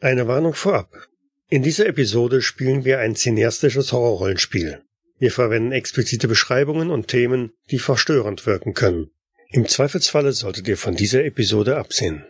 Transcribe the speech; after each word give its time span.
Eine 0.00 0.28
Warnung 0.28 0.54
vorab. 0.54 1.08
In 1.48 1.64
dieser 1.64 1.86
Episode 1.86 2.40
spielen 2.40 2.84
wir 2.84 3.00
ein 3.00 3.16
cineastisches 3.16 3.90
Horrorrollenspiel. 3.90 4.80
Wir 5.18 5.32
verwenden 5.32 5.72
explizite 5.72 6.28
Beschreibungen 6.28 6.92
und 6.92 7.08
Themen, 7.08 7.50
die 7.72 7.80
verstörend 7.80 8.46
wirken 8.46 8.74
können. 8.74 9.10
Im 9.50 9.66
Zweifelsfalle 9.66 10.32
solltet 10.32 10.68
ihr 10.68 10.76
von 10.76 10.94
dieser 10.94 11.24
Episode 11.24 11.78
absehen. 11.78 12.24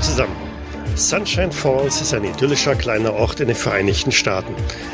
Zusammen. 0.00 0.36
Sunshine 0.94 1.52
Falls 1.52 2.00
ist 2.00 2.12
ein 2.12 2.24
idyllischer 2.24 2.74
kleiner 2.74 3.14
Ort 3.14 3.38
in 3.38 3.46
den 3.46 3.56
Vereinigten 3.56 4.10
Staaten. 4.10 4.52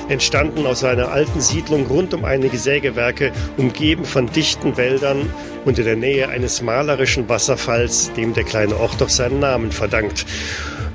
Entstanden 0.08 0.66
aus 0.66 0.84
einer 0.84 1.10
alten 1.10 1.40
Siedlung 1.40 1.86
rund 1.86 2.12
um 2.12 2.24
einige 2.24 2.58
Sägewerke, 2.58 3.32
umgeben 3.56 4.04
von 4.04 4.26
dichten 4.30 4.76
Wäldern 4.76 5.30
und 5.64 5.78
in 5.78 5.84
der 5.84 5.96
Nähe 5.96 6.28
eines 6.28 6.60
malerischen 6.60 7.28
Wasserfalls, 7.28 8.12
dem 8.12 8.34
der 8.34 8.44
kleine 8.44 8.76
Ort 8.76 9.02
auch 9.02 9.08
seinen 9.08 9.40
Namen 9.40 9.72
verdankt. 9.72 10.26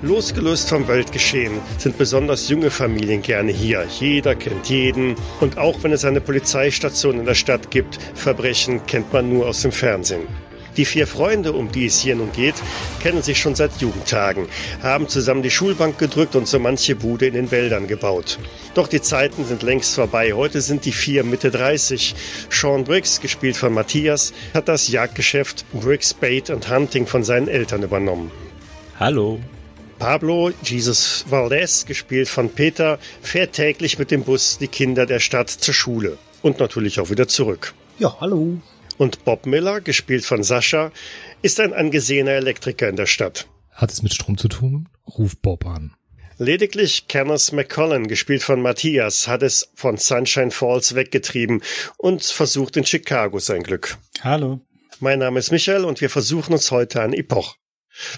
Losgelöst 0.01 0.69
vom 0.69 0.87
Weltgeschehen 0.87 1.59
sind 1.77 1.97
besonders 1.97 2.47
junge 2.47 2.71
Familien 2.71 3.21
gerne 3.21 3.51
hier. 3.51 3.85
Jeder 3.99 4.35
kennt 4.35 4.69
jeden. 4.69 5.15
Und 5.39 5.57
auch 5.57 5.83
wenn 5.83 5.91
es 5.91 6.05
eine 6.05 6.21
Polizeistation 6.21 7.19
in 7.19 7.25
der 7.25 7.35
Stadt 7.35 7.69
gibt, 7.69 7.99
Verbrechen 8.13 8.85
kennt 8.85 9.11
man 9.11 9.29
nur 9.29 9.47
aus 9.47 9.61
dem 9.61 9.71
Fernsehen. 9.71 10.48
Die 10.79 10.85
vier 10.85 11.07
Freunde, 11.07 11.51
um 11.51 11.69
die 11.69 11.87
es 11.87 11.99
hier 11.99 12.15
nun 12.15 12.31
geht, 12.31 12.55
kennen 13.01 13.21
sich 13.21 13.37
schon 13.37 13.53
seit 13.53 13.81
Jugendtagen, 13.81 14.47
haben 14.81 15.09
zusammen 15.09 15.43
die 15.43 15.51
Schulbank 15.51 15.97
gedrückt 15.97 16.37
und 16.37 16.47
so 16.47 16.57
manche 16.57 16.95
Bude 16.95 17.27
in 17.27 17.33
den 17.33 17.51
Wäldern 17.51 17.85
gebaut. 17.85 18.39
Doch 18.75 18.87
die 18.87 19.01
Zeiten 19.01 19.43
sind 19.43 19.61
längst 19.61 19.93
vorbei. 19.93 20.31
Heute 20.31 20.61
sind 20.61 20.85
die 20.85 20.93
vier 20.93 21.25
Mitte 21.25 21.51
30. 21.51 22.15
Sean 22.49 22.85
Briggs, 22.85 23.19
gespielt 23.19 23.57
von 23.57 23.73
Matthias, 23.73 24.31
hat 24.53 24.69
das 24.69 24.87
Jagdgeschäft 24.87 25.65
Briggs 25.73 26.13
Bait 26.13 26.49
and 26.49 26.69
Hunting 26.69 27.07
von 27.07 27.25
seinen 27.25 27.49
Eltern 27.49 27.83
übernommen. 27.83 28.31
Hallo. 28.97 29.41
Pablo 29.97 30.51
Jesus 30.63 31.25
Valdez, 31.27 31.87
gespielt 31.87 32.29
von 32.29 32.51
Peter, 32.51 32.99
fährt 33.21 33.51
täglich 33.51 33.99
mit 33.99 34.11
dem 34.11 34.23
Bus 34.23 34.57
die 34.59 34.69
Kinder 34.69 35.05
der 35.05 35.19
Stadt 35.19 35.49
zur 35.49 35.73
Schule 35.73 36.17
und 36.41 36.61
natürlich 36.61 37.01
auch 37.01 37.09
wieder 37.09 37.27
zurück. 37.27 37.73
Ja, 37.97 38.15
hallo. 38.21 38.61
Und 38.99 39.23
Bob 39.23 39.45
Miller, 39.45 39.79
gespielt 39.79 40.25
von 40.25 40.43
Sascha, 40.43 40.91
ist 41.41 41.61
ein 41.61 41.71
angesehener 41.71 42.31
Elektriker 42.31 42.89
in 42.89 42.97
der 42.97 43.05
Stadt. 43.05 43.47
Hat 43.71 43.89
es 43.91 44.03
mit 44.03 44.13
Strom 44.13 44.37
zu 44.37 44.49
tun? 44.49 44.89
Ruf 45.07 45.37
Bob 45.37 45.65
an. 45.65 45.95
Lediglich 46.37 47.07
Kenneth 47.07 47.53
McCollum, 47.53 48.07
gespielt 48.07 48.43
von 48.43 48.61
Matthias, 48.61 49.29
hat 49.29 49.41
es 49.41 49.71
von 49.73 49.95
Sunshine 49.95 50.51
Falls 50.51 50.95
weggetrieben 50.95 51.63
und 51.97 52.25
versucht 52.25 52.75
in 52.75 52.85
Chicago 52.85 53.39
sein 53.39 53.63
Glück. 53.63 53.97
Hallo. 54.21 54.59
Mein 54.99 55.19
Name 55.19 55.39
ist 55.39 55.53
Michael 55.53 55.85
und 55.85 56.01
wir 56.01 56.09
versuchen 56.09 56.51
uns 56.51 56.69
heute 56.69 57.01
an 57.01 57.13
Epoch. 57.13 57.55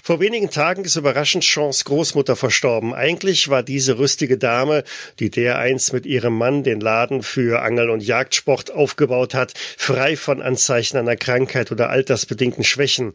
Vor 0.02 0.20
wenigen 0.20 0.50
Tagen 0.50 0.84
ist 0.84 0.96
überraschend 0.96 1.44
Chance 1.44 1.84
Großmutter 1.84 2.36
verstorben. 2.36 2.94
Eigentlich 2.94 3.48
war 3.48 3.62
diese 3.62 3.98
rüstige 3.98 4.38
Dame, 4.38 4.84
die 5.18 5.30
dereinst 5.30 5.92
mit 5.92 6.06
ihrem 6.06 6.38
Mann 6.38 6.62
den 6.62 6.80
Laden 6.80 7.22
für 7.22 7.62
Angel- 7.62 7.90
und 7.90 8.02
Jagdsport 8.02 8.70
aufgebaut 8.70 9.34
hat, 9.34 9.54
frei 9.76 10.16
von 10.16 10.40
Anzeichen 10.40 10.96
einer 10.96 11.16
Krankheit 11.16 11.72
oder 11.72 11.90
altersbedingten 11.90 12.64
Schwächen. 12.64 13.12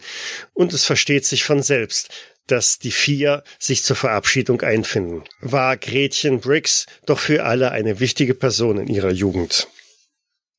Und 0.53 0.73
es 0.73 0.83
versteht 0.83 1.25
sich 1.25 1.45
von 1.45 1.63
selbst, 1.63 2.09
dass 2.47 2.79
die 2.79 2.91
vier 2.91 3.43
sich 3.59 3.83
zur 3.83 3.95
Verabschiedung 3.95 4.61
einfinden. 4.61 5.23
War 5.39 5.77
Gretchen 5.77 6.39
Briggs 6.39 6.85
doch 7.05 7.19
für 7.19 7.43
alle 7.45 7.71
eine 7.71 7.99
wichtige 7.99 8.33
Person 8.33 8.77
in 8.77 8.87
ihrer 8.87 9.11
Jugend. 9.11 9.67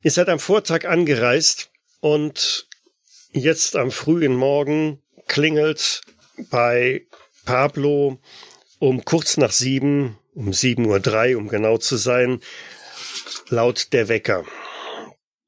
Ihr 0.03 0.11
seid 0.11 0.29
am 0.29 0.39
Vortag 0.39 0.87
angereist 0.87 1.71
und 2.01 2.67
jetzt 3.33 3.77
am 3.77 3.91
frühen 3.91 4.35
Morgen 4.35 5.03
klingelt 5.29 6.01
bei 6.51 7.07
Pablo 7.45 8.19
um 8.79 9.05
kurz 9.05 9.37
nach 9.37 9.51
sieben, 9.51 10.19
um 10.35 10.53
sieben 10.53 10.87
Uhr 10.87 11.01
drei, 11.01 11.37
um 11.37 11.49
genau 11.49 11.79
zu 11.79 11.97
sein, 11.97 12.41
laut 13.49 13.93
der 13.93 14.09
Wecker. 14.09 14.45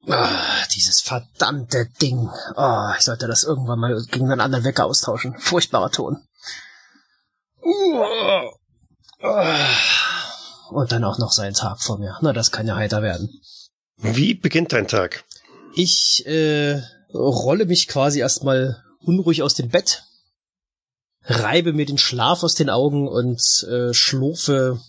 Ah, 0.07 0.65
dieses 0.73 1.01
verdammte 1.01 1.87
Ding. 2.01 2.29
Oh, 2.55 2.89
ich 2.97 3.03
sollte 3.03 3.27
das 3.27 3.43
irgendwann 3.43 3.79
mal 3.79 4.03
gegen 4.09 4.31
einen 4.31 4.41
anderen 4.41 4.65
Wecker 4.65 4.85
austauschen. 4.85 5.37
Furchtbarer 5.37 5.91
Ton. 5.91 6.17
Und 10.71 10.91
dann 10.91 11.03
auch 11.03 11.19
noch 11.19 11.31
sein 11.31 11.53
Tag 11.53 11.81
vor 11.81 11.99
mir. 11.99 12.17
Na, 12.21 12.33
das 12.33 12.51
kann 12.51 12.67
ja 12.67 12.75
heiter 12.75 13.03
werden. 13.03 13.29
Wie 13.97 14.33
beginnt 14.33 14.73
dein 14.73 14.87
Tag? 14.87 15.23
Ich 15.75 16.25
äh, 16.25 16.81
rolle 17.13 17.65
mich 17.65 17.87
quasi 17.87 18.19
erstmal 18.19 18.83
unruhig 19.03 19.43
aus 19.43 19.53
dem 19.53 19.69
Bett, 19.69 20.03
reibe 21.23 21.73
mir 21.73 21.85
den 21.85 21.97
Schlaf 21.97 22.43
aus 22.43 22.55
den 22.55 22.69
Augen 22.69 23.07
und 23.07 23.41
äh, 23.69 23.93
schlurfe 23.93 24.81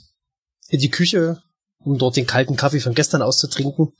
in 0.68 0.80
die 0.80 0.90
Küche, 0.90 1.42
um 1.78 1.98
dort 1.98 2.16
den 2.16 2.26
kalten 2.26 2.56
Kaffee 2.56 2.80
von 2.80 2.94
gestern 2.94 3.22
auszutrinken. 3.22 3.92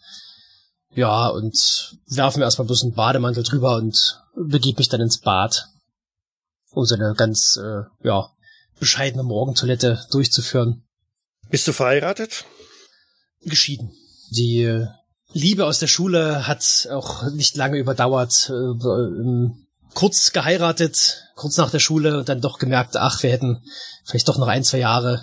Ja, 0.95 1.29
und 1.29 1.97
werfe 2.07 2.39
mir 2.39 2.45
erstmal 2.45 2.67
bloß 2.67 2.83
einen 2.83 2.95
Bademantel 2.95 3.43
drüber 3.43 3.77
und 3.77 4.21
begebe 4.37 4.79
mich 4.79 4.89
dann 4.89 5.01
ins 5.01 5.19
Bad, 5.19 5.69
um 6.71 6.85
so 6.85 6.95
eine 6.95 7.15
ganz, 7.15 7.59
äh, 7.63 7.83
ja, 8.03 8.31
bescheidene 8.79 9.23
Morgentoilette 9.23 10.05
durchzuführen. 10.11 10.85
Bist 11.51 11.69
du 11.69 11.73
verheiratet? 11.73 12.45
Geschieden. 13.43 13.93
Die 14.31 14.63
äh, 14.63 14.87
Liebe 15.33 15.67
aus 15.67 15.79
der 15.79 15.87
Schule 15.87 16.47
hat 16.47 16.89
auch 16.91 17.31
nicht 17.31 17.57
lange 17.57 17.79
überdauert. 17.79 18.51
Äh, 18.51 18.53
im 18.53 19.67
kurz 19.95 20.33
geheiratet, 20.33 21.29
kurz 21.37 21.57
nach 21.57 21.71
der 21.71 21.79
Schule 21.79 22.19
und 22.19 22.29
dann 22.29 22.41
doch 22.41 22.59
gemerkt, 22.59 22.97
ach, 22.97 23.23
wir 23.23 23.31
hätten 23.31 23.63
vielleicht 24.05 24.29
doch 24.29 24.39
noch 24.39 24.49
ein, 24.49 24.65
zwei 24.65 24.79
Jahre 24.79 25.23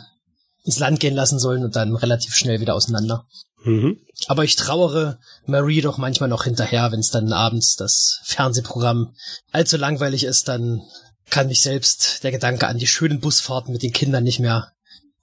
ins 0.63 0.80
Land 0.80 1.00
gehen 1.00 1.16
lassen 1.16 1.40
sollen 1.40 1.63
und 1.63 1.75
dann 1.75 1.96
relativ 1.96 2.35
schnell 2.35 2.59
wieder 2.59 2.75
auseinander. 2.75 3.25
Mhm. 3.63 4.00
Aber 4.28 4.44
ich 4.44 4.56
trauere 4.56 5.19
Marie 5.46 5.81
doch 5.81 5.97
manchmal 5.97 6.30
noch 6.30 6.44
hinterher, 6.44 6.91
wenn 6.91 7.00
es 7.00 7.12
dann 7.12 7.34
abends 7.34 7.75
das 7.75 8.19
Fernsehprogramm 8.24 9.16
allzu 9.52 9.78
langweilig 9.78 10.24
ist, 10.24 10.47
dann 10.47 10.81
kann 11.30 11.47
mich 11.47 11.62
selbst 11.62 12.24
der 12.24 12.31
Gedanke 12.31 12.68
an 12.68 12.78
die 12.78 12.88
schönen 12.88 13.19
Busfahrten 13.19 13.72
mit 13.72 13.84
den 13.84 13.94
Kindern 13.94 14.24
nicht 14.24 14.40
mehr 14.40 14.72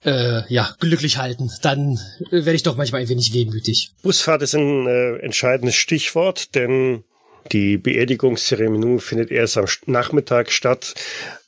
äh, 0.03 0.41
ja, 0.53 0.75
glücklich 0.79 1.17
halten. 1.17 1.51
Dann 1.61 1.99
äh, 2.31 2.45
werde 2.45 2.53
ich 2.53 2.63
doch 2.63 2.77
manchmal 2.77 3.01
ein 3.01 3.09
wenig 3.09 3.33
wehmütig. 3.33 3.91
Busfahrt 4.03 4.41
ist 4.41 4.55
ein 4.55 4.87
äh, 4.87 5.17
entscheidendes 5.17 5.75
Stichwort, 5.75 6.55
denn 6.55 7.03
die 7.51 7.77
Beerdigungszeremonie 7.77 8.99
findet 8.99 9.31
erst 9.31 9.57
am 9.57 9.65
Nachmittag 9.85 10.51
statt 10.51 10.95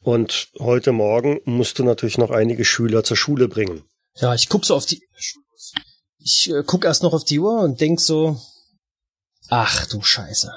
und 0.02 0.50
heute 0.60 0.92
Morgen 0.92 1.42
musst 1.46 1.80
du 1.80 1.84
natürlich 1.84 2.18
noch 2.18 2.32
einige 2.32 2.66
Schüler 2.66 3.04
zur 3.04 3.18
Schule 3.18 3.48
bringen. 3.48 3.84
Ja, 4.16 4.34
ich 4.34 4.50
guck 4.50 4.66
so 4.66 4.76
auf 4.76 4.86
die. 4.86 5.02
Ich 6.20 6.50
äh, 6.52 6.64
guck 6.66 6.86
erst 6.86 7.04
noch 7.04 7.14
auf 7.14 7.24
die 7.24 7.40
Uhr 7.40 7.62
und 7.62 7.80
denk 7.80 8.00
so. 8.00 8.40
Ach 9.50 9.86
du 9.88 10.02
Scheiße. 10.02 10.52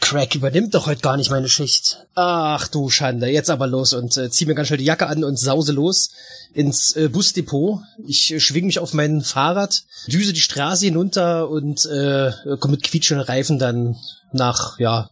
Craig 0.00 0.34
übernimmt 0.34 0.74
doch 0.74 0.86
heute 0.86 1.00
gar 1.00 1.16
nicht 1.16 1.30
meine 1.30 1.48
Schicht. 1.48 2.06
Ach 2.14 2.68
du 2.68 2.90
Schande, 2.90 3.28
jetzt 3.28 3.48
aber 3.48 3.66
los 3.66 3.92
und 3.92 4.16
äh, 4.16 4.28
zieh 4.30 4.44
mir 4.44 4.54
ganz 4.54 4.68
schnell 4.68 4.78
die 4.78 4.84
Jacke 4.84 5.06
an 5.06 5.24
und 5.24 5.38
sause 5.38 5.72
los 5.72 6.10
ins 6.52 6.94
äh, 6.96 7.08
Busdepot. 7.08 7.80
Ich 8.06 8.32
äh, 8.32 8.40
schwing 8.40 8.66
mich 8.66 8.78
auf 8.78 8.92
mein 8.92 9.22
Fahrrad, 9.22 9.84
düse 10.06 10.32
die 10.32 10.40
Straße 10.40 10.86
hinunter 10.86 11.48
und 11.48 11.86
äh, 11.86 12.32
komme 12.60 12.72
mit 12.72 12.82
quietschenden 12.82 13.26
Reifen 13.26 13.58
dann 13.58 13.96
nach 14.32 14.78
ja 14.78 15.10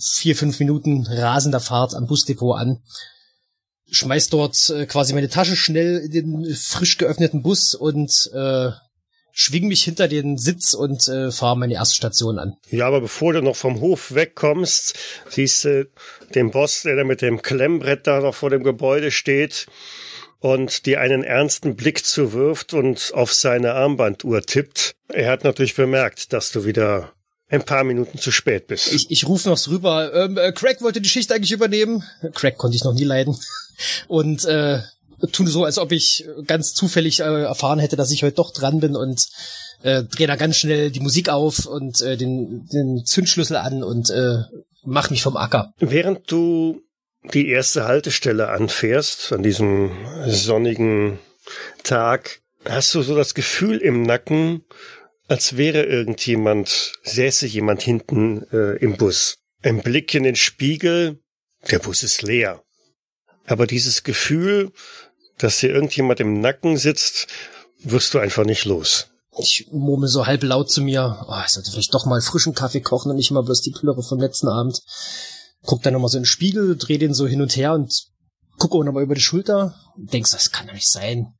vier, 0.00 0.36
fünf 0.36 0.58
Minuten 0.58 1.06
rasender 1.06 1.60
Fahrt 1.60 1.94
am 1.94 2.06
Busdepot 2.06 2.58
an. 2.58 2.78
Schmeiß 3.90 4.28
dort 4.28 4.70
äh, 4.70 4.86
quasi 4.86 5.12
meine 5.12 5.28
Tasche 5.28 5.56
schnell 5.56 5.98
in 5.98 6.10
den 6.12 6.54
frisch 6.54 6.96
geöffneten 6.96 7.42
Bus 7.42 7.74
und 7.74 8.30
äh, 8.32 8.70
schwing 9.32 9.68
mich 9.68 9.82
hinter 9.84 10.08
den 10.08 10.38
Sitz 10.38 10.74
und 10.74 11.08
äh, 11.08 11.30
fahre 11.30 11.58
meine 11.58 11.74
erste 11.74 11.96
Station 11.96 12.38
an. 12.38 12.56
Ja, 12.70 12.86
aber 12.86 13.00
bevor 13.00 13.32
du 13.32 13.42
noch 13.42 13.56
vom 13.56 13.80
Hof 13.80 14.14
wegkommst, 14.14 14.98
siehst 15.28 15.64
du 15.64 15.88
den 16.34 16.50
Boss, 16.50 16.82
der 16.82 16.96
da 16.96 17.04
mit 17.04 17.22
dem 17.22 17.42
Klemmbrett 17.42 18.06
da 18.06 18.20
noch 18.20 18.34
vor 18.34 18.50
dem 18.50 18.62
Gebäude 18.62 19.10
steht 19.10 19.66
und 20.40 20.86
dir 20.86 21.00
einen 21.00 21.22
ernsten 21.22 21.76
Blick 21.76 22.04
zuwirft 22.04 22.74
und 22.74 23.12
auf 23.14 23.32
seine 23.32 23.74
Armbanduhr 23.74 24.42
tippt. 24.42 24.94
Er 25.08 25.30
hat 25.30 25.44
natürlich 25.44 25.74
bemerkt, 25.74 26.32
dass 26.32 26.50
du 26.50 26.64
wieder 26.64 27.12
ein 27.48 27.64
paar 27.64 27.84
Minuten 27.84 28.18
zu 28.18 28.30
spät 28.30 28.68
bist. 28.68 28.92
Ich, 28.92 29.10
ich 29.10 29.26
rufe 29.26 29.48
noch 29.48 29.68
rüber, 29.68 30.14
ähm, 30.14 30.38
äh, 30.38 30.52
Craig 30.52 30.80
wollte 30.82 31.00
die 31.00 31.08
Schicht 31.08 31.32
eigentlich 31.32 31.52
übernehmen. 31.52 32.04
Craig 32.34 32.56
konnte 32.56 32.76
ich 32.76 32.84
noch 32.84 32.94
nie 32.94 33.04
leiden. 33.04 33.36
Und 34.08 34.44
äh, 34.44 34.80
tun 35.32 35.46
so, 35.46 35.64
als 35.64 35.78
ob 35.78 35.92
ich 35.92 36.26
ganz 36.46 36.74
zufällig 36.74 37.20
äh, 37.20 37.42
erfahren 37.42 37.78
hätte, 37.78 37.96
dass 37.96 38.10
ich 38.10 38.22
heute 38.22 38.36
doch 38.36 38.52
dran 38.52 38.80
bin 38.80 38.96
und 38.96 39.28
äh, 39.82 40.04
drehe 40.04 40.26
da 40.26 40.36
ganz 40.36 40.56
schnell 40.56 40.90
die 40.90 41.00
Musik 41.00 41.28
auf 41.28 41.66
und 41.66 42.00
äh, 42.02 42.16
den, 42.16 42.66
den 42.66 43.04
Zündschlüssel 43.04 43.56
an 43.56 43.82
und 43.82 44.10
äh, 44.10 44.42
mach 44.84 45.10
mich 45.10 45.22
vom 45.22 45.36
Acker. 45.36 45.72
Während 45.78 46.30
du 46.30 46.82
die 47.34 47.48
erste 47.48 47.84
Haltestelle 47.84 48.48
anfährst, 48.48 49.32
an 49.32 49.42
diesem 49.42 49.90
sonnigen 50.26 51.18
Tag, 51.82 52.40
hast 52.64 52.94
du 52.94 53.02
so 53.02 53.14
das 53.14 53.34
Gefühl 53.34 53.78
im 53.78 54.02
Nacken, 54.02 54.64
als 55.28 55.56
wäre 55.56 55.84
irgendjemand, 55.84 56.94
säße 57.04 57.46
jemand 57.46 57.82
hinten 57.82 58.46
äh, 58.52 58.76
im 58.78 58.96
Bus. 58.96 59.38
Ein 59.62 59.82
Blick 59.82 60.14
in 60.14 60.24
den 60.24 60.36
Spiegel, 60.36 61.20
der 61.70 61.78
Bus 61.78 62.02
ist 62.02 62.22
leer. 62.22 62.62
Aber 63.46 63.66
dieses 63.66 64.02
Gefühl, 64.02 64.72
dass 65.42 65.58
hier 65.58 65.70
irgendjemand 65.70 66.20
im 66.20 66.40
Nacken 66.40 66.76
sitzt, 66.76 67.26
wirst 67.82 68.14
du 68.14 68.18
einfach 68.18 68.44
nicht 68.44 68.64
los. 68.64 69.08
Ich 69.38 69.68
murmel 69.70 70.08
so 70.08 70.26
halb 70.26 70.42
laut 70.42 70.70
zu 70.70 70.82
mir, 70.82 71.24
oh, 71.28 71.40
ich 71.44 71.52
sollte 71.52 71.70
vielleicht 71.70 71.94
doch 71.94 72.04
mal 72.04 72.20
frischen 72.20 72.54
Kaffee 72.54 72.80
kochen 72.80 73.10
und 73.10 73.16
nicht 73.16 73.30
immer 73.30 73.42
bloß 73.42 73.62
die 73.62 73.70
Plörre 73.70 74.02
vom 74.02 74.18
letzten 74.18 74.48
Abend. 74.48 74.82
Guck 75.62 75.82
dann 75.82 75.92
nochmal 75.92 76.08
so 76.08 76.18
in 76.18 76.22
den 76.22 76.26
Spiegel, 76.26 76.76
dreh 76.76 76.98
den 76.98 77.14
so 77.14 77.26
hin 77.26 77.42
und 77.42 77.56
her 77.56 77.74
und 77.74 78.06
guck 78.58 78.74
auch 78.74 78.82
nochmal 78.82 79.02
über 79.02 79.14
die 79.14 79.20
Schulter 79.20 79.74
und 79.96 80.12
denkst, 80.12 80.32
das 80.32 80.50
kann 80.50 80.66
doch 80.66 80.74
nicht 80.74 80.90
sein. 80.90 81.34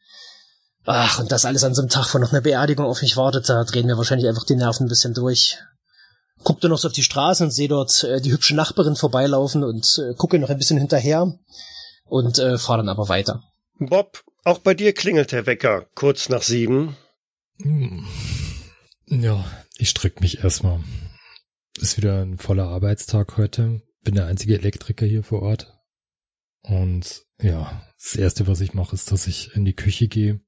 Ach, 0.86 1.18
und 1.18 1.30
das 1.30 1.44
alles 1.44 1.64
an 1.64 1.74
so 1.74 1.82
einem 1.82 1.90
Tag, 1.90 2.14
wo 2.14 2.18
noch 2.18 2.32
eine 2.32 2.42
Beerdigung 2.42 2.86
auf 2.86 3.02
mich 3.02 3.16
wartet, 3.16 3.48
da 3.48 3.64
drehen 3.64 3.86
mir 3.86 3.98
wahrscheinlich 3.98 4.28
einfach 4.28 4.44
die 4.44 4.56
Nerven 4.56 4.86
ein 4.86 4.88
bisschen 4.88 5.14
durch. 5.14 5.58
Guck 6.42 6.60
dann 6.60 6.70
noch 6.70 6.78
so 6.78 6.88
auf 6.88 6.94
die 6.94 7.02
Straße 7.02 7.44
und 7.44 7.50
sehe 7.50 7.68
dort 7.68 8.02
äh, 8.04 8.20
die 8.20 8.32
hübsche 8.32 8.54
Nachbarin 8.54 8.96
vorbeilaufen 8.96 9.62
und 9.62 9.98
äh, 9.98 10.14
gucke 10.14 10.38
noch 10.38 10.48
ein 10.48 10.56
bisschen 10.56 10.78
hinterher 10.78 11.34
und 12.06 12.38
äh, 12.38 12.56
fahre 12.56 12.78
dann 12.78 12.88
aber 12.88 13.08
weiter. 13.08 13.42
Bob, 13.80 14.24
auch 14.44 14.58
bei 14.58 14.74
dir 14.74 14.92
klingelt 14.92 15.32
der 15.32 15.46
Wecker 15.46 15.86
kurz 15.94 16.28
nach 16.28 16.42
sieben. 16.42 16.96
Hm. 17.62 18.06
Ja, 19.06 19.44
ich 19.78 19.90
streck 19.90 20.20
mich 20.20 20.44
erstmal. 20.44 20.80
Ist 21.78 21.96
wieder 21.96 22.22
ein 22.22 22.38
voller 22.38 22.68
Arbeitstag 22.68 23.36
heute. 23.36 23.82
Bin 24.02 24.14
der 24.14 24.26
einzige 24.26 24.54
Elektriker 24.54 25.06
hier 25.06 25.22
vor 25.22 25.42
Ort. 25.42 25.78
Und 26.62 27.24
ja, 27.40 27.82
das 27.98 28.16
erste, 28.16 28.46
was 28.46 28.60
ich 28.60 28.74
mache, 28.74 28.94
ist, 28.94 29.10
dass 29.12 29.26
ich 29.26 29.54
in 29.56 29.64
die 29.64 29.74
Küche 29.74 30.08
gehe, 30.08 30.40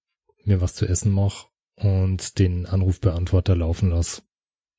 mir 0.44 0.60
was 0.60 0.74
zu 0.74 0.86
essen 0.86 1.10
mache 1.10 1.46
und 1.76 2.38
den 2.38 2.66
Anrufbeantworter 2.66 3.56
laufen 3.56 3.90
lasse. 3.90 4.22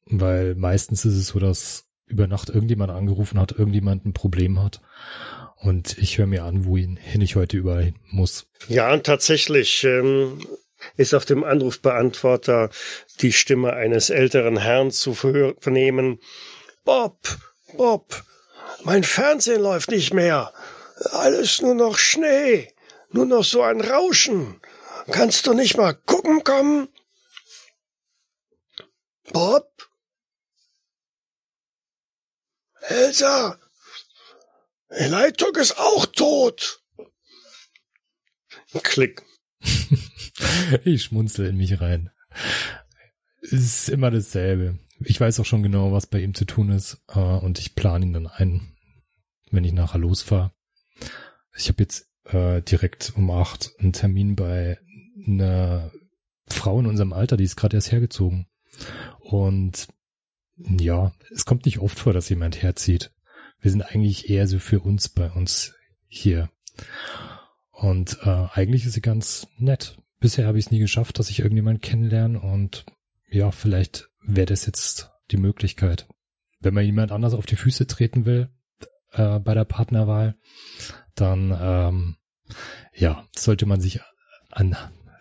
Weil 0.05 0.55
meistens 0.55 1.05
ist 1.05 1.15
es 1.15 1.27
so, 1.27 1.39
dass 1.39 1.89
über 2.05 2.27
Nacht 2.27 2.49
irgendjemand 2.49 2.91
angerufen 2.91 3.39
hat, 3.39 3.51
irgendjemand 3.51 4.05
ein 4.05 4.13
Problem 4.13 4.61
hat. 4.61 4.81
Und 5.63 5.97
ich 5.97 6.17
höre 6.17 6.27
mir 6.27 6.43
an, 6.43 6.65
wohin 6.65 6.99
ich 7.21 7.35
heute 7.35 7.55
überall 7.55 7.93
muss. 8.11 8.47
Ja, 8.67 8.91
und 8.91 9.05
tatsächlich 9.05 9.85
ähm, 9.85 10.45
ist 10.97 11.13
auf 11.13 11.23
dem 11.23 11.45
Anrufbeantworter 11.45 12.69
die 13.21 13.31
Stimme 13.31 13.71
eines 13.71 14.09
älteren 14.09 14.57
Herrn 14.57 14.91
zu 14.91 15.13
vernehmen. 15.13 16.19
Bob, 16.83 17.17
Bob, 17.77 18.23
mein 18.83 19.03
Fernsehen 19.03 19.61
läuft 19.61 19.89
nicht 19.89 20.13
mehr. 20.13 20.53
Alles 21.11 21.61
nur 21.61 21.75
noch 21.75 21.97
Schnee, 21.97 22.67
nur 23.11 23.25
noch 23.25 23.45
so 23.45 23.61
ein 23.61 23.79
Rauschen. 23.79 24.59
Kannst 25.11 25.47
du 25.47 25.53
nicht 25.53 25.77
mal 25.77 25.93
gucken 25.93 26.43
kommen? 26.43 26.89
Bob? 29.31 29.69
Elsa, 32.81 33.57
die 34.99 35.09
Leitung 35.09 35.55
ist 35.55 35.77
auch 35.77 36.05
tot. 36.05 36.81
Klick. 38.81 39.23
ich 40.83 41.03
schmunzel 41.03 41.47
in 41.47 41.57
mich 41.57 41.79
rein. 41.79 42.11
Es 43.41 43.51
ist 43.53 43.89
immer 43.89 44.11
dasselbe. 44.11 44.79
Ich 44.99 45.19
weiß 45.19 45.39
auch 45.39 45.45
schon 45.45 45.63
genau, 45.63 45.91
was 45.91 46.07
bei 46.07 46.21
ihm 46.21 46.33
zu 46.33 46.45
tun 46.45 46.69
ist, 46.69 47.03
äh, 47.09 47.19
und 47.19 47.59
ich 47.59 47.75
plane 47.75 48.05
ihn 48.05 48.13
dann 48.13 48.27
ein, 48.27 48.75
wenn 49.51 49.63
ich 49.63 49.73
nachher 49.73 49.99
losfahre. 49.99 50.51
Ich 51.55 51.67
habe 51.67 51.83
jetzt 51.83 52.07
äh, 52.25 52.61
direkt 52.61 53.13
um 53.15 53.29
acht 53.29 53.71
einen 53.79 53.93
Termin 53.93 54.35
bei 54.35 54.79
einer 55.27 55.91
Frau 56.47 56.79
in 56.79 56.87
unserem 56.87 57.13
Alter, 57.13 57.37
die 57.37 57.43
ist 57.43 57.55
gerade 57.55 57.77
erst 57.77 57.91
hergezogen. 57.91 58.47
Und 59.19 59.87
ja, 60.57 61.13
es 61.31 61.45
kommt 61.45 61.65
nicht 61.65 61.79
oft 61.79 61.99
vor, 61.99 62.13
dass 62.13 62.29
jemand 62.29 62.61
herzieht. 62.61 63.11
Wir 63.63 63.71
sind 63.71 63.81
eigentlich 63.81 64.29
eher 64.29 64.45
so 64.45 64.59
für 64.59 64.81
uns 64.81 65.07
bei 65.07 65.31
uns 65.31 65.73
hier. 66.07 66.49
Und 67.71 68.19
äh, 68.23 68.47
eigentlich 68.53 68.85
ist 68.85 68.93
sie 68.93 69.01
ganz 69.01 69.47
nett. 69.57 69.97
Bisher 70.19 70.45
habe 70.45 70.59
ich 70.59 70.65
es 70.65 70.71
nie 70.71 70.79
geschafft, 70.79 71.17
dass 71.17 71.29
ich 71.29 71.39
irgendjemand 71.39 71.81
kennenlerne 71.81 72.39
und 72.41 72.85
ja, 73.29 73.51
vielleicht 73.51 74.09
wäre 74.21 74.47
das 74.47 74.65
jetzt 74.65 75.11
die 75.31 75.37
Möglichkeit. 75.37 76.07
Wenn 76.59 76.73
man 76.73 76.85
jemand 76.85 77.13
anders 77.13 77.33
auf 77.33 77.45
die 77.45 77.55
Füße 77.55 77.87
treten 77.87 78.25
will 78.25 78.49
äh, 79.11 79.39
bei 79.39 79.53
der 79.53 79.65
Partnerwahl, 79.65 80.35
dann 81.15 81.57
ähm, 81.57 82.15
ja, 82.93 83.25
sollte 83.33 83.65
man 83.65 83.79
sich 83.79 84.01
an 84.51 84.75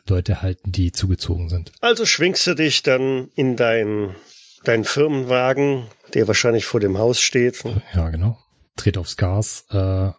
Leute 0.09 0.43
halten, 0.43 0.73
die 0.73 0.91
zugezogen 0.91 1.49
sind. 1.49 1.71
Also 1.81 2.07
schwingst 2.07 2.45
du 2.49 2.55
dich 2.55 2.83
dann 2.83 3.29
in 3.37 3.57
dein, 3.57 4.17
dein 4.65 4.83
Firmenwagen, 4.83 5.87
der 6.15 6.29
wahrscheinlich 6.29 6.65
vor 6.65 6.81
dem 6.81 6.99
Haus 6.99 7.21
steht. 7.21 7.63
Ja, 7.95 8.11
genau. 8.11 8.39
Dreht 8.77 8.99
aufs 8.99 9.17
Gas, 9.17 9.67
äh, 9.71 10.11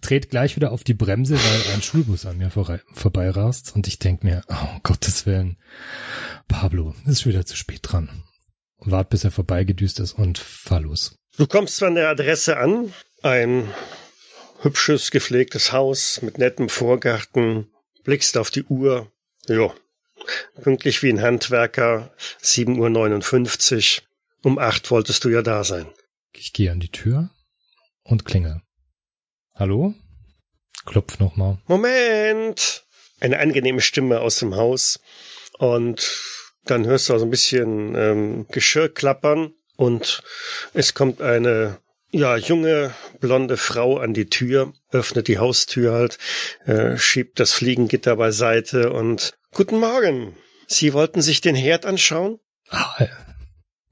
dreht 0.00 0.30
gleich 0.30 0.56
wieder 0.56 0.72
auf 0.72 0.84
die 0.84 0.94
Bremse, 0.94 1.34
weil 1.36 1.74
ein 1.74 1.82
Schulbus 1.82 2.26
an 2.26 2.38
mir 2.38 2.50
vor, 2.50 2.80
vorbeirast 2.94 3.74
und 3.74 3.86
ich 3.86 3.98
denk 3.98 4.24
mir, 4.24 4.42
oh 4.48 4.78
Gottes 4.82 5.26
Willen, 5.26 5.56
Pablo, 6.48 6.94
ist 7.06 7.26
wieder 7.26 7.46
zu 7.46 7.56
spät 7.56 7.80
dran. 7.82 8.24
Wart, 8.78 9.10
bis 9.10 9.24
er 9.24 9.30
vorbeigedüst 9.30 10.00
ist 10.00 10.14
und 10.14 10.38
fahr 10.38 10.80
los. 10.80 11.16
Du 11.36 11.46
kommst 11.46 11.82
an 11.82 11.94
der 11.94 12.08
Adresse 12.08 12.56
an, 12.56 12.92
ein 13.22 13.68
hübsches, 14.60 15.10
gepflegtes 15.10 15.72
Haus 15.72 16.20
mit 16.22 16.38
nettem 16.38 16.68
Vorgarten, 16.68 17.70
blickst 18.04 18.36
auf 18.36 18.50
die 18.50 18.64
Uhr, 18.64 19.10
ja, 19.48 19.72
pünktlich 20.60 21.02
wie 21.02 21.10
ein 21.10 21.22
Handwerker, 21.22 22.12
7.59 22.42 24.00
Uhr. 24.00 24.04
Um 24.42 24.58
acht 24.58 24.90
wolltest 24.90 25.24
du 25.24 25.28
ja 25.28 25.42
da 25.42 25.64
sein. 25.64 25.86
Ich 26.34 26.52
gehe 26.52 26.70
an 26.70 26.80
die 26.80 26.90
Tür 26.90 27.30
und 28.02 28.24
klingel. 28.24 28.62
Hallo? 29.54 29.94
Klopf 30.84 31.18
nochmal. 31.18 31.58
Moment! 31.66 32.84
Eine 33.20 33.38
angenehme 33.38 33.80
Stimme 33.80 34.20
aus 34.20 34.38
dem 34.38 34.56
Haus. 34.56 34.98
Und 35.58 36.20
dann 36.64 36.86
hörst 36.86 37.08
du 37.08 37.14
auch 37.14 37.18
so 37.18 37.24
ein 37.24 37.30
bisschen 37.30 37.94
ähm, 37.94 38.46
Geschirr 38.48 38.88
klappern 38.88 39.52
und 39.76 40.22
es 40.74 40.94
kommt 40.94 41.20
eine 41.20 41.78
ja, 42.10 42.36
junge, 42.36 42.94
blonde 43.20 43.56
Frau 43.56 43.98
an 43.98 44.12
die 44.12 44.26
Tür, 44.26 44.72
öffnet 44.90 45.28
die 45.28 45.38
Haustür 45.38 45.92
halt, 45.92 46.18
äh, 46.66 46.96
schiebt 46.98 47.40
das 47.40 47.52
Fliegengitter 47.52 48.16
beiseite 48.16 48.92
und 48.92 49.34
Guten 49.54 49.80
Morgen. 49.80 50.36
Sie 50.66 50.92
wollten 50.94 51.20
sich 51.20 51.40
den 51.40 51.54
Herd 51.54 51.84
anschauen? 51.84 52.38
Ah, 52.70 53.06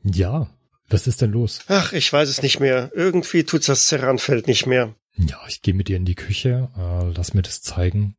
ja. 0.03 0.49
Was 0.89 1.07
ist 1.07 1.21
denn 1.21 1.31
los? 1.31 1.61
Ach, 1.69 1.93
ich 1.93 2.13
weiß 2.13 2.29
es 2.29 2.43
nicht 2.43 2.59
mehr. 2.59 2.91
Irgendwie 2.95 3.45
tut's 3.45 3.67
das 3.67 3.87
Ceranfeld 3.87 4.49
nicht 4.49 4.67
mehr. 4.67 4.95
Ja, 5.17 5.41
ich 5.49 5.63
gehe 5.63 5.75
mit 5.75 5.89
dir 5.89 5.97
in 5.97 6.05
die 6.05 6.17
Küche, 6.17 6.69
äh, 6.77 7.13
lass 7.17 7.33
mir 7.33 7.43
das 7.43 7.63
zeigen. 7.63 8.17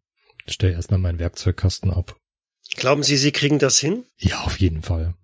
Stell 0.47 0.71
erstmal 0.71 0.99
meinen 0.99 1.19
Werkzeugkasten 1.19 1.91
ab. 1.91 2.15
Glauben 2.75 3.03
Sie, 3.03 3.17
Sie 3.17 3.31
kriegen 3.31 3.59
das 3.59 3.79
hin? 3.79 4.05
Ja, 4.17 4.41
auf 4.41 4.59
jeden 4.59 4.81
Fall. 4.81 5.15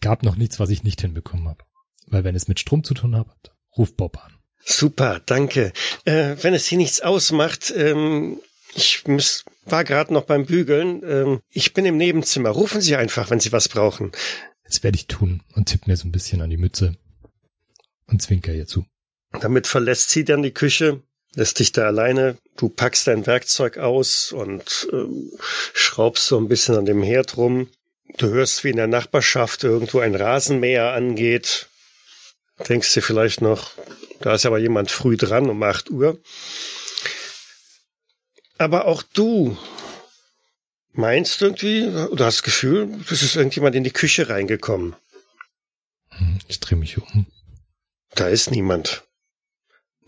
Gab 0.00 0.22
noch 0.22 0.36
nichts, 0.36 0.60
was 0.60 0.70
ich 0.70 0.82
nicht 0.84 1.00
hinbekommen 1.00 1.48
habe. 1.48 1.64
Weil 2.06 2.24
wenn 2.24 2.34
es 2.34 2.48
mit 2.48 2.60
Strom 2.60 2.84
zu 2.84 2.94
tun 2.94 3.16
hat, 3.16 3.52
ruf 3.76 3.96
Bob 3.96 4.22
an. 4.22 4.32
Super, 4.62 5.20
danke. 5.24 5.72
Äh, 6.04 6.36
wenn 6.42 6.54
es 6.54 6.66
hier 6.66 6.78
nichts 6.78 7.00
ausmacht, 7.00 7.72
ähm, 7.76 8.40
ich 8.74 9.06
muss, 9.06 9.44
war 9.64 9.84
gerade 9.84 10.12
noch 10.12 10.24
beim 10.24 10.46
Bügeln. 10.46 11.02
Ähm, 11.04 11.40
ich 11.50 11.74
bin 11.74 11.84
im 11.84 11.96
Nebenzimmer. 11.96 12.50
Rufen 12.50 12.80
Sie 12.80 12.96
einfach, 12.96 13.30
wenn 13.30 13.40
Sie 13.40 13.52
was 13.52 13.68
brauchen. 13.68 14.12
Das 14.74 14.82
werde 14.82 14.96
ich 14.96 15.06
tun 15.06 15.40
und 15.54 15.66
tipp 15.66 15.86
mir 15.86 15.96
so 15.96 16.08
ein 16.08 16.10
bisschen 16.10 16.42
an 16.42 16.50
die 16.50 16.56
Mütze 16.56 16.96
und 18.08 18.20
zwinker 18.20 18.52
ihr 18.52 18.66
zu. 18.66 18.84
Damit 19.40 19.68
verlässt 19.68 20.10
sie 20.10 20.24
dann 20.24 20.42
die 20.42 20.50
Küche, 20.50 21.00
lässt 21.36 21.60
dich 21.60 21.70
da 21.70 21.86
alleine. 21.86 22.38
Du 22.56 22.68
packst 22.68 23.06
dein 23.06 23.24
Werkzeug 23.24 23.78
aus 23.78 24.32
und 24.32 24.88
ähm, 24.92 25.30
schraubst 25.74 26.26
so 26.26 26.38
ein 26.38 26.48
bisschen 26.48 26.74
an 26.74 26.86
dem 26.86 27.04
Herd 27.04 27.36
rum. 27.36 27.68
Du 28.18 28.30
hörst, 28.30 28.64
wie 28.64 28.70
in 28.70 28.76
der 28.76 28.88
Nachbarschaft 28.88 29.62
irgendwo 29.62 30.00
ein 30.00 30.16
Rasenmäher 30.16 30.92
angeht. 30.92 31.68
Denkst 32.68 32.94
dir 32.94 33.02
vielleicht 33.02 33.42
noch, 33.42 33.70
da 34.22 34.34
ist 34.34 34.44
aber 34.44 34.58
jemand 34.58 34.90
früh 34.90 35.16
dran 35.16 35.48
um 35.48 35.62
acht 35.62 35.88
Uhr. 35.88 36.18
Aber 38.58 38.86
auch 38.86 39.04
du 39.04 39.56
meinst 40.94 41.42
irgendwie, 41.42 41.86
oder 41.86 42.26
hast 42.26 42.38
das 42.38 42.42
Gefühl, 42.42 43.00
es 43.10 43.22
ist 43.22 43.36
irgendjemand 43.36 43.76
in 43.76 43.84
die 43.84 43.92
Küche 43.92 44.28
reingekommen. 44.28 44.96
Hm, 46.10 46.38
ich 46.48 46.60
drehe 46.60 46.78
mich 46.78 46.98
um. 46.98 47.26
Da 48.14 48.28
ist 48.28 48.50
niemand. 48.50 49.04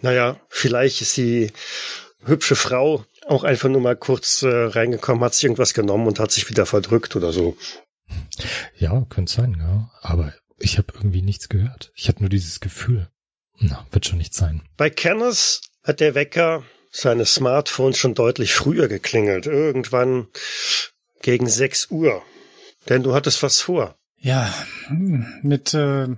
Naja, 0.00 0.40
vielleicht 0.48 1.00
ist 1.02 1.16
die 1.16 1.50
hübsche 2.24 2.56
Frau 2.56 3.04
auch 3.26 3.44
einfach 3.44 3.68
nur 3.68 3.80
mal 3.80 3.96
kurz 3.96 4.42
äh, 4.42 4.48
reingekommen, 4.48 5.24
hat 5.24 5.34
sich 5.34 5.44
irgendwas 5.44 5.74
genommen 5.74 6.06
und 6.06 6.20
hat 6.20 6.30
sich 6.30 6.48
wieder 6.48 6.66
verdrückt 6.66 7.16
oder 7.16 7.32
so. 7.32 7.56
Ja, 8.76 9.04
könnte 9.08 9.32
sein, 9.32 9.56
ja. 9.58 9.90
Aber 10.00 10.32
ich 10.58 10.78
habe 10.78 10.92
irgendwie 10.94 11.22
nichts 11.22 11.48
gehört. 11.48 11.92
Ich 11.94 12.08
hatte 12.08 12.20
nur 12.20 12.28
dieses 12.28 12.60
Gefühl. 12.60 13.08
Na, 13.58 13.86
wird 13.90 14.06
schon 14.06 14.18
nicht 14.18 14.34
sein. 14.34 14.62
Bei 14.76 14.90
Kenneth 14.90 15.60
hat 15.82 16.00
der 16.00 16.14
Wecker 16.14 16.62
seines 16.96 17.34
Smartphones 17.34 17.98
schon 17.98 18.14
deutlich 18.14 18.54
früher 18.54 18.88
geklingelt. 18.88 19.46
Irgendwann 19.46 20.28
gegen 21.22 21.46
6 21.48 21.90
Uhr. 21.90 22.22
Denn 22.88 23.02
du 23.02 23.14
hattest 23.14 23.42
was 23.42 23.60
vor. 23.60 23.96
Ja, 24.18 24.52
mit 25.42 25.74
äh, 25.74 26.08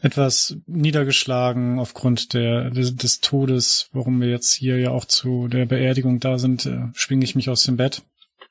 etwas 0.00 0.56
niedergeschlagen 0.66 1.78
aufgrund 1.78 2.34
der, 2.34 2.70
des, 2.70 2.96
des, 2.96 3.20
Todes, 3.20 3.88
warum 3.92 4.20
wir 4.20 4.28
jetzt 4.28 4.52
hier 4.52 4.78
ja 4.78 4.90
auch 4.90 5.04
zu 5.04 5.48
der 5.48 5.66
Beerdigung 5.66 6.20
da 6.20 6.38
sind, 6.38 6.66
äh, 6.66 6.88
schwinge 6.92 7.24
ich 7.24 7.34
mich 7.34 7.48
aus 7.48 7.64
dem 7.64 7.76
Bett, 7.76 8.02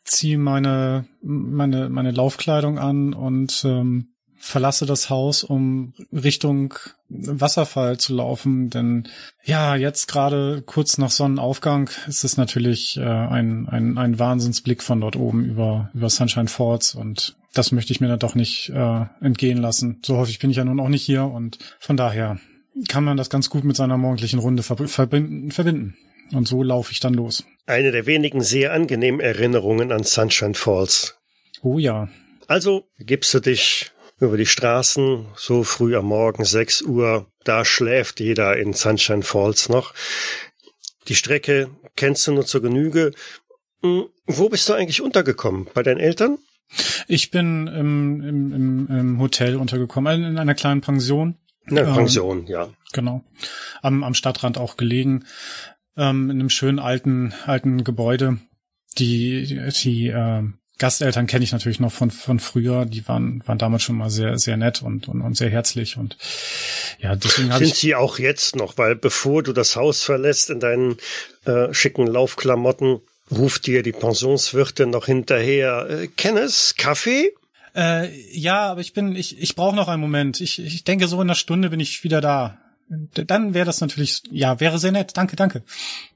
ziehe 0.03 0.37
meine, 0.37 1.05
meine, 1.21 1.89
meine 1.89 2.11
Laufkleidung 2.11 2.79
an 2.79 3.13
und 3.13 3.63
ähm, 3.65 4.13
verlasse 4.39 4.85
das 4.85 5.09
Haus, 5.09 5.43
um 5.43 5.93
Richtung 6.11 6.73
Wasserfall 7.09 7.97
zu 7.97 8.15
laufen, 8.15 8.69
denn 8.69 9.07
ja, 9.43 9.75
jetzt 9.75 10.07
gerade 10.07 10.63
kurz 10.65 10.97
nach 10.97 11.11
Sonnenaufgang 11.11 11.89
ist 12.07 12.23
es 12.23 12.37
natürlich 12.37 12.97
äh, 12.97 13.03
ein, 13.03 13.67
ein, 13.67 13.97
ein 13.97 14.17
Wahnsinnsblick 14.17 14.81
von 14.81 15.01
dort 15.01 15.15
oben 15.15 15.45
über, 15.45 15.91
über 15.93 16.09
Sunshine 16.09 16.47
Falls 16.47 16.95
und 16.95 17.35
das 17.53 17.71
möchte 17.71 17.91
ich 17.91 17.99
mir 17.99 18.07
dann 18.07 18.19
doch 18.19 18.35
nicht 18.35 18.69
äh, 18.69 19.05
entgehen 19.21 19.57
lassen. 19.57 20.01
So 20.05 20.17
häufig 20.17 20.39
bin 20.39 20.51
ich 20.51 20.57
ja 20.57 20.65
nun 20.65 20.79
auch 20.79 20.89
nicht 20.89 21.03
hier 21.03 21.25
und 21.25 21.57
von 21.79 21.97
daher 21.97 22.39
kann 22.87 23.03
man 23.03 23.17
das 23.17 23.29
ganz 23.29 23.49
gut 23.49 23.63
mit 23.63 23.75
seiner 23.75 23.97
morgendlichen 23.97 24.39
Runde 24.39 24.63
verbinden. 24.63 25.51
verbinden. 25.51 25.97
Und 26.31 26.47
so 26.47 26.61
laufe 26.61 26.91
ich 26.91 26.99
dann 26.99 27.15
los. 27.15 27.43
Eine 27.65 27.91
der 27.91 28.05
wenigen 28.05 28.41
sehr 28.41 28.71
angenehmen 28.71 29.19
Erinnerungen 29.19 29.91
an 29.91 30.03
Sunshine 30.03 30.53
Falls. 30.53 31.17
Oh 31.63 31.79
ja. 31.79 32.07
Also 32.47 32.87
gibst 32.99 33.33
du 33.33 33.39
dich 33.39 33.91
über 34.19 34.37
die 34.37 34.45
Straßen, 34.45 35.25
so 35.35 35.63
früh 35.63 35.95
am 35.95 36.05
Morgen, 36.05 36.43
6 36.43 36.81
Uhr, 36.83 37.27
da 37.43 37.63
schläft 37.63 38.19
jeder 38.19 38.57
in 38.57 38.73
Sunshine 38.73 39.23
Falls 39.23 39.69
noch. 39.69 39.93
Die 41.07 41.15
Strecke 41.15 41.69
kennst 41.95 42.27
du 42.27 42.33
nur 42.33 42.45
zur 42.45 42.61
Genüge. 42.61 43.11
Hm, 43.81 44.05
wo 44.25 44.49
bist 44.49 44.67
du 44.69 44.73
eigentlich 44.73 45.01
untergekommen? 45.01 45.67
Bei 45.73 45.83
deinen 45.83 45.99
Eltern? 45.99 46.37
Ich 47.07 47.31
bin 47.31 47.67
im, 47.67 48.21
im, 48.21 48.53
im, 48.53 48.87
im 48.87 49.19
Hotel 49.19 49.55
untergekommen, 49.55 50.23
in 50.23 50.37
einer 50.37 50.53
kleinen 50.53 50.81
Pension. 50.81 51.35
Eine 51.65 51.83
Pension, 51.85 52.39
ähm, 52.39 52.47
ja. 52.47 52.69
Genau. 52.93 53.23
Am, 53.81 54.03
am 54.03 54.13
Stadtrand 54.13 54.57
auch 54.57 54.77
gelegen. 54.77 55.25
Ähm, 55.97 56.29
in 56.29 56.39
einem 56.39 56.49
schönen 56.49 56.79
alten, 56.79 57.33
alten 57.45 57.83
Gebäude. 57.83 58.37
Die, 58.97 59.69
die 59.83 60.07
äh, 60.07 60.43
Gasteltern 60.79 61.27
kenne 61.27 61.43
ich 61.43 61.51
natürlich 61.51 61.79
noch 61.79 61.91
von, 61.91 62.09
von 62.09 62.39
früher. 62.39 62.85
Die 62.85 63.07
waren, 63.07 63.43
waren 63.45 63.57
damals 63.57 63.83
schon 63.83 63.97
mal 63.97 64.09
sehr, 64.09 64.39
sehr 64.39 64.57
nett 64.57 64.81
und, 64.81 65.07
und, 65.07 65.21
und 65.21 65.35
sehr 65.35 65.49
herzlich. 65.49 65.97
Und 65.97 66.17
ja, 66.99 67.15
deswegen 67.15 67.51
Sind 67.51 67.75
sie 67.75 67.95
auch 67.95 68.17
jetzt 68.17 68.55
noch, 68.55 68.77
weil 68.77 68.95
bevor 68.95 69.43
du 69.43 69.53
das 69.53 69.75
Haus 69.75 70.01
verlässt 70.03 70.49
in 70.49 70.59
deinen 70.59 70.97
äh, 71.45 71.73
schicken 71.73 72.07
Laufklamotten, 72.07 73.01
ruft 73.29 73.67
dir 73.67 73.83
die 73.83 73.91
Pensionswirtin 73.91 74.89
noch 74.89 75.05
hinterher, 75.05 75.87
äh, 75.89 76.07
Kenneth, 76.07 76.73
Kaffee? 76.77 77.33
Äh, 77.75 78.09
ja, 78.31 78.71
aber 78.71 78.81
ich 78.81 78.93
bin, 78.93 79.15
ich, 79.15 79.39
ich 79.39 79.55
brauche 79.55 79.75
noch 79.75 79.87
einen 79.87 80.01
Moment. 80.01 80.41
Ich, 80.41 80.59
ich 80.59 80.83
denke, 80.83 81.07
so 81.07 81.17
in 81.17 81.27
einer 81.27 81.35
Stunde 81.35 81.69
bin 81.69 81.79
ich 81.79 82.03
wieder 82.03 82.21
da. 82.21 82.57
Dann 82.89 83.53
wäre 83.53 83.65
das 83.65 83.81
natürlich, 83.81 84.23
ja, 84.31 84.59
wäre 84.59 84.79
sehr 84.79 84.91
nett. 84.91 85.15
Danke, 85.15 85.35
danke. 85.35 85.61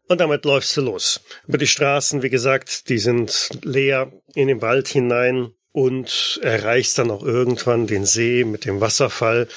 Und 0.08 0.20
damit 0.20 0.46
läufst 0.46 0.76
du 0.76 0.82
los. 0.82 1.22
Über 1.48 1.58
die 1.58 1.68
Straßen, 1.68 2.24
wie 2.24 2.30
gesagt, 2.30 2.90
die 2.90 3.00
sind 3.00 3.50
leer 3.64 4.12
in 4.36 4.48
den 4.48 4.62
Wald 4.62 4.88
hinein 4.88 5.54
und 5.72 6.40
erreichst 6.44 6.98
dann 6.98 7.10
auch 7.10 7.24
irgendwann 7.24 7.88
den 7.88 8.06
See 8.06 8.44
mit 8.44 8.66
dem 8.66 8.82
Wasserfall, 8.82 9.48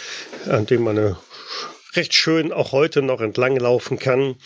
an 0.48 0.66
dem 0.66 0.82
man 0.82 1.16
recht 1.94 2.14
schön 2.14 2.52
auch 2.52 2.72
heute 2.72 3.02
noch 3.02 3.20
entlanglaufen 3.20 3.98
kann. 3.98 4.36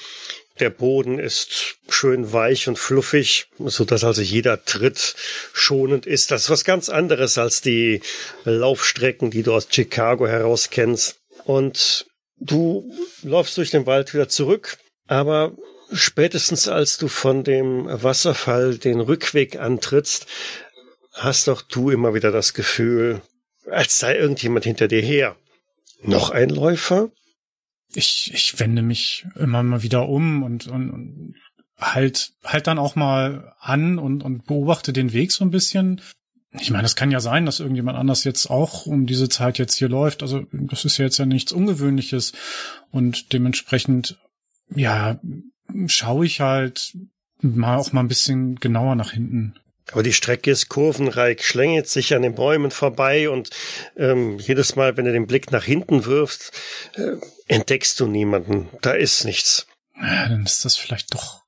Der 0.58 0.70
Boden 0.70 1.18
ist 1.18 1.76
schön 1.88 2.32
weich 2.32 2.68
und 2.68 2.78
fluffig, 2.78 3.46
so 3.58 3.84
dass 3.84 4.04
also 4.04 4.20
jeder 4.20 4.64
Tritt 4.64 5.14
schonend 5.52 6.06
ist. 6.06 6.30
Das 6.30 6.44
ist 6.44 6.50
was 6.50 6.64
ganz 6.64 6.88
anderes 6.88 7.38
als 7.38 7.62
die 7.62 8.02
Laufstrecken, 8.44 9.30
die 9.30 9.42
du 9.42 9.54
aus 9.54 9.68
Chicago 9.70 10.26
heraus 10.26 10.68
kennst. 10.70 11.16
Und 11.44 12.06
du 12.38 12.92
läufst 13.22 13.56
durch 13.56 13.70
den 13.70 13.86
Wald 13.86 14.12
wieder 14.12 14.28
zurück, 14.28 14.76
aber 15.06 15.56
spätestens 15.92 16.68
als 16.68 16.98
du 16.98 17.08
von 17.08 17.44
dem 17.44 17.86
Wasserfall 17.86 18.78
den 18.78 19.00
Rückweg 19.00 19.58
antrittst, 19.58 20.26
hast 21.12 21.48
doch 21.48 21.62
du 21.62 21.90
immer 21.90 22.14
wieder 22.14 22.30
das 22.30 22.54
Gefühl, 22.54 23.22
als 23.70 23.98
sei 23.98 24.16
irgendjemand 24.16 24.64
hinter 24.64 24.88
dir 24.88 25.02
her. 25.02 25.36
Noch 26.02 26.30
ein 26.30 26.48
Läufer? 26.48 27.10
ich, 27.94 28.30
ich 28.32 28.58
wende 28.58 28.82
mich 28.82 29.26
immer 29.36 29.62
mal 29.62 29.82
wieder 29.82 30.08
um 30.08 30.42
und, 30.42 30.66
und, 30.66 30.90
und 30.90 31.34
halt, 31.76 32.32
halt 32.44 32.66
dann 32.66 32.78
auch 32.78 32.94
mal 32.94 33.54
an 33.58 33.98
und, 33.98 34.22
und 34.22 34.46
beobachte 34.46 34.92
den 34.92 35.12
Weg 35.12 35.32
so 35.32 35.44
ein 35.44 35.50
bisschen. 35.50 36.00
Ich 36.52 36.70
meine, 36.70 36.84
es 36.84 36.96
kann 36.96 37.10
ja 37.10 37.20
sein, 37.20 37.46
dass 37.46 37.60
irgendjemand 37.60 37.96
anders 37.96 38.24
jetzt 38.24 38.50
auch 38.50 38.86
um 38.86 39.06
diese 39.06 39.28
Zeit 39.28 39.58
jetzt 39.58 39.76
hier 39.76 39.88
läuft. 39.88 40.22
Also 40.22 40.44
das 40.52 40.84
ist 40.84 40.98
ja 40.98 41.04
jetzt 41.04 41.18
ja 41.18 41.26
nichts 41.26 41.52
Ungewöhnliches. 41.52 42.32
Und 42.90 43.32
dementsprechend, 43.32 44.18
ja, 44.74 45.20
schaue 45.86 46.26
ich 46.26 46.40
halt 46.40 46.96
mal 47.40 47.76
auch 47.76 47.92
mal 47.92 48.00
ein 48.00 48.08
bisschen 48.08 48.56
genauer 48.56 48.94
nach 48.94 49.12
hinten. 49.12 49.54
Aber 49.92 50.02
die 50.02 50.12
Strecke 50.12 50.50
ist 50.50 50.68
kurvenreich, 50.68 51.44
schlängelt 51.44 51.88
sich 51.88 52.14
an 52.14 52.22
den 52.22 52.34
Bäumen 52.34 52.70
vorbei 52.70 53.28
und 53.28 53.50
ähm, 53.96 54.38
jedes 54.38 54.76
Mal, 54.76 54.96
wenn 54.96 55.04
du 55.04 55.12
den 55.12 55.26
Blick 55.26 55.50
nach 55.50 55.64
hinten 55.64 56.04
wirfst, 56.04 56.52
äh, 56.94 57.16
entdeckst 57.48 57.98
du 57.98 58.06
niemanden. 58.06 58.68
Da 58.82 58.92
ist 58.92 59.24
nichts. 59.24 59.66
Ja, 60.00 60.28
dann 60.28 60.44
ist 60.44 60.64
das 60.64 60.76
vielleicht 60.76 61.12
doch. 61.12 61.42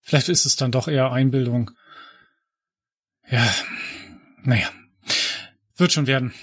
Vielleicht 0.00 0.28
ist 0.28 0.46
es 0.46 0.56
dann 0.56 0.72
doch 0.72 0.88
eher 0.88 1.12
Einbildung. 1.12 1.70
Ja, 3.30 3.46
naja. 4.42 4.70
Wird 5.76 5.92
schon 5.92 6.06
werden. 6.06 6.34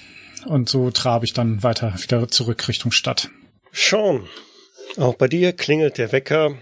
Und 0.46 0.70
so 0.70 0.92
trabe 0.92 1.26
ich 1.26 1.34
dann 1.34 1.64
weiter 1.64 1.94
wieder 1.98 2.28
zurück 2.28 2.68
Richtung 2.68 2.92
Stadt. 2.92 3.30
Sean, 3.74 4.28
auch 4.98 5.16
bei 5.16 5.28
dir 5.28 5.54
klingelt 5.54 5.98
der 5.98 6.12
Wecker 6.12 6.58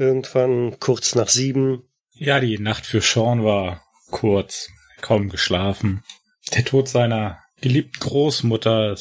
irgendwann 0.00 0.78
kurz 0.80 1.14
nach 1.14 1.28
sieben. 1.28 1.82
Ja, 2.12 2.40
die 2.40 2.58
Nacht 2.58 2.86
für 2.86 3.00
Sean 3.00 3.44
war 3.44 3.82
kurz, 4.10 4.68
kaum 5.00 5.28
geschlafen. 5.28 6.02
Der 6.54 6.64
Tod 6.64 6.88
seiner 6.88 7.38
geliebten 7.60 8.00
Großmutter 8.00 8.96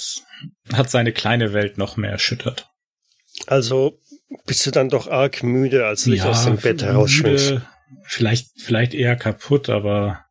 hat 0.74 0.90
seine 0.90 1.14
kleine 1.14 1.54
Welt 1.54 1.78
noch 1.78 1.98
mehr 1.98 2.12
erschüttert. 2.12 2.70
Also 3.48 4.00
bist 4.46 4.66
du 4.66 4.72
dann 4.72 4.90
doch 4.90 5.08
arg 5.08 5.44
müde, 5.44 5.86
als 5.86 6.04
du 6.04 6.12
ja, 6.12 6.16
dich 6.16 6.26
aus 6.26 6.46
dem 6.46 6.58
Bett 6.58 6.84
herausschwingst. 6.84 7.62
Vielleicht, 8.04 8.50
vielleicht 8.58 8.94
eher 8.94 9.16
kaputt, 9.16 9.70
aber 9.70 10.26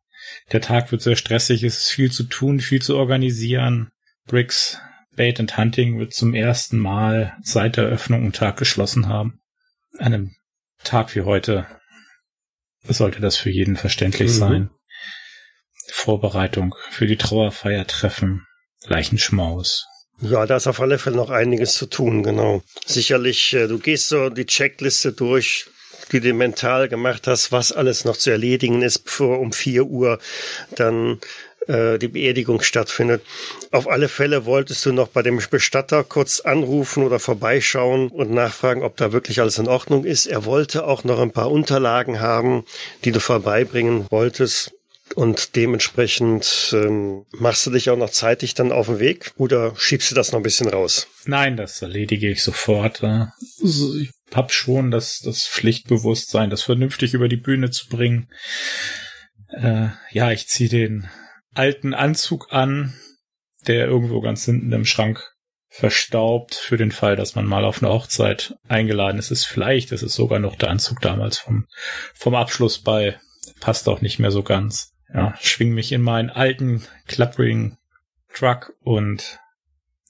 der 0.51 0.61
Tag 0.61 0.91
wird 0.91 1.01
sehr 1.01 1.15
stressig, 1.15 1.63
es 1.63 1.79
ist 1.79 1.91
viel 1.91 2.11
zu 2.11 2.23
tun, 2.23 2.59
viel 2.59 2.81
zu 2.81 2.95
organisieren. 2.97 3.91
Briggs 4.25 4.79
Bait 5.15 5.39
and 5.39 5.57
Hunting 5.57 5.99
wird 5.99 6.13
zum 6.13 6.33
ersten 6.33 6.77
Mal 6.77 7.35
seit 7.41 7.75
der 7.75 7.85
Eröffnung 7.85 8.21
einen 8.21 8.33
Tag 8.33 8.57
geschlossen 8.57 9.07
haben. 9.07 9.41
An 9.97 10.13
einem 10.13 10.35
Tag 10.83 11.15
wie 11.15 11.21
heute 11.21 11.67
sollte 12.83 13.19
das 13.19 13.37
für 13.37 13.49
jeden 13.49 13.75
verständlich 13.75 14.31
mhm. 14.31 14.35
sein. 14.35 14.69
Vorbereitung 15.91 16.75
für 16.91 17.07
die 17.07 17.17
Trauerfeier 17.17 17.85
treffen, 17.87 18.45
Leichenschmaus. 18.85 19.85
Ja, 20.21 20.45
da 20.45 20.57
ist 20.57 20.67
auf 20.67 20.81
alle 20.81 20.99
Fälle 20.99 21.15
noch 21.15 21.29
einiges 21.29 21.73
zu 21.73 21.85
tun, 21.85 22.23
genau. 22.23 22.61
Sicherlich, 22.85 23.53
äh, 23.53 23.67
du 23.67 23.79
gehst 23.79 24.09
so 24.09 24.29
die 24.29 24.45
Checkliste 24.45 25.13
durch, 25.13 25.67
die 26.11 26.19
du 26.19 26.33
mental 26.33 26.89
gemacht 26.89 27.27
hast, 27.27 27.51
was 27.51 27.71
alles 27.71 28.03
noch 28.05 28.17
zu 28.17 28.29
erledigen 28.29 28.81
ist, 28.81 28.99
bevor 28.99 29.39
um 29.39 29.53
vier 29.53 29.85
Uhr 29.85 30.19
dann 30.75 31.19
die 31.67 32.07
Beerdigung 32.07 32.61
stattfindet. 32.61 33.21
Auf 33.71 33.87
alle 33.87 34.09
Fälle 34.09 34.45
wolltest 34.45 34.85
du 34.85 34.93
noch 34.93 35.09
bei 35.09 35.21
dem 35.21 35.39
Bestatter 35.51 36.03
kurz 36.03 36.39
anrufen 36.39 37.03
oder 37.03 37.19
vorbeischauen 37.19 38.09
und 38.09 38.31
nachfragen, 38.31 38.81
ob 38.83 38.97
da 38.97 39.11
wirklich 39.11 39.39
alles 39.39 39.59
in 39.59 39.67
Ordnung 39.67 40.03
ist. 40.03 40.25
Er 40.25 40.45
wollte 40.45 40.85
auch 40.85 41.03
noch 41.03 41.19
ein 41.19 41.31
paar 41.31 41.51
Unterlagen 41.51 42.21
haben, 42.21 42.65
die 43.03 43.11
du 43.11 43.19
vorbeibringen 43.19 44.07
wolltest. 44.09 44.71
Und 45.15 45.55
dementsprechend 45.55 46.69
ähm, 46.73 47.25
machst 47.31 47.65
du 47.65 47.71
dich 47.71 47.89
auch 47.89 47.97
noch 47.97 48.11
zeitig 48.11 48.53
dann 48.53 48.71
auf 48.71 48.87
den 48.87 48.99
Weg 48.99 49.31
oder 49.37 49.73
schiebst 49.75 50.11
du 50.11 50.15
das 50.15 50.31
noch 50.31 50.39
ein 50.39 50.43
bisschen 50.43 50.69
raus? 50.69 51.07
Nein, 51.25 51.57
das 51.57 51.81
erledige 51.81 52.29
ich 52.29 52.43
sofort. 52.43 53.01
Ich 53.63 54.11
hab 54.33 54.51
schon 54.51 54.91
das, 54.91 55.19
das 55.19 55.47
Pflichtbewusstsein, 55.47 56.49
das 56.49 56.61
vernünftig 56.61 57.13
über 57.15 57.27
die 57.27 57.37
Bühne 57.37 57.71
zu 57.71 57.87
bringen. 57.87 58.29
Äh, 59.49 59.87
ja, 60.11 60.31
ich 60.31 60.47
ziehe 60.47 60.69
den 60.69 61.09
alten 61.53 61.93
Anzug 61.93 62.47
an, 62.51 62.93
der 63.67 63.87
irgendwo 63.87 64.21
ganz 64.21 64.45
hinten 64.45 64.71
im 64.71 64.85
Schrank 64.85 65.33
verstaubt 65.69 66.55
für 66.55 66.77
den 66.77 66.91
Fall, 66.91 67.15
dass 67.15 67.35
man 67.35 67.45
mal 67.45 67.63
auf 67.63 67.81
eine 67.81 67.91
Hochzeit 67.91 68.55
eingeladen 68.67 69.19
ist. 69.19 69.31
ist 69.31 69.45
vielleicht 69.45 69.91
ist 69.91 70.01
es 70.01 70.15
sogar 70.15 70.39
noch 70.39 70.55
der 70.55 70.69
Anzug 70.69 70.99
damals 71.01 71.37
vom, 71.37 71.67
vom 72.15 72.35
Abschluss 72.35 72.79
bei. 72.79 73.19
Passt 73.59 73.87
auch 73.87 74.01
nicht 74.01 74.19
mehr 74.19 74.31
so 74.31 74.41
ganz. 74.41 74.93
Ja, 75.13 75.35
schwing 75.39 75.73
mich 75.73 75.91
in 75.91 76.01
meinen 76.01 76.29
alten, 76.29 76.83
klapprigen 77.07 77.77
Truck 78.33 78.73
und 78.81 79.39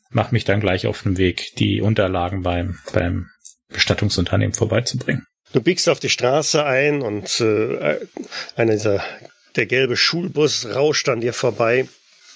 mach 0.09 0.31
mich 0.31 0.43
dann 0.43 0.59
gleich 0.59 0.87
auf 0.87 1.03
den 1.03 1.17
Weg, 1.17 1.55
die 1.57 1.81
Unterlagen 1.81 2.43
beim, 2.43 2.79
beim 2.93 3.29
Bestattungsunternehmen 3.69 4.53
vorbeizubringen. 4.53 5.25
Du 5.53 5.61
biegst 5.61 5.89
auf 5.89 5.99
die 5.99 6.09
Straße 6.09 6.63
ein 6.63 7.01
und 7.01 7.39
äh, 7.39 7.99
einer 8.55 8.73
dieser, 8.73 9.03
der 9.55 9.65
gelbe 9.65 9.97
Schulbus 9.97 10.67
rauscht 10.73 11.09
an 11.09 11.21
dir 11.21 11.33
vorbei. 11.33 11.87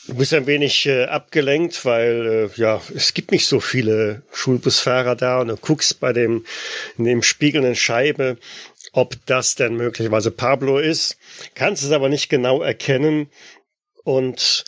Du 0.08 0.15
bist 0.15 0.34
ein 0.34 0.48
wenig 0.48 0.86
äh, 0.86 1.05
abgelenkt, 1.05 1.86
weil 1.86 2.50
äh, 2.55 2.60
ja 2.60 2.82
es 2.93 3.13
gibt 3.13 3.32
nicht 3.32 3.48
so 3.48 3.60
viele 3.60 4.24
Schulbusfahrer 4.34 5.15
da 5.15 5.39
und 5.39 5.48
du 5.48 5.55
guckst 5.55 6.00
bei 6.00 6.12
dem 6.12 6.46
in 6.98 7.05
dem 7.05 7.24
spiegelnden 7.24 7.75
Scheibe, 7.75 8.38
ob 8.91 9.15
das 9.25 9.55
denn 9.55 9.75
möglicherweise 9.75 10.32
Pablo 10.32 10.77
ist, 10.77 11.17
kannst 11.55 11.84
es 11.84 11.91
aber 11.91 12.10
nicht 12.10 12.29
genau 12.29 12.62
erkennen 12.62 13.29
und 14.03 14.65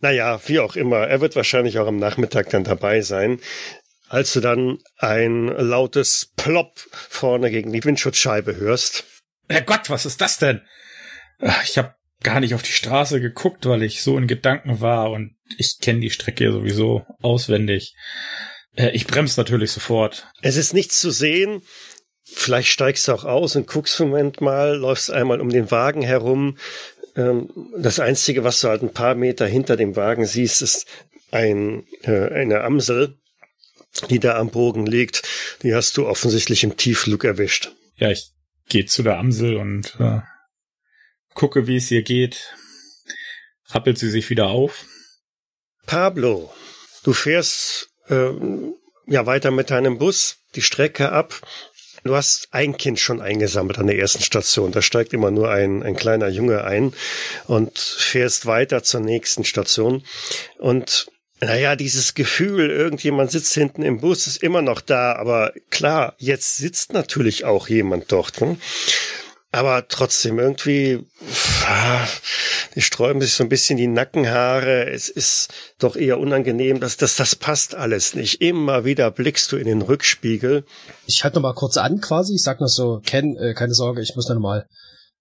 naja, 0.00 0.40
wie 0.46 0.58
auch 0.58 0.74
immer, 0.74 1.06
er 1.06 1.20
wird 1.20 1.36
wahrscheinlich 1.36 1.78
auch 1.78 1.86
am 1.86 1.98
Nachmittag 1.98 2.50
dann 2.50 2.64
dabei 2.64 3.02
sein 3.02 3.40
als 4.12 4.34
du 4.34 4.40
dann 4.40 4.78
ein 4.98 5.46
lautes 5.46 6.32
Plopp 6.36 6.78
vorne 6.92 7.50
gegen 7.50 7.72
die 7.72 7.82
Windschutzscheibe 7.82 8.56
hörst. 8.56 9.04
Herrgott, 9.48 9.88
was 9.88 10.04
ist 10.04 10.20
das 10.20 10.36
denn? 10.36 10.60
Ich 11.64 11.78
habe 11.78 11.94
gar 12.22 12.40
nicht 12.40 12.54
auf 12.54 12.62
die 12.62 12.72
Straße 12.72 13.20
geguckt, 13.20 13.66
weil 13.66 13.82
ich 13.82 14.02
so 14.02 14.16
in 14.16 14.26
Gedanken 14.26 14.80
war 14.80 15.10
und 15.10 15.34
ich 15.58 15.78
kenne 15.80 16.00
die 16.00 16.10
Strecke 16.10 16.52
sowieso 16.52 17.04
auswendig. 17.20 17.94
Äh, 18.76 18.90
ich 18.90 19.06
bremse 19.06 19.40
natürlich 19.40 19.72
sofort. 19.72 20.26
Es 20.40 20.56
ist 20.56 20.72
nichts 20.72 21.00
zu 21.00 21.10
sehen. 21.10 21.62
Vielleicht 22.24 22.68
steigst 22.68 23.08
du 23.08 23.12
auch 23.12 23.24
aus 23.24 23.56
und 23.56 23.66
guckst 23.66 24.00
einen 24.00 24.10
Moment 24.10 24.40
mal, 24.40 24.76
läufst 24.76 25.10
einmal 25.10 25.40
um 25.40 25.50
den 25.50 25.70
Wagen 25.70 26.02
herum. 26.02 26.56
Ähm, 27.16 27.50
das 27.76 28.00
Einzige, 28.00 28.44
was 28.44 28.60
du 28.60 28.68
halt 28.68 28.82
ein 28.82 28.92
paar 28.94 29.14
Meter 29.14 29.46
hinter 29.46 29.76
dem 29.76 29.96
Wagen 29.96 30.24
siehst, 30.24 30.62
ist 30.62 30.86
ein, 31.30 31.84
äh, 32.02 32.28
eine 32.28 32.62
Amsel, 32.62 33.18
die 34.08 34.18
da 34.18 34.38
am 34.38 34.50
Bogen 34.50 34.86
liegt, 34.86 35.22
die 35.62 35.74
hast 35.74 35.96
du 35.96 36.06
offensichtlich 36.06 36.64
im 36.64 36.76
Tiefflug 36.76 37.24
erwischt. 37.24 37.72
Ja, 37.96 38.10
ich 38.10 38.30
gehe 38.68 38.86
zu 38.86 39.02
der 39.02 39.18
Amsel 39.18 39.56
und 39.56 39.94
äh, 39.98 40.20
gucke, 41.34 41.66
wie 41.66 41.76
es 41.76 41.90
ihr 41.90 42.02
geht. 42.02 42.54
Rappelt 43.68 43.98
sie 43.98 44.10
sich 44.10 44.28
wieder 44.30 44.48
auf. 44.48 44.86
Pablo, 45.86 46.52
du 47.04 47.12
fährst 47.12 47.90
äh, 48.08 48.30
ja 49.06 49.26
weiter 49.26 49.50
mit 49.50 49.70
deinem 49.70 49.98
Bus 49.98 50.36
die 50.54 50.62
Strecke 50.62 51.12
ab. 51.12 51.40
Du 52.04 52.16
hast 52.16 52.48
ein 52.50 52.76
Kind 52.76 52.98
schon 52.98 53.20
eingesammelt 53.20 53.78
an 53.78 53.86
der 53.86 53.98
ersten 53.98 54.22
Station. 54.22 54.72
Da 54.72 54.82
steigt 54.82 55.12
immer 55.12 55.30
nur 55.30 55.50
ein, 55.50 55.82
ein 55.82 55.94
kleiner 55.94 56.28
Junge 56.28 56.64
ein 56.64 56.94
und 57.46 57.78
fährst 57.78 58.46
weiter 58.46 58.82
zur 58.82 59.00
nächsten 59.00 59.44
Station. 59.44 60.04
Und 60.58 61.06
naja, 61.40 61.76
dieses 61.76 62.14
Gefühl, 62.14 62.70
irgendjemand 62.70 63.30
sitzt 63.30 63.54
hinten 63.54 63.82
im 63.82 64.00
Bus, 64.00 64.26
ist 64.26 64.42
immer 64.42 64.62
noch 64.62 64.80
da, 64.80 65.14
aber 65.14 65.52
klar, 65.70 66.14
jetzt 66.18 66.56
sitzt 66.56 66.92
natürlich 66.92 67.44
auch 67.44 67.68
jemand 67.68 68.10
dort. 68.12 68.40
Hm? 68.40 68.58
Aber 69.54 69.86
trotzdem 69.86 70.38
irgendwie, 70.38 71.06
die 72.74 72.80
sträuben 72.80 73.20
sich 73.20 73.34
so 73.34 73.44
ein 73.44 73.50
bisschen 73.50 73.76
die 73.76 73.86
Nackenhaare. 73.86 74.90
Es 74.90 75.10
ist 75.10 75.52
doch 75.78 75.94
eher 75.94 76.18
unangenehm, 76.18 76.80
dass 76.80 76.96
das, 76.96 77.16
das 77.16 77.36
passt 77.36 77.74
alles 77.74 78.14
nicht. 78.14 78.40
Immer 78.40 78.86
wieder 78.86 79.10
blickst 79.10 79.52
du 79.52 79.58
in 79.58 79.66
den 79.66 79.82
Rückspiegel. 79.82 80.64
Ich 81.06 81.22
halte 81.22 81.36
noch 81.36 81.42
mal 81.42 81.54
kurz 81.54 81.76
an 81.76 82.00
quasi. 82.00 82.34
Ich 82.34 82.42
sag 82.42 82.62
noch 82.62 82.68
so, 82.68 83.00
Ken, 83.04 83.36
äh, 83.36 83.52
keine 83.52 83.74
Sorge, 83.74 84.00
ich 84.00 84.16
muss 84.16 84.26
noch 84.28 84.40
mal 84.40 84.66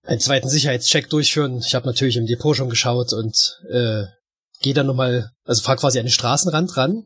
einen 0.04 0.22
zweiten 0.22 0.48
Sicherheitscheck 0.48 1.10
durchführen. 1.10 1.62
Ich 1.66 1.76
habe 1.76 1.86
natürlich 1.86 2.16
im 2.16 2.26
Depot 2.26 2.56
schon 2.56 2.70
geschaut 2.70 3.12
und 3.12 3.60
äh, 3.70 4.04
gehe 4.62 4.74
dann 4.74 4.88
nochmal, 4.88 5.32
also 5.44 5.62
fahr 5.62 5.76
quasi 5.76 6.00
an 6.00 6.06
den 6.06 6.12
Straßenrand 6.12 6.78
ran, 6.78 7.06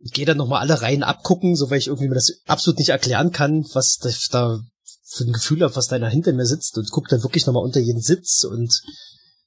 gehe 0.00 0.26
dann 0.26 0.36
nochmal 0.36 0.60
alle 0.60 0.82
Reihen 0.82 1.02
abgucken, 1.02 1.56
so 1.56 1.70
weil 1.70 1.78
ich 1.78 1.86
irgendwie 1.86 2.08
mir 2.08 2.14
das 2.16 2.42
absolut 2.46 2.78
nicht 2.78 2.90
erklären 2.90 3.32
kann, 3.32 3.64
was 3.72 3.98
da 4.30 4.60
für 5.08 5.24
ein 5.24 5.32
Gefühl 5.32 5.62
habe, 5.62 5.74
was 5.74 5.88
da 5.88 5.96
hinter 6.06 6.32
mir 6.32 6.46
sitzt 6.46 6.76
und 6.76 6.90
guck 6.90 7.08
dann 7.08 7.22
wirklich 7.22 7.46
nochmal 7.46 7.64
unter 7.64 7.80
jeden 7.80 8.02
Sitz 8.02 8.44
und 8.44 8.82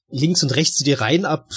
links 0.08 0.42
und 0.42 0.54
rechts 0.54 0.78
so 0.78 0.84
die 0.84 0.92
Reihen 0.92 1.24
ab, 1.24 1.50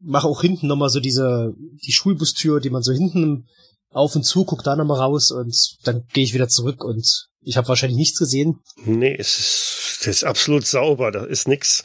mache 0.00 0.28
auch 0.28 0.42
hinten 0.42 0.66
nochmal 0.66 0.90
so 0.90 1.00
diese, 1.00 1.54
die 1.84 1.92
Schulbustür, 1.92 2.60
die 2.60 2.70
man 2.70 2.82
so 2.82 2.92
hinten 2.92 3.48
auf 3.90 4.14
und 4.14 4.24
zu, 4.24 4.44
guck 4.44 4.62
da 4.62 4.76
nochmal 4.76 5.00
raus 5.00 5.30
und 5.30 5.56
dann 5.84 6.04
gehe 6.12 6.24
ich 6.24 6.34
wieder 6.34 6.48
zurück 6.48 6.84
und 6.84 7.28
ich 7.40 7.56
habe 7.56 7.68
wahrscheinlich 7.68 7.96
nichts 7.96 8.18
gesehen. 8.18 8.60
Nee, 8.84 9.16
es 9.18 9.38
ist, 9.38 9.98
es 10.02 10.06
ist 10.06 10.24
absolut 10.24 10.66
sauber, 10.66 11.10
da 11.10 11.24
ist 11.24 11.48
nix. 11.48 11.82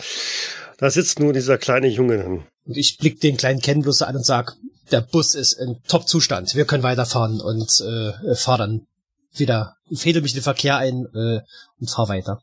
Da 0.77 0.89
sitzt 0.89 1.19
nur 1.19 1.31
dieser 1.31 1.57
kleine 1.57 1.87
Junge. 1.87 2.43
Und 2.65 2.77
ich 2.77 2.97
blick 2.97 3.21
den 3.21 3.37
kleinen 3.37 3.61
Ken 3.61 3.81
bloß 3.81 4.01
an 4.01 4.15
und 4.15 4.25
sag, 4.25 4.57
der 4.91 5.01
Bus 5.01 5.35
ist 5.35 5.53
in 5.53 5.77
Top-Zustand, 5.87 6.53
wir 6.55 6.65
können 6.65 6.83
weiterfahren 6.83 7.39
und 7.39 7.81
äh, 7.81 8.35
fahr 8.35 8.57
dann 8.57 8.87
wieder, 9.35 9.75
fädel 9.95 10.21
mich 10.21 10.33
in 10.33 10.39
den 10.39 10.43
Verkehr 10.43 10.77
ein 10.77 11.05
äh, 11.13 11.39
und 11.79 11.89
fahr 11.89 12.09
weiter. 12.09 12.41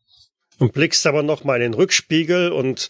Und 0.58 0.72
blickst 0.72 1.06
aber 1.06 1.22
noch 1.22 1.44
mal 1.44 1.56
in 1.56 1.72
den 1.72 1.74
Rückspiegel 1.74 2.50
und 2.50 2.88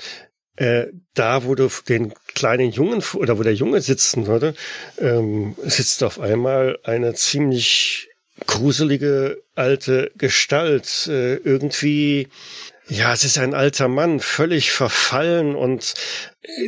äh, 0.57 0.87
da, 1.15 1.45
wo 1.45 1.55
du 1.55 1.69
den 1.89 2.15
kleinen 2.35 2.71
Jungen 2.71 3.03
oder 3.15 3.39
wo 3.39 3.43
der 3.43 3.55
Junge 3.55 3.81
sitzen 3.81 4.27
würde, 4.27 4.55
ähm, 4.99 5.55
sitzt 5.65 6.03
auf 6.03 6.19
einmal 6.19 6.79
eine 6.83 7.15
ziemlich 7.15 8.09
gruselige 8.47 9.43
alte 9.55 10.11
Gestalt. 10.17 11.07
Äh, 11.09 11.37
irgendwie 11.37 12.29
ja, 12.91 13.13
es 13.13 13.23
ist 13.23 13.37
ein 13.39 13.53
alter 13.53 13.87
Mann, 13.87 14.19
völlig 14.19 14.73
verfallen 14.73 15.55
und 15.55 15.93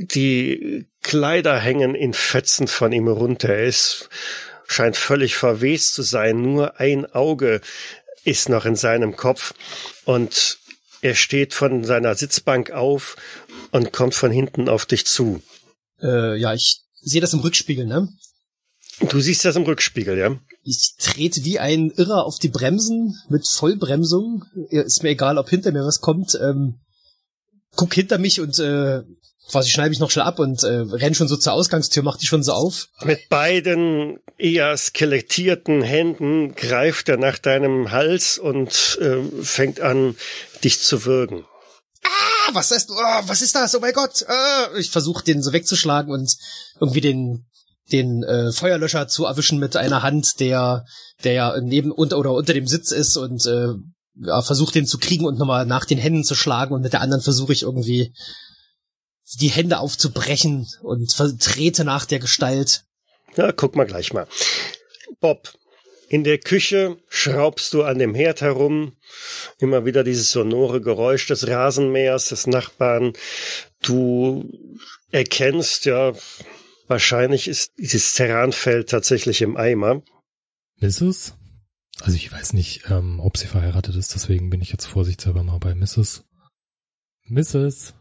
die 0.00 0.86
Kleider 1.02 1.58
hängen 1.58 1.94
in 1.94 2.12
Fetzen 2.12 2.68
von 2.68 2.92
ihm 2.92 3.08
runter. 3.08 3.48
Er 3.48 3.64
ist, 3.64 4.10
scheint 4.70 4.96
völlig 4.96 5.34
verwest 5.36 5.94
zu 5.94 6.02
sein. 6.02 6.40
Nur 6.40 6.78
ein 6.78 7.04
Auge 7.06 7.60
ist 8.24 8.48
noch 8.48 8.64
in 8.64 8.76
seinem 8.76 9.16
Kopf 9.16 9.52
und 10.04 10.58
er 11.02 11.14
steht 11.14 11.54
von 11.54 11.82
seiner 11.84 12.14
Sitzbank 12.14 12.70
auf 12.70 13.16
und 13.72 13.92
kommt 13.92 14.14
von 14.14 14.30
hinten 14.30 14.68
auf 14.68 14.86
dich 14.86 15.06
zu. 15.06 15.42
Äh, 16.00 16.36
ja, 16.36 16.54
ich 16.54 16.82
sehe 17.00 17.20
das 17.20 17.32
im 17.32 17.40
Rückspiegel, 17.40 17.86
ne? 17.86 18.08
Du 19.08 19.18
siehst 19.18 19.44
das 19.44 19.56
im 19.56 19.64
Rückspiegel, 19.64 20.16
ja? 20.16 20.38
Ich 20.62 20.94
trete 20.98 21.44
wie 21.44 21.58
ein 21.58 21.90
Irrer 21.90 22.24
auf 22.24 22.38
die 22.38 22.50
Bremsen 22.50 23.18
mit 23.28 23.48
Vollbremsung. 23.48 24.44
Ist 24.68 25.02
mir 25.02 25.10
egal, 25.10 25.38
ob 25.38 25.48
hinter 25.48 25.72
mir 25.72 25.84
was 25.84 26.00
kommt. 26.00 26.38
Ähm, 26.40 26.80
guck 27.74 27.94
hinter 27.94 28.18
mich 28.18 28.40
und 28.40 28.58
äh, 28.58 29.02
quasi 29.50 29.70
schneide 29.70 29.92
ich 29.92 30.00
noch 30.00 30.10
schnell 30.10 30.24
ab 30.24 30.38
und 30.38 30.62
äh, 30.62 30.84
renn 30.90 31.14
schon 31.14 31.28
so 31.28 31.36
zur 31.36 31.52
Ausgangstür, 31.52 32.02
mach 32.02 32.16
die 32.16 32.26
schon 32.26 32.42
so 32.42 32.52
auf. 32.52 32.88
Mit 33.02 33.28
beiden 33.28 34.18
eher 34.38 34.76
skelettierten 34.76 35.82
Händen 35.82 36.54
greift 36.54 37.08
er 37.08 37.16
nach 37.16 37.38
deinem 37.38 37.90
Hals 37.90 38.38
und 38.38 38.98
äh, 39.00 39.42
fängt 39.42 39.80
an, 39.80 40.16
dich 40.62 40.80
zu 40.80 41.04
würgen. 41.04 41.44
Ah, 42.04 42.50
was 42.52 42.70
ist, 42.70 42.90
oh, 42.90 43.22
was 43.26 43.42
ist 43.42 43.54
das? 43.54 43.74
Oh 43.74 43.80
mein 43.80 43.92
Gott! 43.92 44.24
Ah, 44.28 44.68
ich 44.78 44.90
versuche 44.90 45.24
den 45.24 45.42
so 45.42 45.52
wegzuschlagen 45.52 46.12
und 46.12 46.36
irgendwie 46.80 47.00
den 47.00 47.46
den 47.92 48.22
äh, 48.22 48.52
Feuerlöscher 48.52 49.08
zu 49.08 49.24
erwischen 49.24 49.58
mit 49.58 49.76
einer 49.76 50.02
Hand, 50.02 50.38
der 50.38 50.84
der 51.24 51.32
ja 51.32 51.60
neben 51.60 51.90
unter 51.90 52.18
oder 52.18 52.32
unter 52.32 52.54
dem 52.54 52.66
Sitz 52.66 52.92
ist 52.92 53.16
und 53.16 53.44
äh, 53.46 53.74
ja, 54.22 54.42
versucht 54.42 54.74
den 54.74 54.86
zu 54.86 54.98
kriegen 54.98 55.24
und 55.24 55.38
nochmal 55.38 55.66
nach 55.66 55.84
den 55.84 55.98
Händen 55.98 56.24
zu 56.24 56.34
schlagen 56.34 56.74
und 56.74 56.82
mit 56.82 56.92
der 56.92 57.00
anderen 57.00 57.22
versuche 57.22 57.52
ich 57.52 57.62
irgendwie 57.62 58.14
die 59.36 59.48
Hände 59.48 59.78
aufzubrechen 59.78 60.66
und 60.82 61.14
trete 61.40 61.84
nach 61.84 62.06
der 62.06 62.18
Gestalt. 62.18 62.84
Ja, 63.36 63.52
guck 63.52 63.76
mal 63.76 63.86
gleich 63.86 64.12
mal. 64.12 64.26
Bob, 65.20 65.52
in 66.08 66.24
der 66.24 66.38
Küche 66.38 66.96
schraubst 67.08 67.72
du 67.74 67.84
an 67.84 67.98
dem 67.98 68.14
Herd 68.14 68.40
herum, 68.40 68.96
immer 69.58 69.84
wieder 69.84 70.02
dieses 70.02 70.32
sonore 70.32 70.80
Geräusch 70.80 71.26
des 71.26 71.46
Rasenmähers 71.46 72.28
des 72.28 72.46
Nachbarn. 72.46 73.12
Du 73.82 74.50
erkennst 75.12 75.84
ja 75.84 76.14
Wahrscheinlich 76.90 77.46
ist 77.46 77.74
dieses 77.78 78.14
Terranfeld 78.14 78.90
tatsächlich 78.90 79.42
im 79.42 79.56
Eimer. 79.56 80.02
Mrs.? 80.80 81.34
Also 82.00 82.16
ich 82.16 82.32
weiß 82.32 82.52
nicht, 82.52 82.90
ähm, 82.90 83.20
ob 83.20 83.36
sie 83.36 83.46
verheiratet 83.46 83.94
ist, 83.94 84.12
deswegen 84.16 84.50
bin 84.50 84.60
ich 84.60 84.72
jetzt 84.72 84.86
vorsichtshalber 84.86 85.44
mal 85.44 85.58
bei 85.58 85.76
Mrs. 85.76 86.24
Mrs. 87.28 87.94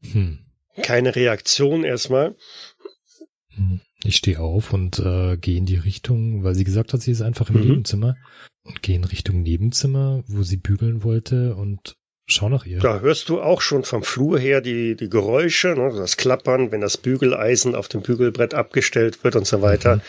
Hm. 0.00 0.38
Keine 0.82 1.14
Reaktion 1.14 1.84
erstmal. 1.84 2.36
Hm. 3.48 3.80
Ich 4.02 4.16
stehe 4.16 4.40
auf 4.40 4.72
und 4.72 4.98
äh, 4.98 5.36
gehe 5.36 5.58
in 5.58 5.66
die 5.66 5.76
Richtung, 5.76 6.42
weil 6.42 6.54
sie 6.54 6.64
gesagt 6.64 6.92
hat, 6.92 7.02
sie 7.02 7.10
ist 7.10 7.20
einfach 7.20 7.50
im 7.50 7.56
mhm. 7.56 7.68
Nebenzimmer 7.68 8.16
und 8.62 8.82
gehe 8.82 8.96
in 8.96 9.04
Richtung 9.04 9.42
Nebenzimmer, 9.42 10.24
wo 10.26 10.42
sie 10.42 10.56
bügeln 10.56 11.04
wollte 11.04 11.54
und 11.54 11.96
Schau 12.32 12.48
nach 12.48 12.64
ihr. 12.64 12.78
Da 12.78 13.00
hörst 13.00 13.28
du 13.28 13.40
auch 13.40 13.60
schon 13.60 13.82
vom 13.82 14.04
Flur 14.04 14.38
her 14.38 14.60
die, 14.60 14.94
die 14.94 15.08
Geräusche, 15.08 15.68
ne, 15.68 15.92
das 15.96 16.16
Klappern, 16.16 16.70
wenn 16.70 16.80
das 16.80 16.96
Bügeleisen 16.96 17.74
auf 17.74 17.88
dem 17.88 18.02
Bügelbrett 18.02 18.54
abgestellt 18.54 19.24
wird 19.24 19.34
und 19.34 19.48
so 19.48 19.62
weiter. 19.62 20.00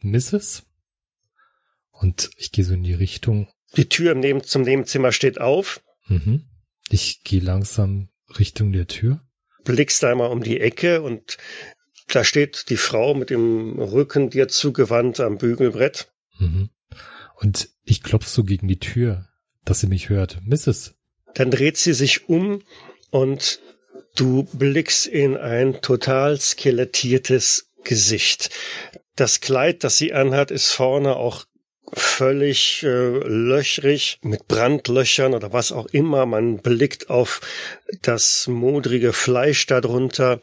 Mhm. 0.00 0.12
Mrs. 0.12 0.62
Und 1.90 2.30
ich 2.36 2.50
gehe 2.50 2.64
so 2.64 2.72
in 2.72 2.82
die 2.82 2.94
Richtung. 2.94 3.48
Die 3.76 3.90
Tür 3.90 4.12
im 4.12 4.20
Neben 4.20 4.42
zum 4.42 4.62
Nebenzimmer 4.62 5.12
steht 5.12 5.38
auf. 5.38 5.82
Mhm. 6.06 6.44
Ich 6.88 7.22
gehe 7.24 7.40
langsam 7.40 8.08
Richtung 8.38 8.72
der 8.72 8.86
Tür. 8.86 9.20
Blickst 9.64 10.02
einmal 10.04 10.30
um 10.30 10.42
die 10.42 10.60
Ecke 10.60 11.02
und 11.02 11.38
da 12.08 12.24
steht 12.24 12.70
die 12.70 12.76
Frau 12.76 13.14
mit 13.14 13.30
dem 13.30 13.78
Rücken 13.78 14.30
dir 14.30 14.48
zugewandt 14.48 15.20
am 15.20 15.38
Bügelbrett. 15.38 16.10
Mhm. 16.38 16.70
Und 17.36 17.68
ich 17.84 18.02
klopfe 18.02 18.28
so 18.28 18.44
gegen 18.44 18.66
die 18.66 18.80
Tür, 18.80 19.28
dass 19.64 19.80
sie 19.80 19.86
mich 19.86 20.08
hört. 20.08 20.38
Mrs. 20.44 20.94
Dann 21.34 21.50
dreht 21.50 21.76
sie 21.76 21.92
sich 21.92 22.28
um 22.28 22.62
und 23.10 23.60
du 24.16 24.44
blickst 24.44 25.06
in 25.06 25.36
ein 25.36 25.80
total 25.80 26.40
skelettiertes 26.40 27.70
Gesicht. 27.84 28.50
Das 29.16 29.40
Kleid, 29.40 29.84
das 29.84 29.98
sie 29.98 30.12
anhat, 30.12 30.50
ist 30.50 30.72
vorne 30.72 31.16
auch 31.16 31.44
völlig 31.94 32.82
äh, 32.82 33.18
löchrig 33.18 34.18
mit 34.22 34.48
Brandlöchern 34.48 35.34
oder 35.34 35.52
was 35.52 35.72
auch 35.72 35.86
immer. 35.86 36.26
Man 36.26 36.58
blickt 36.58 37.10
auf 37.10 37.40
das 38.02 38.46
modrige 38.48 39.12
Fleisch 39.12 39.66
darunter 39.66 40.40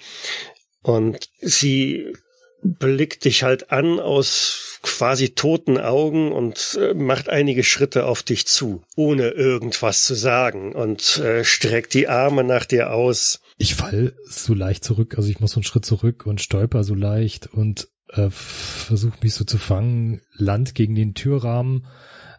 und 0.82 1.30
sie 1.42 2.14
blickt 2.62 3.26
dich 3.26 3.44
halt 3.44 3.72
an 3.72 4.00
aus 4.00 4.80
quasi 4.82 5.30
toten 5.30 5.78
Augen 5.78 6.32
und 6.32 6.78
äh, 6.80 6.94
macht 6.94 7.30
einige 7.30 7.64
Schritte 7.64 8.06
auf 8.06 8.24
dich 8.24 8.48
zu, 8.48 8.84
ohne 8.96 9.30
irgendwas 9.30 10.04
zu 10.04 10.16
sagen 10.16 10.74
und 10.74 11.18
äh, 11.18 11.44
streckt 11.44 11.94
die 11.94 12.08
Arme 12.08 12.44
nach 12.44 12.66
dir 12.66 12.92
aus. 12.92 13.42
Ich 13.58 13.76
fall 13.76 14.14
so 14.28 14.54
leicht 14.54 14.84
zurück, 14.84 15.16
also 15.18 15.30
ich 15.30 15.40
muss 15.40 15.52
so 15.52 15.58
einen 15.58 15.64
Schritt 15.64 15.86
zurück 15.86 16.26
und 16.26 16.42
stolper 16.42 16.84
so 16.84 16.94
leicht 16.94 17.48
und 17.48 17.88
äh, 18.10 18.30
versuche 18.30 19.18
mich 19.22 19.34
so 19.34 19.44
zu 19.44 19.58
fangen, 19.58 20.22
Land 20.34 20.76
gegen 20.76 20.96
den 20.96 21.14
Türrahmen 21.14 21.88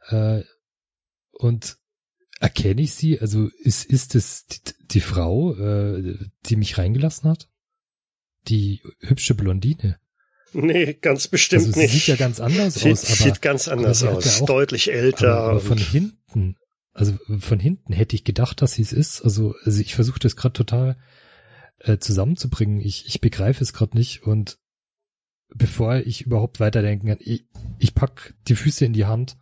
äh, 0.09 0.43
und 1.33 1.77
erkenne 2.41 2.83
ich 2.83 2.95
sie? 2.95 3.21
Also 3.21 3.49
ist 3.63 3.85
ist 3.85 4.15
es 4.15 4.47
die, 4.47 4.59
die 4.93 5.01
Frau, 5.01 5.55
äh, 5.55 6.19
die 6.47 6.57
mich 6.57 6.79
reingelassen 6.79 7.29
hat? 7.31 7.49
Die 8.49 8.83
hübsche 9.01 9.35
Blondine? 9.35 9.99
Nee, 10.53 10.95
ganz 10.95 11.29
bestimmt 11.29 11.63
also 11.67 11.73
sie 11.73 11.81
nicht. 11.81 11.93
sieht 11.93 12.07
ja 12.07 12.17
ganz 12.17 12.41
anders 12.41 12.75
Sie 12.75 12.91
aus. 12.93 13.05
Aber, 13.07 13.15
sieht 13.17 13.43
ganz 13.43 13.69
anders 13.69 14.03
aus, 14.05 14.25
ja 14.25 14.43
auch- 14.43 14.47
deutlich 14.47 14.93
älter. 14.93 15.35
aber, 15.37 15.51
aber 15.51 15.61
von 15.61 15.79
hinten, 15.79 16.57
also 16.93 17.19
von 17.41 17.59
hinten 17.59 17.93
hätte 17.93 18.15
ich 18.17 18.25
gedacht, 18.25 18.63
dass 18.63 18.75
sie 18.75 18.83
es 18.83 18.93
ist. 18.93 19.21
Also, 19.23 19.55
also 19.65 19.81
ich 19.81 19.95
versuche 19.95 20.21
das 20.21 20.37
gerade 20.37 20.53
total 20.55 20.97
äh, 21.81 21.99
zusammenzubringen. 21.99 22.81
Ich, 22.81 23.07
ich 23.07 23.21
begreife 23.21 23.63
es 23.63 23.73
gerade 23.73 23.97
nicht 23.99 24.23
und 24.23 24.59
bevor 25.55 25.97
ich 25.97 26.23
überhaupt 26.23 26.61
weiterdenken 26.61 27.09
kann, 27.09 27.19
ich, 27.21 27.45
ich 27.79 27.95
pack 27.95 28.35
die 28.49 28.57
Füße 28.57 28.85
in 28.85 28.93
die 28.93 29.07
Hand 29.07 29.37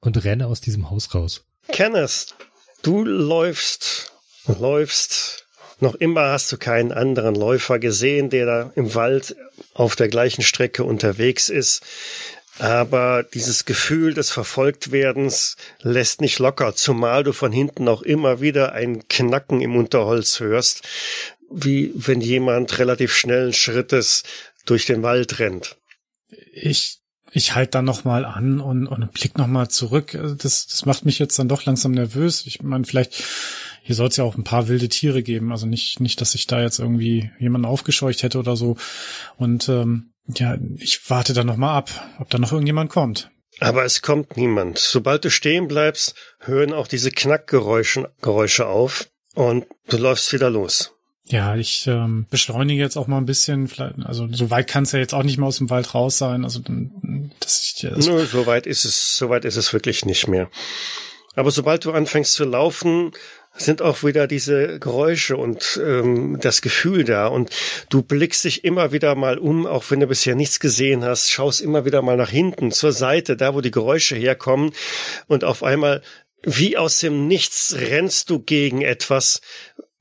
und 0.00 0.22
renne 0.24 0.46
aus 0.46 0.60
diesem 0.60 0.90
Haus 0.90 1.14
raus. 1.14 1.44
Kenneth, 1.68 2.34
du 2.82 3.04
läufst, 3.04 4.12
läufst. 4.46 5.46
Noch 5.80 5.94
immer 5.96 6.28
hast 6.28 6.52
du 6.52 6.56
keinen 6.56 6.92
anderen 6.92 7.34
Läufer 7.34 7.78
gesehen, 7.78 8.30
der 8.30 8.46
da 8.46 8.72
im 8.76 8.94
Wald 8.94 9.36
auf 9.74 9.96
der 9.96 10.08
gleichen 10.08 10.42
Strecke 10.42 10.84
unterwegs 10.84 11.48
ist. 11.48 11.82
Aber 12.58 13.24
dieses 13.24 13.64
Gefühl 13.64 14.14
des 14.14 14.30
Verfolgtwerdens 14.30 15.56
lässt 15.80 16.20
nicht 16.20 16.38
locker, 16.38 16.76
zumal 16.76 17.24
du 17.24 17.32
von 17.32 17.50
hinten 17.50 17.88
auch 17.88 18.02
immer 18.02 18.40
wieder 18.40 18.72
ein 18.72 19.08
Knacken 19.08 19.60
im 19.60 19.76
Unterholz 19.76 20.38
hörst, 20.38 20.82
wie 21.50 21.92
wenn 21.94 22.20
jemand 22.20 22.78
relativ 22.78 23.14
schnellen 23.14 23.52
Schrittes 23.52 24.22
durch 24.64 24.86
den 24.86 25.02
Wald 25.02 25.38
rennt. 25.38 25.78
Ich, 26.52 27.00
ich 27.32 27.54
halte 27.54 27.72
dann 27.72 27.84
noch 27.84 28.04
mal 28.04 28.24
an 28.24 28.60
und, 28.60 28.86
und 28.86 29.12
blick 29.12 29.38
noch 29.38 29.46
mal 29.46 29.68
zurück. 29.68 30.12
Das, 30.12 30.66
das 30.66 30.86
macht 30.86 31.04
mich 31.04 31.18
jetzt 31.18 31.38
dann 31.38 31.48
doch 31.48 31.64
langsam 31.64 31.92
nervös. 31.92 32.46
Ich 32.46 32.62
meine, 32.62 32.84
vielleicht, 32.84 33.14
hier 33.82 33.94
soll 33.94 34.08
es 34.08 34.16
ja 34.16 34.24
auch 34.24 34.36
ein 34.36 34.44
paar 34.44 34.68
wilde 34.68 34.88
Tiere 34.88 35.22
geben. 35.22 35.52
Also 35.52 35.66
nicht, 35.66 36.00
nicht, 36.00 36.20
dass 36.20 36.34
ich 36.34 36.46
da 36.46 36.60
jetzt 36.60 36.78
irgendwie 36.78 37.30
jemanden 37.38 37.66
aufgescheucht 37.66 38.22
hätte 38.22 38.38
oder 38.38 38.56
so. 38.56 38.76
Und 39.36 39.68
ähm, 39.68 40.12
ja, 40.26 40.56
ich 40.76 41.10
warte 41.10 41.34
dann 41.34 41.46
noch 41.46 41.56
mal 41.56 41.76
ab, 41.76 41.90
ob 42.18 42.30
da 42.30 42.38
noch 42.38 42.52
irgendjemand 42.52 42.90
kommt. 42.90 43.30
Aber 43.60 43.84
es 43.84 44.02
kommt 44.02 44.36
niemand. 44.36 44.78
Sobald 44.78 45.24
du 45.24 45.30
stehen 45.30 45.68
bleibst, 45.68 46.14
hören 46.40 46.72
auch 46.72 46.88
diese 46.88 47.10
Knackgeräusche 47.10 48.12
Geräusche 48.20 48.66
auf 48.66 49.08
und 49.34 49.66
du 49.88 49.96
läufst 49.96 50.32
wieder 50.32 50.50
los. 50.50 50.93
Ja, 51.26 51.56
ich 51.56 51.86
ähm, 51.86 52.26
beschleunige 52.28 52.82
jetzt 52.82 52.96
auch 52.96 53.06
mal 53.06 53.16
ein 53.16 53.26
bisschen. 53.26 53.66
Vielleicht, 53.68 53.94
also 54.04 54.28
so 54.30 54.50
weit 54.50 54.68
kann 54.68 54.84
es 54.84 54.92
ja 54.92 54.98
jetzt 54.98 55.14
auch 55.14 55.22
nicht 55.22 55.38
mehr 55.38 55.46
aus 55.46 55.58
dem 55.58 55.70
Wald 55.70 55.94
raus 55.94 56.18
sein. 56.18 56.44
Also 56.44 56.60
dass 57.40 57.60
ich 57.60 57.80
das 57.80 58.06
Nur 58.06 58.26
so 58.26 58.46
weit 58.46 58.66
ist 58.66 58.84
es, 58.84 59.16
so 59.16 59.30
weit 59.30 59.44
ist 59.44 59.56
es 59.56 59.72
wirklich 59.72 60.04
nicht 60.04 60.28
mehr. 60.28 60.50
Aber 61.34 61.50
sobald 61.50 61.84
du 61.84 61.92
anfängst 61.92 62.34
zu 62.34 62.44
laufen, 62.44 63.12
sind 63.56 63.82
auch 63.82 64.02
wieder 64.02 64.26
diese 64.26 64.78
Geräusche 64.80 65.36
und 65.36 65.80
ähm, 65.82 66.38
das 66.40 66.60
Gefühl 66.60 67.04
da. 67.04 67.28
Und 67.28 67.50
du 67.88 68.02
blickst 68.02 68.44
dich 68.44 68.64
immer 68.64 68.92
wieder 68.92 69.14
mal 69.14 69.38
um, 69.38 69.66
auch 69.66 69.84
wenn 69.90 70.00
du 70.00 70.06
bisher 70.06 70.34
nichts 70.34 70.60
gesehen 70.60 71.04
hast, 71.04 71.30
schaust 71.30 71.60
immer 71.60 71.84
wieder 71.84 72.02
mal 72.02 72.16
nach 72.16 72.30
hinten, 72.30 72.72
zur 72.72 72.92
Seite, 72.92 73.36
da 73.36 73.54
wo 73.54 73.60
die 73.60 73.70
Geräusche 73.70 74.16
herkommen. 74.16 74.72
Und 75.28 75.44
auf 75.44 75.62
einmal, 75.62 76.02
wie 76.42 76.76
aus 76.76 76.98
dem 76.98 77.28
Nichts, 77.28 77.76
rennst 77.78 78.28
du 78.30 78.40
gegen 78.40 78.82
etwas 78.82 79.40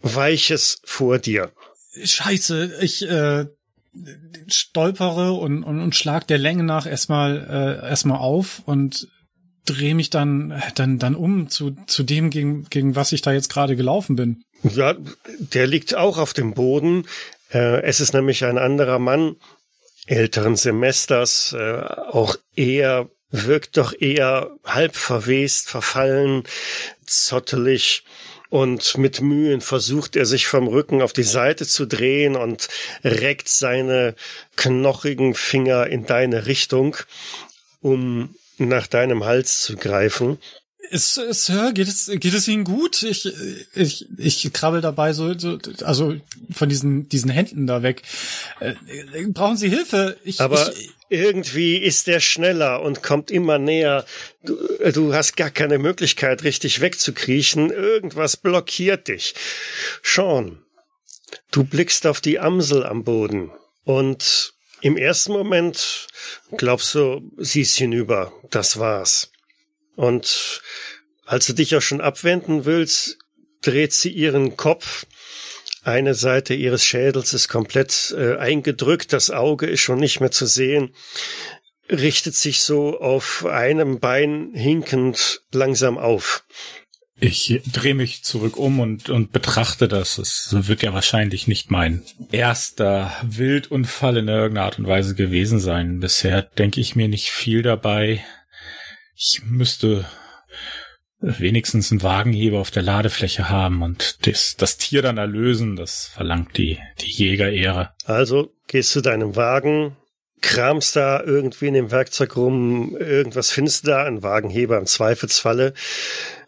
Weiches 0.03 0.79
vor 0.83 1.17
dir. 1.17 1.51
Scheiße, 2.03 2.77
ich 2.81 3.07
äh, 3.07 3.45
stolpere 4.47 5.33
und, 5.33 5.63
und, 5.63 5.81
und 5.81 5.95
schlag 5.95 6.27
der 6.27 6.37
Länge 6.37 6.63
nach 6.63 6.85
erstmal 6.85 7.81
äh, 7.83 7.89
erstmal 7.89 8.19
auf 8.19 8.61
und 8.65 9.07
drehe 9.65 9.95
mich 9.95 10.09
dann 10.09 10.61
dann 10.75 10.99
dann 10.99 11.15
um 11.15 11.49
zu 11.49 11.75
zu 11.87 12.03
dem 12.03 12.29
gegen 12.29 12.65
gegen 12.69 12.95
was 12.95 13.11
ich 13.11 13.21
da 13.21 13.31
jetzt 13.31 13.49
gerade 13.49 13.75
gelaufen 13.75 14.15
bin. 14.15 14.43
Ja, 14.63 14.95
der 15.39 15.67
liegt 15.67 15.95
auch 15.95 16.17
auf 16.17 16.33
dem 16.33 16.53
Boden. 16.53 17.05
Äh, 17.51 17.81
es 17.83 17.99
ist 17.99 18.13
nämlich 18.13 18.45
ein 18.45 18.57
anderer 18.57 18.99
Mann 18.99 19.35
älteren 20.05 20.55
Semesters, 20.55 21.53
äh, 21.53 21.81
auch 22.11 22.35
eher, 22.55 23.09
wirkt 23.29 23.77
doch 23.77 23.93
eher 23.97 24.51
halb 24.63 24.95
verwest, 24.95 25.69
verfallen, 25.69 26.43
zottelig. 27.05 28.03
Und 28.53 28.99
mit 28.99 29.19
Mühen 29.19 29.61
versucht 29.61 30.15
er 30.15 30.27
sich 30.27 30.45
vom 30.45 30.67
Rücken 30.67 31.01
auf 31.01 31.11
die 31.11 31.23
Seite 31.23 31.65
zu 31.65 31.87
drehen 31.87 32.35
und 32.35 32.67
reckt 33.03 33.49
seine 33.49 34.13
knochigen 34.57 35.33
Finger 35.33 35.87
in 35.87 36.05
deine 36.05 36.45
Richtung, 36.45 36.95
um 37.81 38.35
nach 38.59 38.85
deinem 38.85 39.23
Hals 39.25 39.63
zu 39.63 39.75
greifen. 39.75 40.37
Ist, 40.91 41.15
Sir, 41.15 41.71
geht 41.73 41.87
es 41.87 42.05
geht 42.05 42.35
es 42.35 42.47
Ihnen 42.47 42.63
gut? 42.63 43.01
Ich 43.01 43.33
ich 43.73 44.05
ich 44.19 44.53
krabbel 44.53 44.81
dabei 44.81 45.13
so, 45.13 45.35
so 45.39 45.57
also 45.83 46.15
von 46.51 46.69
diesen 46.69 47.09
diesen 47.09 47.31
Händen 47.31 47.65
da 47.65 47.81
weg. 47.81 48.03
Äh, 48.59 48.75
brauchen 49.29 49.57
Sie 49.57 49.69
Hilfe? 49.69 50.17
Ich, 50.23 50.39
Aber 50.39 50.71
ich, 50.77 50.91
irgendwie 51.13 51.77
ist 51.77 52.07
der 52.07 52.19
schneller 52.19 52.81
und 52.81 53.03
kommt 53.03 53.29
immer 53.29 53.59
näher. 53.59 54.05
Du, 54.43 54.57
du 54.91 55.13
hast 55.13 55.37
gar 55.37 55.51
keine 55.51 55.77
Möglichkeit, 55.77 56.43
richtig 56.43 56.81
wegzukriechen. 56.81 57.69
Irgendwas 57.69 58.35
blockiert 58.35 59.07
dich. 59.07 59.35
Sean, 60.01 60.63
du 61.51 61.63
blickst 61.63 62.07
auf 62.07 62.19
die 62.19 62.39
Amsel 62.39 62.83
am 62.83 63.03
Boden 63.03 63.51
und 63.83 64.53
im 64.81 64.97
ersten 64.97 65.31
Moment 65.31 66.07
glaubst 66.57 66.95
du, 66.95 67.31
sie 67.37 67.61
ist 67.61 67.77
hinüber. 67.77 68.33
Das 68.49 68.79
war's. 68.79 69.31
Und 69.95 70.61
als 71.25 71.45
du 71.45 71.53
dich 71.53 71.75
auch 71.75 71.81
schon 71.81 72.01
abwenden 72.01 72.65
willst, 72.65 73.17
dreht 73.61 73.93
sie 73.93 74.09
ihren 74.09 74.57
Kopf 74.57 75.05
eine 75.83 76.13
Seite 76.13 76.53
ihres 76.53 76.83
Schädels 76.85 77.33
ist 77.33 77.47
komplett 77.47 78.13
äh, 78.17 78.37
eingedrückt, 78.37 79.13
das 79.13 79.29
Auge 79.31 79.65
ist 79.65 79.81
schon 79.81 79.99
nicht 79.99 80.19
mehr 80.19 80.31
zu 80.31 80.45
sehen, 80.45 80.93
richtet 81.89 82.35
sich 82.35 82.61
so 82.61 82.99
auf 82.99 83.45
einem 83.45 83.99
Bein 83.99 84.51
hinkend 84.53 85.41
langsam 85.51 85.97
auf. 85.97 86.45
Ich 87.19 87.61
drehe 87.71 87.93
mich 87.93 88.23
zurück 88.23 88.57
um 88.57 88.79
und, 88.79 89.09
und 89.09 89.31
betrachte 89.31 89.87
das. 89.87 90.17
Es 90.17 90.49
wird 90.51 90.81
ja 90.81 90.93
wahrscheinlich 90.93 91.47
nicht 91.47 91.71
mein 91.71 92.03
erster 92.31 93.15
Wildunfall 93.23 94.17
in 94.17 94.27
irgendeiner 94.27 94.65
Art 94.65 94.79
und 94.79 94.87
Weise 94.87 95.15
gewesen 95.15 95.59
sein. 95.59 95.99
Bisher 95.99 96.41
denke 96.41 96.81
ich 96.81 96.95
mir 96.95 97.07
nicht 97.07 97.29
viel 97.29 97.61
dabei. 97.61 98.25
Ich 99.15 99.41
müsste 99.45 100.05
wenigstens 101.23 101.91
einen 101.91 102.03
Wagenheber 102.03 102.59
auf 102.59 102.69
der 102.69 102.83
Ladefläche 102.83 103.49
haben 103.49 103.81
und 103.81 104.27
das, 104.27 104.55
das 104.57 104.77
Tier 104.77 105.01
dann 105.01 105.17
erlösen. 105.17 105.75
Das 105.75 106.05
verlangt 106.05 106.57
die, 106.57 106.79
die 107.01 107.11
Jägerehre. 107.11 107.91
Also 108.05 108.53
gehst 108.67 108.91
zu 108.91 109.01
deinem 109.01 109.35
Wagen, 109.35 109.95
kramst 110.41 110.97
da 110.97 111.23
irgendwie 111.23 111.67
in 111.67 111.73
dem 111.73 111.91
Werkzeug 111.91 112.35
rum, 112.35 112.97
irgendwas 112.97 113.51
findest 113.51 113.85
du 113.85 113.91
da, 113.91 114.03
ein 114.03 114.21
Wagenheber 114.21 114.77
im 114.77 114.85
Zweifelsfalle 114.85 115.73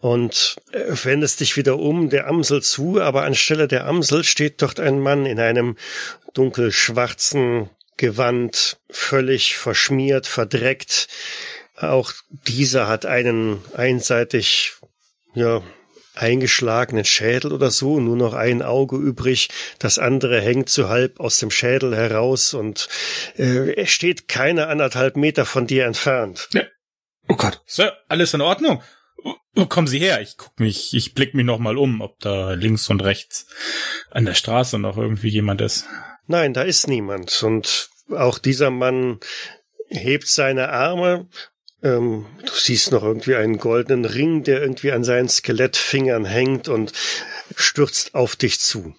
und 0.00 0.56
wendest 0.72 1.40
dich 1.40 1.56
wieder 1.56 1.78
um 1.78 2.10
der 2.10 2.28
Amsel 2.28 2.62
zu, 2.62 3.00
aber 3.00 3.24
anstelle 3.24 3.68
der 3.68 3.86
Amsel 3.86 4.22
steht 4.22 4.60
dort 4.60 4.78
ein 4.78 5.00
Mann 5.00 5.24
in 5.24 5.40
einem 5.40 5.76
dunkelschwarzen 6.34 7.70
Gewand, 7.96 8.76
völlig 8.90 9.56
verschmiert, 9.56 10.26
verdreckt. 10.26 11.08
Auch 11.76 12.12
dieser 12.30 12.88
hat 12.88 13.06
einen 13.06 13.62
einseitig, 13.74 14.74
ja, 15.34 15.62
eingeschlagenen 16.16 17.04
Schädel 17.04 17.52
oder 17.52 17.70
so, 17.70 18.00
nur 18.00 18.16
noch 18.16 18.32
ein 18.32 18.62
Auge 18.62 18.96
übrig, 18.96 19.48
das 19.78 19.98
andere 19.98 20.40
hängt 20.40 20.68
so 20.68 20.88
halb 20.88 21.20
aus 21.20 21.36
dem 21.38 21.50
Schädel 21.50 21.94
heraus 21.94 22.54
und 22.54 22.88
äh, 23.36 23.74
er 23.74 23.86
steht 23.86 24.26
keine 24.26 24.68
anderthalb 24.68 25.16
Meter 25.16 25.44
von 25.44 25.66
dir 25.66 25.84
entfernt. 25.84 26.48
Ja. 26.52 26.62
Oh 27.28 27.36
Gott, 27.36 27.60
Sir, 27.66 27.92
alles 28.08 28.34
in 28.34 28.40
Ordnung? 28.40 28.82
Oh, 29.56 29.66
kommen 29.66 29.86
Sie 29.86 29.98
her, 29.98 30.20
ich 30.20 30.36
guck 30.36 30.58
mich, 30.60 30.94
ich 30.94 31.14
blick 31.14 31.34
mich 31.34 31.44
noch 31.44 31.58
mal 31.58 31.76
um, 31.76 32.00
ob 32.00 32.18
da 32.20 32.52
links 32.52 32.88
und 32.88 33.02
rechts 33.02 33.46
an 34.10 34.24
der 34.24 34.34
Straße 34.34 34.78
noch 34.78 34.96
irgendwie 34.96 35.28
jemand 35.28 35.60
ist. 35.60 35.86
Nein, 36.26 36.54
da 36.54 36.62
ist 36.62 36.88
niemand 36.88 37.42
und 37.42 37.90
auch 38.10 38.38
dieser 38.38 38.70
Mann 38.70 39.18
hebt 39.88 40.28
seine 40.28 40.70
Arme 40.70 41.28
ähm, 41.82 42.26
du 42.44 42.52
siehst 42.52 42.92
noch 42.92 43.02
irgendwie 43.02 43.34
einen 43.34 43.58
goldenen 43.58 44.04
Ring, 44.04 44.42
der 44.42 44.62
irgendwie 44.62 44.92
an 44.92 45.04
seinen 45.04 45.28
Skelettfingern 45.28 46.24
hängt 46.24 46.68
und 46.68 46.92
stürzt 47.54 48.14
auf 48.14 48.36
dich 48.36 48.60
zu. 48.60 48.94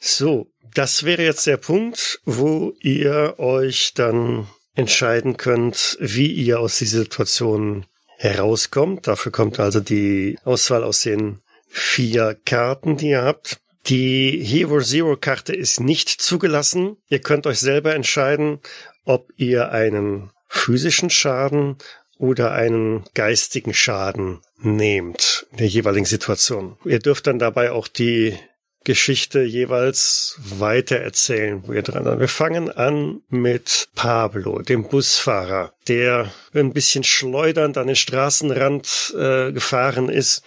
So, 0.00 0.50
das 0.74 1.04
wäre 1.04 1.22
jetzt 1.22 1.46
der 1.46 1.56
Punkt, 1.56 2.20
wo 2.24 2.74
ihr 2.80 3.34
euch 3.38 3.94
dann 3.94 4.46
entscheiden 4.74 5.36
könnt, 5.36 5.96
wie 6.00 6.32
ihr 6.32 6.60
aus 6.60 6.78
dieser 6.78 7.00
Situation 7.00 7.86
herauskommt. 8.16 9.06
Dafür 9.06 9.32
kommt 9.32 9.58
also 9.58 9.80
die 9.80 10.38
Auswahl 10.44 10.84
aus 10.84 11.00
den 11.00 11.40
vier 11.68 12.36
Karten, 12.44 12.96
die 12.96 13.08
ihr 13.08 13.22
habt. 13.22 13.58
Die 13.86 14.42
Hero 14.44 14.80
Zero 14.80 15.16
Karte 15.16 15.54
ist 15.54 15.80
nicht 15.80 16.08
zugelassen. 16.08 16.96
Ihr 17.08 17.20
könnt 17.20 17.46
euch 17.46 17.58
selber 17.58 17.94
entscheiden, 17.94 18.60
ob 19.04 19.32
ihr 19.36 19.72
einen 19.72 20.30
physischen 20.48 21.10
Schaden 21.10 21.76
oder 22.18 22.52
einen 22.52 23.04
geistigen 23.14 23.72
Schaden 23.72 24.40
nehmt 24.60 25.46
in 25.52 25.58
der 25.58 25.68
jeweiligen 25.68 26.06
Situation. 26.06 26.76
Ihr 26.84 26.98
dürft 26.98 27.26
dann 27.26 27.38
dabei 27.38 27.70
auch 27.70 27.86
die 27.86 28.36
Geschichte 28.84 29.42
jeweils 29.42 30.38
weiter 30.38 30.96
erzählen, 30.96 31.62
wo 31.66 31.72
ihr 31.72 31.82
dran 31.82 32.04
seid. 32.04 32.20
Wir 32.20 32.28
fangen 32.28 32.70
an 32.70 33.20
mit 33.28 33.88
Pablo, 33.94 34.62
dem 34.62 34.88
Busfahrer, 34.88 35.74
der 35.88 36.32
ein 36.54 36.72
bisschen 36.72 37.04
schleudernd 37.04 37.76
an 37.76 37.88
den 37.88 37.96
Straßenrand 37.96 39.14
äh, 39.16 39.52
gefahren 39.52 40.08
ist 40.08 40.42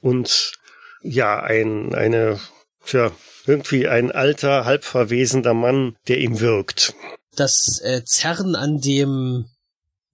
und 0.00 0.52
ja, 1.02 1.42
ein, 1.42 1.94
eine, 1.94 2.40
tja, 2.84 3.12
irgendwie 3.46 3.88
ein 3.88 4.10
alter, 4.10 4.64
halb 4.64 4.84
verwesender 4.84 5.54
Mann, 5.54 5.96
der 6.08 6.18
ihm 6.18 6.40
wirkt 6.40 6.94
das 7.36 7.80
äh, 7.80 8.04
Zerren 8.04 8.54
an 8.56 8.80
dem 8.80 9.46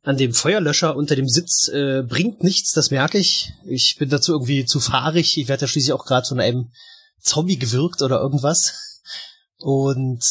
an 0.02 0.16
dem 0.16 0.32
Feuerlöscher 0.32 0.96
unter 0.96 1.14
dem 1.14 1.28
Sitz 1.28 1.68
äh, 1.68 2.02
bringt 2.02 2.42
nichts, 2.42 2.72
das 2.72 2.90
merke 2.90 3.18
ich. 3.18 3.52
Ich 3.66 3.96
bin 3.98 4.08
dazu 4.08 4.32
irgendwie 4.32 4.64
zu 4.64 4.80
fahrig. 4.80 5.36
Ich 5.36 5.48
werde 5.48 5.62
ja 5.62 5.68
schließlich 5.68 5.92
auch 5.92 6.06
gerade 6.06 6.26
von 6.26 6.40
einem 6.40 6.70
Zombie 7.20 7.58
gewirkt 7.58 8.00
oder 8.00 8.18
irgendwas. 8.18 9.02
Und 9.58 10.24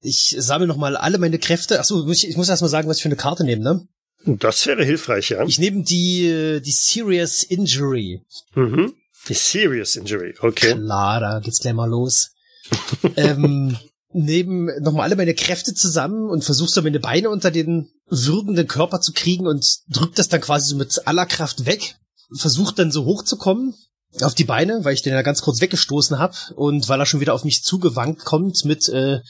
ich 0.00 0.34
sammle 0.38 0.66
nochmal 0.66 0.96
alle 0.96 1.18
meine 1.18 1.38
Kräfte. 1.38 1.78
Achso, 1.78 2.10
ich, 2.10 2.28
ich 2.28 2.36
muss 2.36 2.48
erst 2.48 2.62
mal 2.62 2.68
sagen, 2.68 2.88
was 2.88 2.96
ich 2.96 3.02
für 3.02 3.08
eine 3.08 3.16
Karte 3.16 3.44
nehme, 3.44 3.62
ne? 3.62 3.86
Das 4.24 4.66
wäre 4.66 4.84
hilfreich, 4.84 5.30
ja. 5.30 5.44
Ich 5.44 5.60
nehme 5.60 5.84
die, 5.84 6.60
die 6.64 6.72
Serious 6.72 7.44
Injury. 7.44 8.22
Mhm. 8.54 8.94
Die 9.28 9.34
Serious 9.34 9.94
Injury, 9.94 10.34
okay. 10.40 10.74
Klar, 10.74 11.20
da 11.20 11.38
geht's 11.38 11.60
gleich 11.60 11.74
mal 11.74 11.88
los. 11.88 12.32
ähm, 13.16 13.76
neben 14.16 14.66
nochmal 14.80 15.04
alle 15.04 15.16
meine 15.16 15.34
Kräfte 15.34 15.74
zusammen 15.74 16.28
und 16.28 16.44
versuch 16.44 16.68
so 16.68 16.82
meine 16.82 17.00
Beine 17.00 17.30
unter 17.30 17.50
den 17.50 17.90
würgenden 18.08 18.66
Körper 18.66 19.00
zu 19.00 19.12
kriegen 19.12 19.46
und 19.46 19.80
drück 19.88 20.14
das 20.14 20.28
dann 20.28 20.40
quasi 20.40 20.70
so 20.70 20.76
mit 20.76 21.06
aller 21.06 21.26
Kraft 21.26 21.66
weg. 21.66 21.96
Versucht 22.34 22.78
dann 22.78 22.90
so 22.90 23.04
hochzukommen 23.04 23.74
auf 24.22 24.34
die 24.34 24.44
Beine, 24.44 24.84
weil 24.84 24.94
ich 24.94 25.02
den 25.02 25.12
ja 25.12 25.22
ganz 25.22 25.42
kurz 25.42 25.60
weggestoßen 25.60 26.18
habe 26.18 26.36
und 26.54 26.88
weil 26.88 26.98
er 26.98 27.06
schon 27.06 27.20
wieder 27.20 27.34
auf 27.34 27.44
mich 27.44 27.62
zugewankt 27.62 28.24
kommt 28.24 28.64
mit 28.64 28.88
äh, 28.88 29.20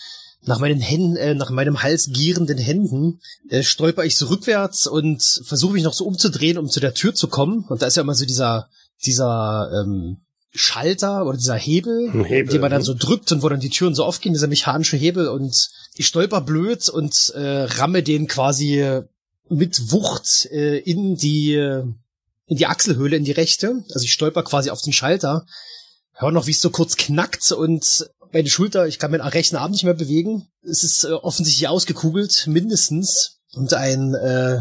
nach 0.43 0.61
meinen 0.61 0.81
Händen, 0.81 1.17
äh, 1.17 1.35
nach 1.35 1.51
meinem 1.51 1.83
Hals 1.83 2.11
gierenden 2.13 2.59
Händen, 2.59 3.21
äh, 3.49 3.65
stolper 3.65 4.05
ich 4.05 4.17
so 4.17 4.27
rückwärts 4.27 4.87
und 4.87 5.23
versuche 5.45 5.73
mich 5.73 5.83
noch 5.83 5.95
so 5.95 6.05
umzudrehen, 6.05 6.59
um 6.59 6.69
zu 6.69 6.79
der 6.79 6.95
Tür 6.95 7.15
zu 7.15 7.27
kommen. 7.27 7.65
Und 7.69 7.83
da 7.83 7.87
ist 7.87 7.97
ja 7.97 8.03
immer 8.03 8.15
so 8.15 8.25
dieser, 8.25 8.69
dieser 9.05 9.71
ähm, 9.75 10.19
Schalter 10.53 11.27
oder 11.27 11.37
dieser 11.37 11.57
Hebel, 11.57 12.25
Hebel 12.25 12.53
den 12.53 12.61
man 12.61 12.71
dann 12.71 12.83
so 12.83 12.95
drückt 12.95 13.31
und 13.33 13.43
wo 13.43 13.49
dann 13.49 13.61
die 13.61 13.69
Türen 13.69 13.95
so 13.95 14.05
aufgehen, 14.05 14.33
dieser 14.33 14.47
mechanische 14.47 14.97
Hebel 14.97 15.29
und 15.29 15.69
ich 15.95 16.07
stolper 16.07 16.41
blöd 16.41 16.89
und 16.89 17.33
äh, 17.35 17.65
ramme 17.65 18.03
den 18.03 18.27
quasi 18.27 19.03
mit 19.49 19.93
Wucht 19.93 20.47
äh, 20.51 20.79
in 20.79 21.17
die 21.17 21.55
in 22.49 22.57
die 22.57 22.67
Achselhöhle, 22.67 23.17
in 23.17 23.25
die 23.25 23.33
rechte. 23.33 23.85
Also 23.93 24.05
ich 24.05 24.13
stolper 24.13 24.45
quasi 24.45 24.71
auf 24.71 24.81
den 24.81 24.93
Schalter, 24.93 25.47
hör 26.13 26.31
noch, 26.31 26.47
wie 26.47 26.53
es 26.53 26.61
so 26.61 26.71
kurz 26.71 26.97
knackt 26.97 27.53
und 27.53 28.09
meine 28.33 28.49
Schulter, 28.49 28.87
ich 28.87 28.99
kann 28.99 29.11
meinen 29.11 29.23
rechten 29.23 29.57
Arm 29.57 29.71
nicht 29.71 29.85
mehr 29.85 29.95
bewegen. 29.95 30.49
Es 30.63 30.85
ist 30.85 31.05
äh, 31.05 31.13
offensichtlich 31.13 31.69
ausgekugelt, 31.69 32.47
mindestens. 32.47 33.39
Und 33.55 33.73
ein 33.73 34.15
äh, 34.15 34.61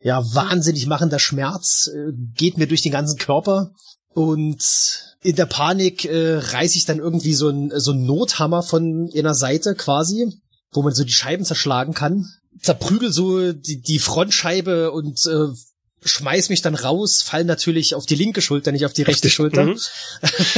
ja 0.00 0.34
wahnsinnig 0.34 0.86
machender 0.86 1.18
Schmerz 1.18 1.88
äh, 1.94 2.12
geht 2.34 2.58
mir 2.58 2.66
durch 2.66 2.82
den 2.82 2.92
ganzen 2.92 3.18
Körper. 3.18 3.72
Und 4.08 5.11
in 5.22 5.36
der 5.36 5.46
Panik 5.46 6.04
äh, 6.04 6.36
reiße 6.36 6.76
ich 6.76 6.84
dann 6.84 6.98
irgendwie 6.98 7.34
so 7.34 7.48
ein 7.48 7.72
so 7.76 7.92
ein 7.92 8.04
Nothammer 8.04 8.62
von 8.62 9.10
einer 9.16 9.34
Seite 9.34 9.74
quasi, 9.74 10.32
wo 10.72 10.82
man 10.82 10.94
so 10.94 11.04
die 11.04 11.12
Scheiben 11.12 11.44
zerschlagen 11.44 11.94
kann. 11.94 12.26
Zerprügel 12.60 13.12
so 13.12 13.52
die, 13.52 13.80
die 13.80 13.98
Frontscheibe 13.98 14.90
und 14.90 15.24
äh, 15.26 15.48
schmeiß 16.04 16.48
mich 16.48 16.62
dann 16.62 16.74
raus, 16.74 17.22
fall 17.22 17.44
natürlich 17.44 17.94
auf 17.94 18.06
die 18.06 18.16
linke 18.16 18.42
Schulter, 18.42 18.72
nicht 18.72 18.84
auf 18.84 18.92
die 18.92 19.02
rechte 19.02 19.30
Schulter. 19.30 19.64
Mhm. 19.64 19.78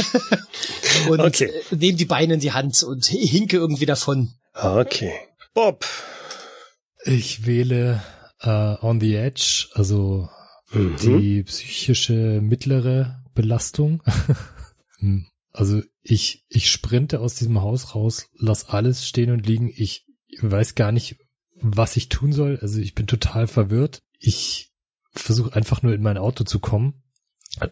und 1.09 1.19
okay. 1.21 1.51
Äh, 1.71 1.75
nehme 1.75 1.97
die 1.97 2.05
Beine 2.05 2.35
in 2.35 2.39
die 2.39 2.51
Hand 2.51 2.83
und 2.83 3.05
hinke 3.05 3.57
irgendwie 3.57 3.85
davon. 3.85 4.33
Okay. 4.53 5.13
Bob. 5.53 5.85
Ich 7.03 7.45
wähle 7.45 8.01
uh, 8.43 8.75
On 8.81 8.99
the 8.99 9.15
Edge, 9.15 9.67
also 9.73 10.27
mhm. 10.71 10.95
die 10.97 11.43
psychische 11.43 12.41
mittlere 12.41 13.23
Belastung. 13.35 14.01
Hm. 14.99 15.27
also 15.51 15.81
ich, 16.01 16.45
ich 16.47 16.71
sprinte 16.71 17.19
aus 17.19 17.35
diesem 17.35 17.61
Haus 17.61 17.95
raus, 17.95 18.27
lass 18.33 18.69
alles 18.69 19.07
stehen 19.07 19.31
und 19.31 19.45
liegen. 19.45 19.71
Ich 19.75 20.05
weiß 20.39 20.75
gar 20.75 20.91
nicht, 20.91 21.17
was 21.55 21.97
ich 21.97 22.09
tun 22.09 22.31
soll. 22.33 22.59
Also 22.61 22.79
ich 22.79 22.93
bin 22.93 23.07
total 23.07 23.47
verwirrt. 23.47 24.01
Ich 24.19 24.71
versuche 25.11 25.55
einfach 25.55 25.81
nur 25.81 25.93
in 25.93 26.01
mein 26.01 26.17
Auto 26.17 26.43
zu 26.43 26.59
kommen. 26.59 27.01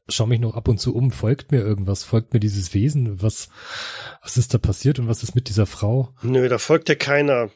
Schau 0.08 0.28
mich 0.28 0.40
noch 0.40 0.56
ab 0.56 0.70
und 0.70 0.80
zu 0.80 0.96
um, 0.96 1.12
folgt 1.12 1.52
mir 1.52 1.60
irgendwas, 1.60 2.04
folgt 2.04 2.34
mir 2.34 2.40
dieses 2.40 2.74
Wesen, 2.74 3.22
was, 3.22 3.50
was 4.22 4.38
ist 4.38 4.54
da 4.54 4.58
passiert 4.58 4.98
und 4.98 5.10
was 5.10 5.24
ist 5.24 5.36
mit 5.36 5.50
dieser 5.50 5.66
Frau? 5.66 6.14
Nö, 6.22 6.48
da 6.48 6.58
folgt 6.58 6.88
dir 6.88 6.96
keiner. 6.96 7.50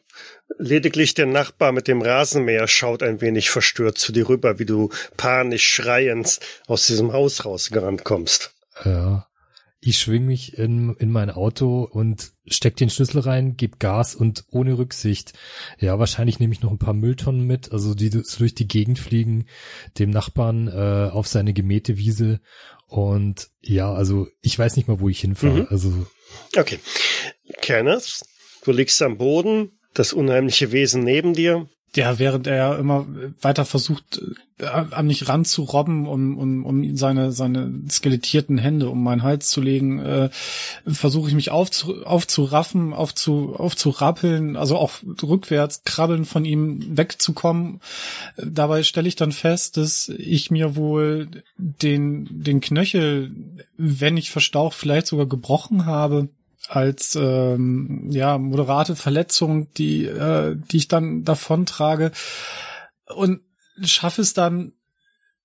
Lediglich 0.58 1.14
der 1.14 1.26
Nachbar 1.26 1.72
mit 1.72 1.88
dem 1.88 2.02
Rasenmäher 2.02 2.68
schaut 2.68 3.02
ein 3.02 3.22
wenig 3.22 3.50
verstört 3.50 3.98
zu 3.98 4.12
dir 4.12 4.28
rüber, 4.28 4.60
wie 4.60 4.66
du 4.66 4.90
panisch 5.16 5.70
schreiend 5.70 6.40
aus 6.66 6.88
diesem 6.88 7.14
Haus 7.14 7.46
rausgerannt 7.46 8.04
kommst. 8.04 8.54
Ja. 8.84 9.27
Ich 9.88 10.00
schwing 10.00 10.26
mich 10.26 10.58
in, 10.58 10.98
in 10.98 11.10
mein 11.10 11.30
Auto 11.30 11.88
und 11.90 12.34
steck 12.46 12.76
den 12.76 12.90
Schlüssel 12.90 13.22
rein, 13.22 13.56
geb 13.56 13.80
Gas 13.80 14.16
und 14.16 14.44
ohne 14.52 14.78
Rücksicht. 14.78 15.32
Ja, 15.80 15.98
wahrscheinlich 15.98 16.42
nehme 16.42 16.52
ich 16.52 16.62
noch 16.62 16.72
ein 16.72 16.78
paar 16.78 16.94
Mülltonnen 16.94 17.48
mit, 17.48 17.72
also 17.72 17.96
die 17.96 18.10
durch 18.10 18.54
die 18.54 18.68
Gegend 18.68 19.00
fliegen, 19.00 19.46
dem 19.98 20.10
Nachbarn 20.10 20.68
äh, 20.68 21.10
auf 21.10 21.28
seine 21.28 21.54
gemähte 21.54 21.98
Wiese. 21.98 22.42
Und 22.86 23.48
ja, 23.62 23.94
also 23.94 24.28
ich 24.42 24.60
weiß 24.60 24.76
nicht 24.76 24.90
mal, 24.90 25.00
wo 25.00 25.08
ich 25.08 25.22
hinfahre. 25.22 25.62
Mhm. 25.62 25.68
Also 25.70 26.06
okay, 26.58 26.80
Kenneth, 27.62 28.24
du 28.66 28.74
liegst 28.74 29.02
am 29.02 29.18
Boden, 29.18 29.80
das 29.94 30.12
unheimliche 30.12 30.74
Wesen 30.74 31.06
neben 31.06 31.34
dir. 31.34 31.70
Ja, 31.96 32.20
während 32.20 32.46
er 32.48 32.78
immer 32.78 33.08
weiter 33.42 33.66
versucht, 33.66 34.22
äh, 34.60 34.66
an 34.66 35.08
mich 35.08 35.30
ranzurobben, 35.30 36.06
um, 36.06 36.38
um, 36.38 36.66
um 36.66 36.98
seine, 36.98 37.32
seine 37.32 37.72
skelettierten 37.90 38.58
Hände 38.58 38.90
um 38.90 39.02
meinen 39.02 39.24
Hals 39.24 39.50
zu 39.50 39.62
legen, 39.62 40.00
äh, 40.00 40.30
versuche 40.86 41.30
ich 41.30 41.36
mich 41.36 41.50
aufzu, 41.50 42.06
aufzuraffen, 42.06 42.94
aufzu, 42.94 43.56
aufzurappeln, 43.56 44.58
also 44.58 44.78
auch 44.78 44.92
rückwärts 45.24 45.84
krabbeln 45.86 46.26
von 46.26 46.46
ihm 46.46 46.98
wegzukommen. 46.98 47.80
Dabei 48.38 48.84
stelle 48.84 49.08
ich 49.08 49.16
dann 49.16 49.32
fest, 49.32 49.78
dass 49.78 50.10
ich 50.10 50.52
mir 50.52 50.76
wohl 50.76 51.30
den, 51.58 52.28
den 52.30 52.60
Knöchel, 52.60 53.32
wenn 53.78 54.18
ich 54.18 54.30
verstaucht, 54.30 54.76
vielleicht 54.76 55.08
sogar 55.08 55.26
gebrochen 55.26 55.86
habe 55.86 56.30
als 56.70 57.16
ähm, 57.16 58.08
ja 58.10 58.38
moderate 58.38 58.96
Verletzung, 58.96 59.72
die 59.74 60.06
äh, 60.06 60.56
die 60.72 60.78
ich 60.78 60.88
dann 60.88 61.24
davon 61.24 61.66
trage 61.66 62.12
und 63.06 63.42
schaffe 63.84 64.22
es 64.22 64.34
dann 64.34 64.74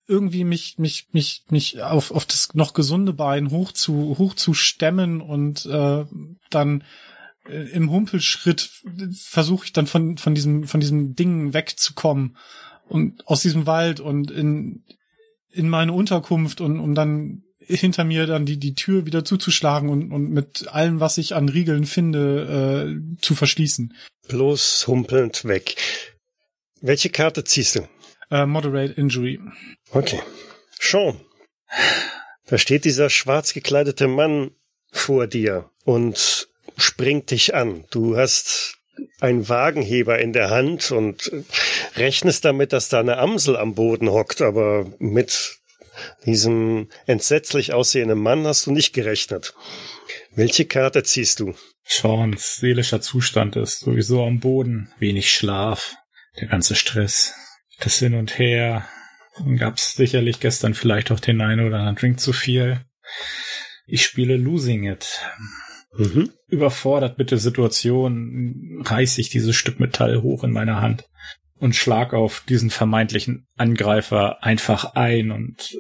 irgendwie 0.07 0.45
mich 0.45 0.79
mich 0.79 1.09
mich 1.13 1.45
mich 1.51 1.83
auf 1.83 2.11
auf 2.11 2.27
das 2.27 2.55
noch 2.55 2.75
gesunde 2.75 3.13
Bein 3.13 3.51
hoch 3.51 3.73
zu 3.73 4.17
hoch 4.19 4.35
zu 4.35 4.55
stemmen 4.55 5.21
und 5.21 5.65
äh, 5.67 6.05
dann 6.51 6.85
äh, 7.49 7.71
im 7.71 7.91
Humpelschritt 7.91 8.71
versuche 9.15 9.67
ich 9.67 9.73
dann 9.73 9.87
von 9.87 10.19
von 10.19 10.35
diesem 10.35 10.65
von 10.65 10.81
diesem 10.81 11.15
Ding 11.15 11.55
wegzukommen 11.55 12.37
und 12.89 13.27
aus 13.29 13.43
diesem 13.43 13.67
Wald 13.67 14.01
und 14.01 14.31
in 14.31 14.85
in 15.51 15.69
meine 15.69 15.93
Unterkunft 15.93 16.61
und 16.61 16.81
um 16.81 16.95
dann 16.95 17.45
hinter 17.66 18.05
mir 18.05 18.27
dann 18.27 18.46
die, 18.46 18.59
die 18.59 18.75
Tür 18.75 19.07
wieder 19.07 19.25
zuzuschlagen 19.25 19.88
und, 19.88 20.12
und 20.12 20.31
mit 20.31 20.68
allem, 20.68 21.01
was 21.01 21.18
ich 21.18 21.35
an 21.35 21.48
Riegeln 21.48 21.87
finde, 21.87 22.88
äh, 23.16 23.20
zu 23.20 23.35
verschließen. 23.35 23.94
Bloß 24.29 24.87
humpelnd 24.87 25.44
weg. 25.44 25.77
Welche 26.81 27.11
Karte 27.11 27.44
ziehst 27.44 27.77
du? 27.77 27.88
Äh, 28.31 28.46
Moderate 28.46 28.94
Injury. 28.94 29.40
Okay. 29.90 30.20
Sean. 30.81 31.20
Da 32.46 32.59
steht 32.59 32.85
dieser 32.85 33.09
schwarz 33.09 33.55
gekleidete 33.55 34.09
Mann 34.09 34.51
vor 34.90 35.27
dir 35.27 35.70
und 35.85 36.48
springt 36.77 37.31
dich 37.31 37.55
an. 37.55 37.85
Du 37.90 38.16
hast 38.16 38.79
einen 39.20 39.48
Wagenheber 39.48 40.18
in 40.18 40.33
der 40.33 40.51
Hand 40.51 40.90
und 40.90 41.31
rechnest 41.96 42.44
damit, 42.44 42.72
dass 42.72 42.88
da 42.88 43.01
eine 43.01 43.18
Amsel 43.18 43.57
am 43.57 43.75
Boden 43.75 44.11
hockt, 44.11 44.42
aber 44.42 44.87
mit 44.98 45.59
diesem 46.27 46.88
entsetzlich 47.07 47.73
aussehenden 47.73 48.19
Mann 48.19 48.47
hast 48.47 48.67
du 48.67 48.73
nicht 48.73 48.93
gerechnet. 48.93 49.55
Welche 50.35 50.65
Karte 50.65 51.03
ziehst 51.03 51.41
du? 51.41 51.55
Sean's 51.85 52.57
seelischer 52.57 53.01
Zustand 53.01 53.57
ist 53.57 53.81
sowieso 53.81 54.25
am 54.25 54.41
Boden. 54.41 54.93
Wenig 54.99 55.31
Schlaf, 55.31 55.95
der 56.41 56.49
ganze 56.49 56.75
Stress, 56.75 57.35
das 57.81 57.99
Hin 57.99 58.15
und 58.15 58.38
Her. 58.38 58.88
Dann 59.38 59.57
gab's 59.57 59.95
sicherlich 59.95 60.41
gestern 60.41 60.75
vielleicht 60.75 61.11
auch 61.11 61.21
den 61.21 61.41
einen 61.41 61.67
oder 61.67 61.79
anderen 61.79 61.97
Drink 61.97 62.21
zu 62.21 62.33
viel. 62.33 62.81
Ich 63.87 64.05
spiele 64.05 64.37
Losing 64.37 64.85
It. 64.85 65.21
Mhm. 65.95 66.31
Überfordert 66.49 67.19
mit 67.19 67.31
der 67.31 67.38
Situation 67.38 68.83
reiß 68.85 69.19
ich 69.19 69.29
dieses 69.29 69.57
Stück 69.57 69.81
Metall 69.81 70.23
hoch 70.23 70.45
in 70.45 70.51
meiner 70.51 70.81
Hand 70.81 71.05
und 71.62 71.77
schlag 71.77 72.12
auf 72.12 72.42
diesen 72.48 72.70
vermeintlichen 72.70 73.46
Angreifer 73.57 74.42
einfach 74.42 74.96
ein 74.96 75.31
und 75.31 75.79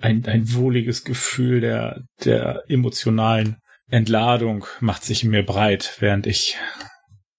ein, 0.00 0.24
ein 0.24 0.54
wohliges 0.54 1.04
Gefühl 1.04 1.60
der, 1.60 2.04
der 2.24 2.64
emotionalen 2.68 3.58
Entladung 3.90 4.64
macht 4.80 5.04
sich 5.04 5.24
in 5.24 5.30
mir 5.30 5.44
breit, 5.44 5.96
während 5.98 6.26
ich 6.26 6.56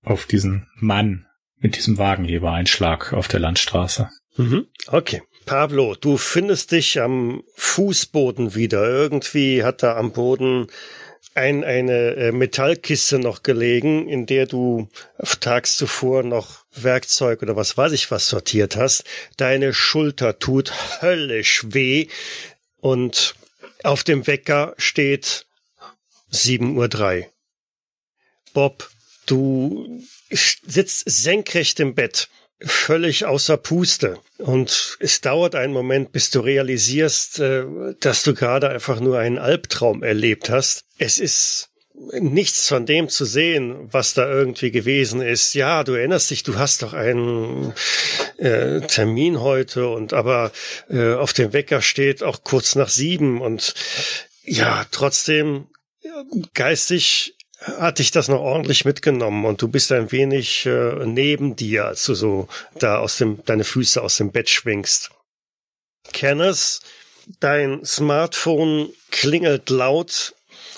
auf 0.03 0.27
diesen 0.27 0.67
Mann 0.75 1.25
mit 1.57 1.77
diesem 1.77 1.97
Wagenheber 1.97 2.51
einschlag 2.51 3.11
auf 3.11 3.27
der 3.27 3.39
Landstraße. 3.39 4.07
Mhm. 4.37 4.67
Okay. 4.85 5.23
Pablo, 5.47 5.95
du 5.95 6.17
findest 6.17 6.71
dich 6.73 7.01
am 7.01 7.41
Fußboden 7.55 8.53
wieder. 8.53 8.87
Irgendwie 8.87 9.63
hat 9.63 9.81
da 9.81 9.97
am 9.97 10.11
Boden 10.11 10.67
ein, 11.35 11.63
eine 11.63 12.15
äh, 12.15 12.31
Metallkiste 12.31 13.19
noch 13.19 13.43
gelegen, 13.43 14.07
in 14.07 14.25
der 14.25 14.45
du 14.45 14.89
tags 15.39 15.77
zuvor 15.77 16.23
noch 16.23 16.65
Werkzeug 16.73 17.41
oder 17.41 17.55
was 17.55 17.77
weiß 17.77 17.91
ich 17.93 18.11
was 18.11 18.27
sortiert 18.27 18.75
hast. 18.75 19.03
Deine 19.37 19.73
Schulter 19.73 20.39
tut 20.39 21.01
höllisch 21.01 21.65
weh 21.69 22.07
und 22.77 23.35
auf 23.83 24.03
dem 24.03 24.27
Wecker 24.27 24.73
steht 24.77 25.45
7.03 26.31 27.19
Uhr. 27.21 27.27
Bob, 28.53 28.89
du 29.25 30.03
sitzt 30.29 31.03
senkrecht 31.09 31.79
im 31.79 31.95
Bett, 31.95 32.29
völlig 32.61 33.25
außer 33.25 33.57
Puste. 33.57 34.19
Und 34.37 34.97
es 34.99 35.21
dauert 35.21 35.55
einen 35.55 35.73
Moment, 35.73 36.11
bis 36.11 36.29
du 36.29 36.39
realisierst, 36.39 37.39
äh, 37.39 37.63
dass 37.99 38.23
du 38.23 38.33
gerade 38.33 38.69
einfach 38.69 38.99
nur 38.99 39.19
einen 39.19 39.37
Albtraum 39.37 40.03
erlebt 40.03 40.49
hast. 40.49 40.83
Es 40.97 41.17
ist 41.19 41.69
nichts 42.13 42.67
von 42.67 42.85
dem 42.85 43.09
zu 43.09 43.25
sehen, 43.25 43.89
was 43.91 44.13
da 44.13 44.29
irgendwie 44.29 44.71
gewesen 44.71 45.21
ist. 45.21 45.53
Ja, 45.53 45.83
du 45.83 45.93
erinnerst 45.93 46.31
dich, 46.31 46.43
du 46.43 46.57
hast 46.57 46.81
doch 46.81 46.93
einen 46.93 47.73
äh, 48.37 48.81
Termin 48.81 49.41
heute 49.41 49.89
und 49.89 50.13
aber 50.13 50.51
äh, 50.89 51.13
auf 51.13 51.33
dem 51.33 51.51
Wecker 51.51 51.81
steht 51.81 52.23
auch 52.23 52.43
kurz 52.43 52.75
nach 52.75 52.89
sieben 52.89 53.41
und 53.41 53.73
ja, 54.43 54.85
trotzdem 54.91 55.67
geistig 56.53 57.35
hat 57.61 57.99
dich 57.99 58.11
das 58.11 58.27
noch 58.27 58.39
ordentlich 58.39 58.85
mitgenommen 58.85 59.45
und 59.45 59.61
du 59.61 59.67
bist 59.67 59.91
ein 59.91 60.11
wenig 60.11 60.65
äh, 60.65 61.05
neben 61.05 61.55
dir, 61.55 61.85
als 61.85 62.05
du 62.05 62.13
so 62.13 62.47
da 62.79 62.99
aus 62.99 63.17
dem, 63.17 63.43
deine 63.45 63.63
Füße 63.63 64.01
aus 64.01 64.17
dem 64.17 64.31
Bett 64.31 64.49
schwingst. 64.49 65.11
Kenneth, 66.13 66.79
dein 67.39 67.83
Smartphone 67.85 68.89
klingelt 69.11 69.69
laut. 69.69 70.33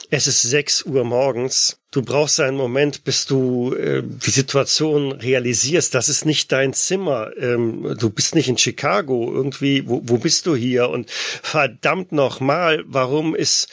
Es 0.09 0.27
ist 0.27 0.41
sechs 0.41 0.83
Uhr 0.83 1.03
morgens. 1.03 1.77
Du 1.91 2.01
brauchst 2.01 2.39
einen 2.39 2.57
Moment, 2.57 3.03
bis 3.03 3.25
du 3.25 3.73
äh, 3.75 4.01
die 4.03 4.31
Situation 4.31 5.11
realisierst. 5.13 5.93
Das 5.93 6.09
ist 6.09 6.25
nicht 6.25 6.51
dein 6.51 6.73
Zimmer. 6.73 7.31
Ähm, 7.37 7.95
du 7.97 8.09
bist 8.09 8.35
nicht 8.35 8.49
in 8.49 8.57
Chicago. 8.57 9.31
Irgendwie, 9.33 9.87
wo, 9.87 10.01
wo 10.03 10.17
bist 10.17 10.47
du 10.47 10.55
hier? 10.55 10.89
Und 10.89 11.09
verdammt 11.11 12.11
nochmal, 12.11 12.83
warum 12.87 13.35
ist, 13.35 13.69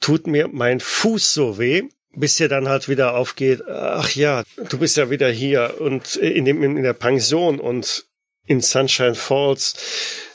tut 0.00 0.26
mir 0.26 0.48
mein 0.48 0.80
Fuß 0.80 1.34
so 1.34 1.58
weh? 1.58 1.84
Bis 2.16 2.36
dir 2.36 2.48
dann 2.48 2.68
halt 2.68 2.88
wieder 2.88 3.14
aufgeht, 3.14 3.62
ach 3.68 4.10
ja, 4.14 4.42
du 4.68 4.78
bist 4.78 4.96
ja 4.96 5.10
wieder 5.10 5.30
hier 5.30 5.76
und 5.78 6.16
in 6.16 6.44
dem, 6.44 6.62
in 6.62 6.82
der 6.82 6.94
Pension 6.94 7.60
und 7.60 8.06
in 8.46 8.60
Sunshine 8.60 9.14
Falls 9.14 9.74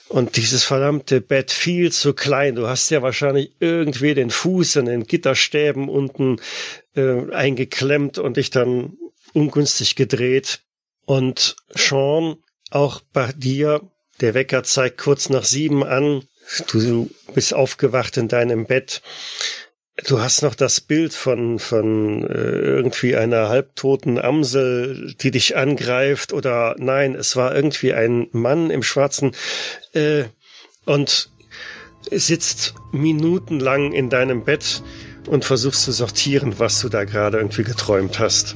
und 0.08 0.36
dieses 0.36 0.64
verdammte 0.64 1.22
Bett 1.22 1.52
viel 1.52 1.92
zu 1.92 2.14
klein. 2.14 2.56
Du 2.56 2.68
hast 2.68 2.90
ja 2.92 3.02
wahrscheinlich 3.02 3.56
irgendwie 3.60 4.14
den 4.14 4.30
Fuß 4.30 4.76
in 4.78 4.86
den 4.86 5.06
Gitterstäben 5.06 5.90
unten 5.90 6.38
äh, 6.96 7.32
eingeklemmt 7.32 8.18
und 8.18 8.38
dich 8.38 8.50
dann 8.50 8.98
ungünstig 9.34 9.96
gedreht. 9.96 10.62
Und 11.06 11.56
Sean, 11.70 12.38
auch 12.70 13.02
bei 13.14 13.32
dir, 13.32 13.82
der 14.20 14.34
Wecker 14.34 14.64
zeigt 14.64 14.98
kurz 14.98 15.30
nach 15.30 15.46
sieben 15.46 15.84
an. 15.84 16.24
Du 16.70 17.10
bist 17.34 17.54
aufgewacht 17.54 18.18
in 18.18 18.28
deinem 18.28 18.66
Bett 18.66 19.02
Du 20.08 20.20
hast 20.20 20.42
noch 20.42 20.56
das 20.56 20.82
Bild 20.82 21.14
von, 21.14 21.60
von 21.60 22.24
äh, 22.24 22.34
irgendwie 22.34 23.16
einer 23.16 23.50
halbtoten 23.50 24.20
Amsel, 24.20 25.14
die 25.22 25.32
dich 25.32 25.58
angreift, 25.58 26.34
oder 26.34 26.76
nein, 26.80 27.14
es 27.14 27.36
war 27.36 27.54
irgendwie 27.54 27.94
ein 27.94 28.28
Mann 28.32 28.72
im 28.72 28.84
Schwarzen 28.84 29.36
äh, 29.94 30.24
und 30.86 31.30
sitzt 32.10 32.74
minutenlang 32.92 33.92
in 33.92 34.10
deinem 34.10 34.44
Bett 34.44 34.82
und 35.28 35.46
versuchst 35.46 35.84
zu 35.84 35.92
sortieren, 35.92 36.56
was 36.58 36.82
du 36.82 36.90
da 36.90 37.04
gerade 37.04 37.38
irgendwie 37.38 37.64
geträumt 37.64 38.18
hast. 38.18 38.56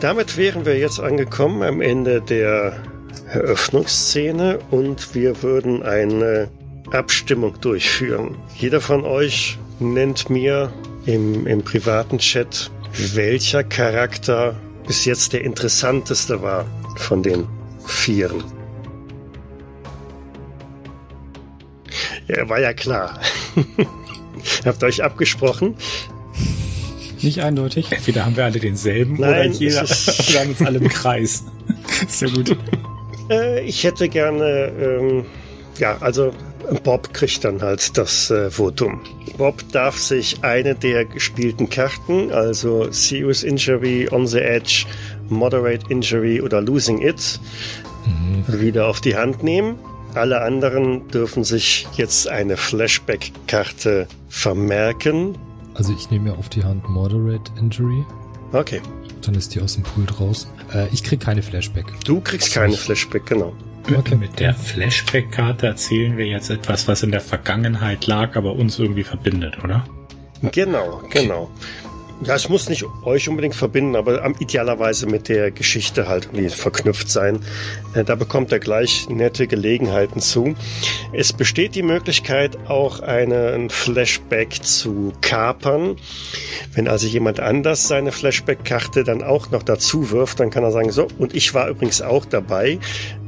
Damit 0.00 0.36
wären 0.36 0.64
wir 0.64 0.78
jetzt 0.78 0.98
angekommen 0.98 1.62
am 1.62 1.80
Ende 1.80 2.20
der 2.20 2.82
Eröffnungsszene 3.28 4.58
und 4.70 5.14
wir 5.14 5.42
würden 5.42 5.82
eine 5.82 6.50
Abstimmung 6.90 7.60
durchführen. 7.60 8.38
Jeder 8.56 8.80
von 8.80 9.04
euch 9.04 9.58
nennt 9.80 10.30
mir 10.30 10.72
im, 11.06 11.46
im 11.46 11.62
privaten 11.62 12.18
Chat, 12.18 12.70
welcher 13.14 13.64
Charakter 13.64 14.54
bis 14.86 15.04
jetzt 15.04 15.32
der 15.32 15.42
interessanteste 15.44 16.42
war 16.42 16.66
von 16.96 17.22
den 17.22 17.46
Vieren. 17.86 18.44
Ja, 22.28 22.48
war 22.48 22.60
ja 22.60 22.72
klar. 22.72 23.18
Habt 24.64 24.82
ihr 24.82 24.86
euch 24.86 25.02
abgesprochen? 25.02 25.74
Nicht 27.22 27.40
eindeutig. 27.42 27.90
Entweder 27.90 28.24
haben 28.24 28.36
wir 28.36 28.44
alle 28.44 28.60
denselben 28.60 29.16
Nein, 29.18 29.30
oder 29.30 29.44
jeder 29.46 29.82
wir 29.88 30.40
haben 30.40 30.50
uns 30.50 30.62
alle 30.62 30.78
im 30.78 30.88
Kreis. 30.88 31.44
Sehr 32.08 32.30
gut. 32.30 32.56
Äh, 33.28 33.62
ich 33.64 33.84
hätte 33.84 34.08
gerne, 34.08 34.72
ähm, 34.80 35.26
ja, 35.78 35.96
also 36.00 36.32
Bob 36.84 37.12
kriegt 37.14 37.44
dann 37.44 37.60
halt 37.62 37.96
das 37.98 38.30
äh, 38.30 38.50
Votum. 38.50 39.00
Bob 39.36 39.62
darf 39.72 39.98
sich 39.98 40.42
eine 40.42 40.74
der 40.74 41.04
gespielten 41.04 41.68
Karten, 41.70 42.30
also 42.32 42.90
Serious 42.92 43.42
Injury, 43.42 44.08
On 44.10 44.26
the 44.26 44.38
Edge, 44.40 44.86
Moderate 45.28 45.84
Injury 45.90 46.40
oder 46.40 46.60
Losing 46.60 47.00
It, 47.02 47.40
Mhm. 48.06 48.60
wieder 48.60 48.86
auf 48.86 49.00
die 49.00 49.16
Hand 49.16 49.42
nehmen. 49.42 49.76
Alle 50.14 50.40
anderen 50.42 51.06
dürfen 51.08 51.44
sich 51.44 51.86
jetzt 51.96 52.26
eine 52.28 52.56
Flashback-Karte 52.56 54.08
vermerken. 54.28 55.36
Also 55.74 55.92
ich 55.96 56.10
nehme 56.10 56.30
mir 56.30 56.38
auf 56.38 56.48
die 56.48 56.64
Hand 56.64 56.88
Moderate 56.88 57.50
Injury. 57.58 58.04
Okay, 58.52 58.80
Dann 59.24 59.34
ist 59.34 59.54
die 59.54 59.60
aus 59.60 59.74
dem 59.74 59.82
Pool 59.84 60.06
draußen. 60.06 60.50
Äh, 60.72 60.86
ich 60.92 61.04
krieg 61.04 61.20
keine 61.20 61.42
Flashback. 61.42 61.84
du 62.06 62.20
kriegst 62.20 62.52
keine 62.54 62.72
Flashback, 62.76 63.26
genau. 63.26 63.52
Okay. 63.96 64.14
Mit 64.14 64.38
der 64.38 64.54
Flashback-Karte 64.54 65.66
erzählen 65.66 66.16
wir 66.16 66.26
jetzt 66.26 66.50
etwas, 66.50 66.86
was 66.86 67.02
in 67.02 67.10
der 67.10 67.20
Vergangenheit 67.20 68.06
lag, 68.06 68.36
aber 68.36 68.52
uns 68.52 68.78
irgendwie 68.78 69.02
verbindet, 69.02 69.62
oder? 69.64 69.84
Genau, 70.52 71.02
genau. 71.10 71.50
Ja, 72.22 72.34
es 72.34 72.50
muss 72.50 72.68
nicht 72.68 72.84
euch 73.02 73.30
unbedingt 73.30 73.54
verbinden, 73.54 73.96
aber 73.96 74.22
idealerweise 74.40 75.06
mit 75.06 75.30
der 75.30 75.50
Geschichte 75.50 76.06
halt 76.06 76.26
irgendwie 76.26 76.50
verknüpft 76.50 77.08
sein. 77.08 77.40
Äh, 77.94 78.04
Da 78.04 78.14
bekommt 78.14 78.52
er 78.52 78.58
gleich 78.58 79.08
nette 79.08 79.46
Gelegenheiten 79.46 80.20
zu. 80.20 80.54
Es 81.14 81.32
besteht 81.32 81.74
die 81.74 81.82
Möglichkeit, 81.82 82.58
auch 82.68 83.00
einen 83.00 83.70
Flashback 83.70 84.62
zu 84.62 85.14
kapern. 85.22 85.96
Wenn 86.74 86.88
also 86.88 87.06
jemand 87.06 87.40
anders 87.40 87.88
seine 87.88 88.12
Flashback-Karte 88.12 89.02
dann 89.02 89.22
auch 89.22 89.50
noch 89.50 89.62
dazu 89.62 90.10
wirft, 90.10 90.40
dann 90.40 90.50
kann 90.50 90.62
er 90.62 90.72
sagen, 90.72 90.92
so, 90.92 91.08
und 91.18 91.34
ich 91.34 91.54
war 91.54 91.68
übrigens 91.70 92.02
auch 92.02 92.26
dabei. 92.26 92.78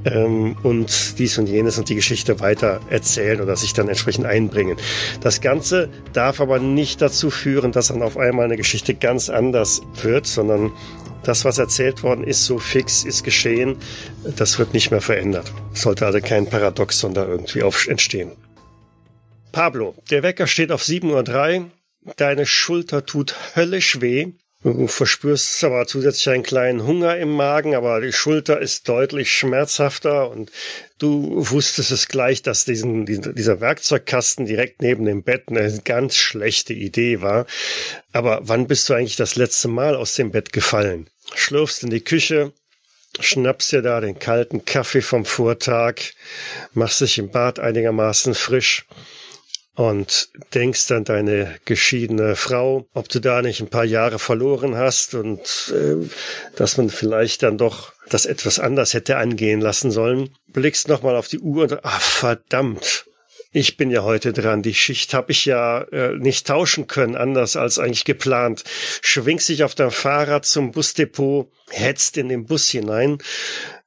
Ähm, 0.05 0.57
und 0.63 1.19
dies 1.19 1.39
und 1.39 1.47
jenes 1.47 1.79
und 1.79 1.89
die 1.89 1.95
Geschichte 1.95 2.41
weiter 2.41 2.81
erzählen 2.91 3.41
oder 3.41 3.57
sich 3.57 3.73
dann 3.73 3.89
entsprechend 3.89 4.27
einbringen. 4.27 4.77
Das 5.21 5.41
Ganze 5.41 5.89
darf 6.13 6.41
aber 6.41 6.59
nicht 6.59 7.01
dazu 7.01 7.31
führen, 7.31 7.73
dass 7.73 7.89
dann 7.89 8.03
auf 8.03 8.17
einmal 8.17 8.47
eine 8.47 8.57
Geschichte 8.57 8.95
ganz 8.95 9.29
anders 9.29 9.83
wird, 10.03 10.27
sondern 10.27 10.73
das, 11.23 11.45
was 11.45 11.59
erzählt 11.59 12.03
worden 12.03 12.25
ist, 12.25 12.45
so 12.45 12.59
fix 12.59 13.05
ist 13.05 13.23
geschehen, 13.23 13.77
das 14.37 14.59
wird 14.59 14.75
nicht 14.75 14.91
mehr 14.91 15.01
verändert. 15.01 15.53
Sollte 15.73 16.07
also 16.07 16.21
kein 16.21 16.49
Paradoxon 16.49 17.15
da 17.15 17.27
irgendwie 17.27 17.63
auf 17.63 17.87
entstehen. 17.87 18.33
Pablo, 19.53 19.95
der 20.11 20.23
Wecker 20.23 20.47
steht 20.47 20.73
auf 20.73 20.83
7.03 20.83 21.61
Uhr. 21.61 21.71
Deine 22.17 22.47
Schulter 22.47 23.07
tut 23.07 23.37
höllisch 23.55 24.01
weh. 24.01 24.33
Du 24.65 24.87
verspürst 24.87 25.65
aber 25.65 25.87
zusätzlich 25.89 26.29
einen 26.31 26.45
kleinen 26.45 26.87
Hunger 26.87 27.17
im 27.17 27.33
Magen, 27.33 27.75
aber 27.75 28.01
die 28.01 28.13
Schulter 28.13 28.61
ist 28.61 28.89
deutlich 28.89 29.33
schmerzhafter 29.33 30.31
und 30.31 30.53
du 30.99 31.35
wusstest 31.51 31.91
es 31.91 32.07
gleich, 32.07 32.43
dass 32.43 32.65
diesen, 32.65 33.05
dieser 33.05 33.61
Werkzeugkasten 33.61 34.47
direkt 34.47 34.81
neben 34.81 35.05
dem 35.05 35.25
Bett 35.25 35.49
eine 35.49 35.81
ganz 35.85 36.15
schlechte 36.15 36.75
Idee 36.75 37.23
war. 37.23 37.47
Aber 38.13 38.41
wann 38.43 38.69
bist 38.69 38.89
du 38.89 38.95
eigentlich 38.95 39.17
das 39.17 39.35
letzte 39.35 39.67
Mal 39.67 39.97
aus 39.97 40.15
dem 40.15 40.31
Bett 40.31 40.53
gefallen? 40.53 41.09
Schlurfst 41.35 41.83
in 41.83 41.91
die 41.91 42.05
Küche, 42.05 42.53
schnappst 43.19 43.73
dir 43.73 43.83
da 43.83 44.01
den 44.01 44.21
kalten 44.21 44.65
Kaffee 44.65 45.03
vom 45.03 45.25
Vortag, 45.25 45.97
machst 46.73 47.01
dich 47.01 47.19
im 47.19 47.31
Bad 47.31 47.59
einigermaßen 47.59 48.35
frisch 48.35 48.87
und 49.75 50.29
denkst 50.55 50.91
an 50.91 51.05
deine 51.05 51.57
geschiedene 51.65 52.37
Frau, 52.37 52.87
ob 52.93 53.09
du 53.09 53.21
da 53.21 53.41
nicht 53.41 53.61
ein 53.61 53.71
paar 53.71 53.85
Jahre 53.85 54.19
verloren 54.19 54.77
hast 54.77 55.15
und 55.15 55.73
äh, 55.75 56.09
dass 56.57 56.77
man 56.77 56.91
vielleicht 56.91 57.43
dann 57.43 57.59
doch 57.59 57.93
das 58.11 58.27
etwas 58.27 58.59
anders 58.59 58.93
hätte 58.93 59.17
angehen 59.17 59.61
lassen 59.61 59.91
sollen. 59.91 60.31
Blickst 60.49 60.89
nochmal 60.89 61.17
auf 61.17 61.29
die 61.29 61.39
Uhr 61.39 61.63
und 61.63 61.85
ach 61.85 62.01
verdammt, 62.01 63.07
ich 63.55 63.77
bin 63.77 63.91
ja 63.91 64.03
heute 64.03 64.33
dran. 64.33 64.63
Die 64.63 64.75
Schicht 64.75 65.13
habe 65.13 65.33
ich 65.33 65.45
ja 65.45 65.83
äh, 65.93 66.17
nicht 66.17 66.47
tauschen 66.47 66.87
können, 66.87 67.17
anders 67.17 67.57
als 67.57 67.79
eigentlich 67.79 68.05
geplant. 68.05 68.65
Schwingst 69.03 69.49
dich 69.49 69.63
auf 69.63 69.75
dein 69.75 69.91
Fahrrad 69.91 70.47
zum 70.47 70.73
Busdepot, 70.73 71.51
hetzt 71.71 72.17
in 72.17 72.29
den 72.29 72.47
Bus 72.47 72.71
hinein 72.71 73.19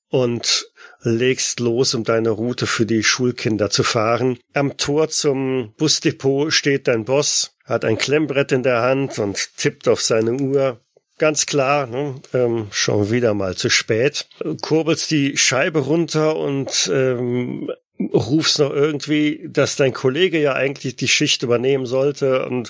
und 0.10 0.68
legst 1.06 1.60
los, 1.60 1.94
um 1.94 2.04
deine 2.04 2.32
Route 2.32 2.68
für 2.68 2.86
die 2.86 3.04
Schulkinder 3.04 3.70
zu 3.70 3.84
fahren. 3.84 4.38
Am 4.54 4.76
Tor 4.78 5.10
zum 5.10 5.74
Busdepot 5.78 6.52
steht 6.52 6.88
dein 6.88 7.06
Boss, 7.06 7.56
hat 7.64 7.86
ein 7.86 7.98
Klemmbrett 7.98 8.52
in 8.52 8.64
der 8.64 8.82
Hand 8.82 9.20
und 9.20 9.58
tippt 9.58 9.88
auf 9.88 10.02
seine 10.02 10.34
Uhr. 10.34 10.82
Ganz 11.18 11.46
klar, 11.46 11.88
ne? 11.88 12.16
ähm, 12.34 12.68
schon 12.72 13.10
wieder 13.10 13.34
mal 13.34 13.56
zu 13.56 13.70
spät. 13.70 14.28
Kurbelst 14.62 15.12
die 15.12 15.38
Scheibe 15.38 15.80
runter 15.80 16.36
und 16.36 16.92
ähm, 16.94 17.72
rufst 18.14 18.60
noch 18.60 18.72
irgendwie, 18.72 19.48
dass 19.48 19.78
dein 19.78 19.94
Kollege 19.94 20.42
ja 20.42 20.54
eigentlich 20.54 20.98
die 20.98 21.08
Schicht 21.08 21.44
übernehmen 21.44 21.86
sollte 21.86 22.46
und 22.46 22.70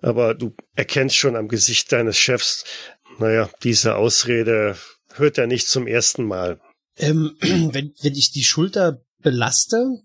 aber 0.00 0.34
du 0.34 0.54
erkennst 0.76 1.16
schon 1.16 1.36
am 1.36 1.48
Gesicht 1.48 1.92
deines 1.92 2.18
Chefs, 2.18 2.64
naja, 3.18 3.50
diese 3.62 3.96
Ausrede 3.96 4.76
hört 5.14 5.38
er 5.38 5.46
nicht 5.46 5.68
zum 5.68 5.86
ersten 5.86 6.24
Mal. 6.24 6.60
Ähm, 6.98 7.36
wenn, 7.40 7.94
wenn 8.00 8.14
ich 8.14 8.30
die 8.32 8.44
Schulter 8.44 9.00
belaste, 9.22 10.02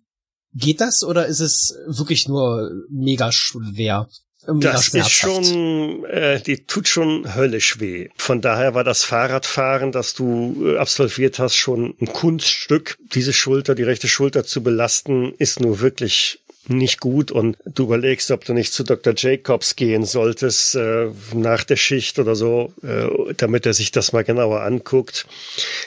geht 0.53 0.81
das 0.81 1.03
oder 1.03 1.25
ist 1.25 1.39
es 1.39 1.75
wirklich 1.87 2.27
nur 2.27 2.71
mega 2.89 3.31
schwer? 3.31 4.07
Mega 4.45 4.73
das 4.73 4.89
ist 4.89 5.09
schon, 5.09 6.03
äh, 6.05 6.41
die 6.41 6.65
tut 6.65 6.89
schon 6.89 7.33
höllisch 7.33 7.79
weh. 7.79 8.09
Von 8.17 8.41
daher 8.41 8.73
war 8.73 8.83
das 8.83 9.05
Fahrradfahren, 9.05 9.93
das 9.93 10.13
du 10.13 10.73
äh, 10.73 10.77
absolviert 10.77 11.39
hast, 11.39 11.55
schon 11.55 11.95
ein 12.01 12.07
Kunststück. 12.07 12.97
Diese 13.13 13.31
Schulter, 13.31 13.73
die 13.73 13.83
rechte 13.83 14.09
Schulter 14.09 14.43
zu 14.43 14.61
belasten, 14.61 15.33
ist 15.37 15.61
nur 15.61 15.79
wirklich 15.79 16.42
nicht 16.67 16.99
gut 16.99 17.31
und 17.31 17.57
du 17.65 17.83
überlegst, 17.83 18.31
ob 18.31 18.45
du 18.45 18.53
nicht 18.53 18.73
zu 18.73 18.83
Dr. 18.83 19.13
Jacobs 19.15 19.75
gehen 19.75 20.05
solltest 20.05 20.75
äh, 20.75 21.09
nach 21.33 21.63
der 21.63 21.75
Schicht 21.75 22.19
oder 22.19 22.35
so, 22.35 22.73
äh, 22.83 23.33
damit 23.35 23.65
er 23.65 23.73
sich 23.73 23.91
das 23.91 24.13
mal 24.13 24.23
genauer 24.23 24.61
anguckt. 24.61 25.27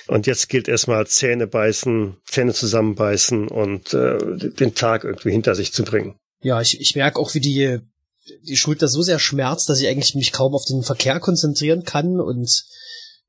Und 0.07 0.27
jetzt 0.27 0.49
gilt 0.49 0.69
erstmal 0.69 1.07
Zähne 1.07 1.47
beißen, 1.47 2.17
Zähne 2.27 2.53
zusammenbeißen 2.53 3.49
und 3.49 3.95
äh, 3.95 4.19
den 4.37 4.75
Tag 4.75 5.05
irgendwie 5.05 5.33
hinter 5.33 5.55
sich 5.55 5.73
zu 5.73 5.85
bringen. 5.85 6.17
Ja, 6.43 6.61
ich, 6.61 6.81
ich 6.81 6.95
merke 6.95 7.19
auch, 7.19 7.35
wie 7.35 7.41
die, 7.41 7.79
die 8.43 8.57
Schulter 8.57 8.89
so 8.89 9.03
sehr 9.03 9.19
schmerzt, 9.19 9.69
dass 9.69 9.81
ich 9.81 9.89
eigentlich 9.89 10.15
mich 10.15 10.33
kaum 10.33 10.55
auf 10.55 10.65
den 10.65 10.83
Verkehr 10.83 11.21
konzentrieren 11.21 11.85
kann 11.85 12.21
und 12.21 12.65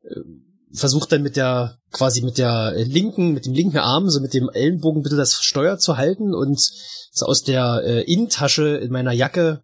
äh, 0.04 0.20
versucht 0.78 1.12
dann 1.12 1.24
mit 1.24 1.36
der 1.36 1.78
quasi 1.92 2.22
mit 2.22 2.38
der 2.38 2.74
linken 2.76 3.34
mit 3.34 3.46
dem 3.46 3.54
linken 3.54 3.78
Arm 3.78 4.10
so 4.10 4.20
mit 4.20 4.34
dem 4.34 4.50
Ellenbogen 4.50 5.04
bitte 5.04 5.16
das 5.16 5.42
Steuer 5.42 5.78
zu 5.78 5.98
halten 5.98 6.34
und 6.34 6.60
so 7.12 7.26
aus 7.26 7.44
der 7.44 7.82
äh, 7.84 8.02
Innentasche 8.12 8.78
in 8.78 8.92
meiner 8.92 9.12
Jacke 9.12 9.64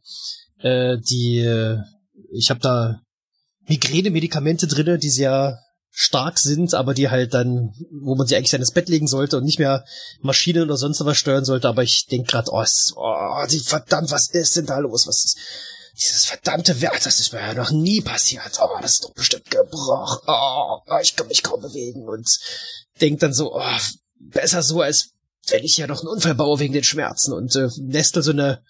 äh, 0.60 0.98
die 0.98 1.40
äh, 1.40 1.78
ich 2.32 2.50
habe 2.50 2.60
da 2.60 3.00
Migräne-Medikamente 3.68 4.68
drinne, 4.68 4.98
die 4.98 5.10
sehr 5.10 5.60
stark 5.90 6.40
sind, 6.40 6.74
aber 6.74 6.94
die 6.94 7.10
halt 7.10 7.34
dann, 7.34 7.74
wo 8.02 8.16
man 8.16 8.26
sie 8.26 8.36
eigentlich 8.36 8.54
ins 8.54 8.72
Bett 8.72 8.90
legen 8.90 9.08
sollte 9.08 9.38
und 9.38 9.44
nicht 9.44 9.60
mehr 9.60 9.86
Maschinen 10.22 10.64
oder 10.64 10.76
sonst 10.76 11.04
was 11.06 11.18
steuern 11.18 11.46
sollte. 11.46 11.68
Aber 11.68 11.84
ich 11.84 12.08
denk 12.08 12.28
gerade, 12.28 12.50
oh, 12.52 12.66
oh, 12.96 13.46
die 13.50 13.60
verdammt, 13.60 14.12
was 14.12 14.30
ist 14.30 14.58
denn 14.58 14.66
da 14.66 14.80
los? 14.80 15.08
Was 15.08 15.24
ist 15.24 15.38
dieses 16.04 16.26
verdammte 16.26 16.82
Werk? 16.82 17.02
Das 17.04 17.20
ist 17.20 17.34
mir 17.34 17.40
ja 17.40 17.54
noch 17.54 17.72
nie 17.72 18.02
passiert. 18.02 18.60
Oh, 18.62 18.78
das 18.82 18.94
ist 18.94 19.04
doch 19.04 19.14
bestimmt 19.14 19.50
gebrochen. 19.50 20.20
Oh, 20.28 20.80
ich 21.02 21.16
kann 21.16 21.28
mich 21.28 21.44
kaum 21.44 21.62
bewegen 21.62 22.08
und 22.08 22.28
denk 23.02 23.20
dann 23.20 23.34
so, 23.34 23.56
oh, 23.56 23.78
besser 24.20 24.62
so 24.64 24.82
als 24.82 25.10
wenn 25.50 25.64
ich 25.64 25.78
ja 25.78 25.88
noch 25.88 26.00
einen 26.00 26.10
Unfall 26.10 26.36
baue 26.36 26.60
wegen 26.60 26.74
den 26.74 26.84
Schmerzen 26.84 27.34
und 27.34 27.56
äh, 27.56 27.68
nestel 27.78 28.24
so 28.24 28.32
eine 28.32 28.64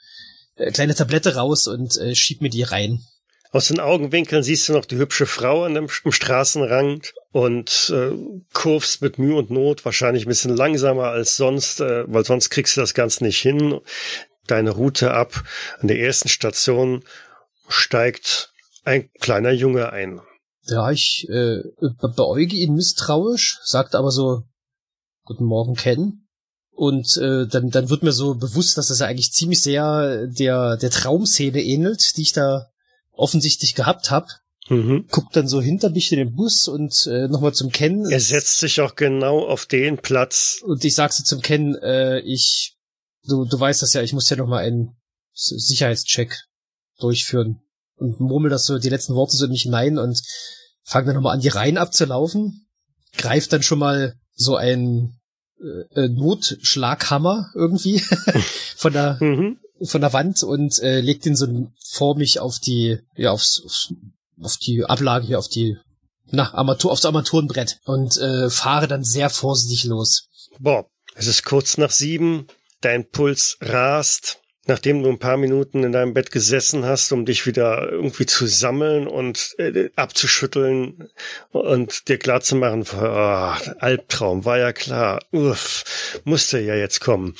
äh, 0.55 0.71
kleine 0.71 0.95
Tablette 0.95 1.35
raus 1.35 1.67
und 1.67 1.97
äh, 1.97 2.15
schieb 2.15 2.41
mir 2.41 2.49
die 2.49 2.63
rein. 2.63 3.03
Aus 3.51 3.67
den 3.67 3.79
Augenwinkeln 3.79 4.41
siehst 4.41 4.67
du 4.67 4.73
noch 4.73 4.85
die 4.85 4.97
hübsche 4.97 5.27
Frau 5.27 5.63
an 5.63 5.75
dem, 5.75 5.87
am 6.03 6.11
Straßenrand 6.11 7.13
und 7.31 7.93
äh, 7.93 8.11
kurvst 8.51 9.03
mit 9.03 9.19
Mühe 9.19 9.35
und 9.35 9.51
Not, 9.51 9.85
wahrscheinlich 9.85 10.25
ein 10.25 10.29
bisschen 10.29 10.55
langsamer 10.55 11.09
als 11.09 11.37
sonst, 11.37 11.79
äh, 11.79 12.11
weil 12.11 12.25
sonst 12.25 12.49
kriegst 12.49 12.75
du 12.75 12.81
das 12.81 12.95
Ganze 12.95 13.23
nicht 13.23 13.39
hin. 13.39 13.79
Deine 14.47 14.71
Route 14.71 15.11
ab. 15.11 15.43
An 15.79 15.87
der 15.87 15.99
ersten 15.99 16.29
Station 16.29 17.03
steigt 17.67 18.51
ein 18.83 19.09
kleiner 19.19 19.51
Junge 19.51 19.91
ein. 19.91 20.21
Ja, 20.65 20.91
ich 20.91 21.27
äh, 21.29 21.61
beäuge 22.15 22.55
ihn 22.55 22.73
misstrauisch, 22.73 23.59
sagt 23.63 23.95
aber 23.95 24.11
so, 24.11 24.43
Guten 25.25 25.45
Morgen, 25.45 25.75
Ken. 25.75 26.27
Und 26.71 27.17
äh, 27.17 27.47
dann, 27.47 27.69
dann 27.69 27.89
wird 27.89 28.03
mir 28.03 28.11
so 28.11 28.35
bewusst, 28.35 28.77
dass 28.77 28.87
das 28.87 28.99
ja 28.99 29.05
eigentlich 29.05 29.31
ziemlich 29.31 29.61
sehr 29.61 30.27
der, 30.27 30.75
der 30.77 30.89
Traumszene 30.89 31.61
ähnelt, 31.61 32.17
die 32.17 32.23
ich 32.23 32.33
da 32.33 32.67
offensichtlich 33.11 33.75
gehabt 33.75 34.11
habe. 34.11 34.27
Mhm. 34.69 35.05
Guckt 35.11 35.35
dann 35.35 35.47
so 35.47 35.61
hinter 35.61 35.91
mich 35.91 36.11
in 36.11 36.17
den 36.17 36.35
Bus 36.35 36.67
und 36.67 37.07
äh, 37.07 37.27
nochmal 37.27 37.53
zum 37.53 37.71
Ken. 37.71 38.09
Er 38.09 38.19
setzt 38.19 38.59
sich 38.59 38.81
auch 38.81 38.95
genau 38.95 39.47
auf 39.47 39.65
den 39.65 39.97
Platz. 39.97 40.61
Und 40.63 40.83
ich 40.83 40.95
sag 40.95 41.13
so 41.13 41.23
zum 41.23 41.41
Ken, 41.41 41.75
äh, 41.75 42.19
ich, 42.19 42.72
du, 43.27 43.45
du 43.45 43.59
weißt 43.59 43.81
das 43.81 43.93
ja, 43.93 44.01
ich 44.01 44.13
muss 44.13 44.29
ja 44.29 44.37
nochmal 44.37 44.63
einen 44.63 44.95
Sicherheitscheck 45.33 46.43
durchführen. 46.99 47.61
Und 47.95 48.19
murmel 48.19 48.49
das 48.49 48.65
so 48.65 48.79
die 48.79 48.89
letzten 48.89 49.15
Worte 49.15 49.35
so 49.35 49.45
in 49.45 49.51
mich 49.51 49.63
hinein 49.63 49.97
und 49.97 50.21
fange 50.83 51.07
dann 51.07 51.15
nochmal 51.15 51.35
an, 51.35 51.41
die 51.41 51.49
Reihen 51.49 51.77
abzulaufen. 51.77 52.67
Greift 53.15 53.53
dann 53.53 53.63
schon 53.63 53.79
mal 53.79 54.15
so 54.35 54.55
ein 54.55 55.19
äh, 55.95 56.09
Notschlaghammer 56.09 57.51
irgendwie 57.55 57.99
von 58.75 58.93
der 58.93 59.17
mhm. 59.21 59.59
von 59.85 60.01
der 60.01 60.13
Wand 60.13 60.43
und 60.43 60.79
äh, 60.79 60.99
legt 60.99 61.25
den 61.25 61.35
so 61.35 61.47
vor 61.91 62.17
mich 62.17 62.39
auf 62.39 62.59
die 62.59 62.99
ja 63.15 63.31
aufs, 63.31 63.61
aufs 63.63 63.93
auf 64.41 64.57
die 64.57 64.83
Ablage 64.83 65.27
hier 65.27 65.39
auf 65.39 65.47
die 65.47 65.77
na 66.31 66.53
Armatur 66.53 66.91
aufs 66.91 67.05
Armaturenbrett 67.05 67.79
und 67.85 68.17
äh, 68.17 68.49
fahre 68.49 68.87
dann 68.87 69.03
sehr 69.03 69.29
vorsichtig 69.29 69.85
los. 69.85 70.27
Boah, 70.59 70.87
es 71.15 71.27
ist 71.27 71.45
kurz 71.45 71.77
nach 71.77 71.91
sieben, 71.91 72.47
dein 72.85 73.09
Puls 73.09 73.57
rast 73.61 74.43
nachdem 74.65 75.03
du 75.03 75.09
ein 75.09 75.19
paar 75.19 75.37
Minuten 75.37 75.83
in 75.83 75.91
deinem 75.91 76.13
Bett 76.13 76.31
gesessen 76.31 76.85
hast, 76.85 77.11
um 77.11 77.25
dich 77.25 77.45
wieder 77.45 77.89
irgendwie 77.91 78.25
zu 78.25 78.47
sammeln 78.47 79.07
und 79.07 79.55
äh, 79.57 79.89
abzuschütteln 79.95 81.09
und 81.51 82.07
dir 82.07 82.17
klar 82.17 82.41
zu 82.41 82.55
machen, 82.55 82.85
oh, 82.93 83.53
Albtraum, 83.79 84.45
war 84.45 84.57
ja 84.57 84.71
klar, 84.71 85.19
uff, 85.31 85.83
musste 86.23 86.59
ja 86.59 86.75
jetzt 86.75 87.01
kommen. 87.01 87.35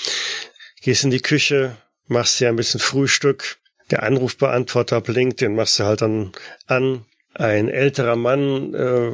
Gehst 0.82 1.06
in 1.06 1.12
die 1.12 1.22
Küche, 1.22 1.78
machst 2.08 2.40
dir 2.40 2.50
ein 2.50 2.58
bisschen 2.58 2.82
Frühstück, 2.82 3.58
der 3.90 4.04
Anrufbeantworter 4.04 5.00
blinkt, 5.00 5.40
den 5.40 5.56
machst 5.56 5.80
du 5.80 5.86
halt 5.86 6.02
dann 6.02 6.34
an. 6.68 7.06
Ein 7.36 7.68
älterer 7.68 8.16
Mann 8.16 8.76
äh, 8.76 9.12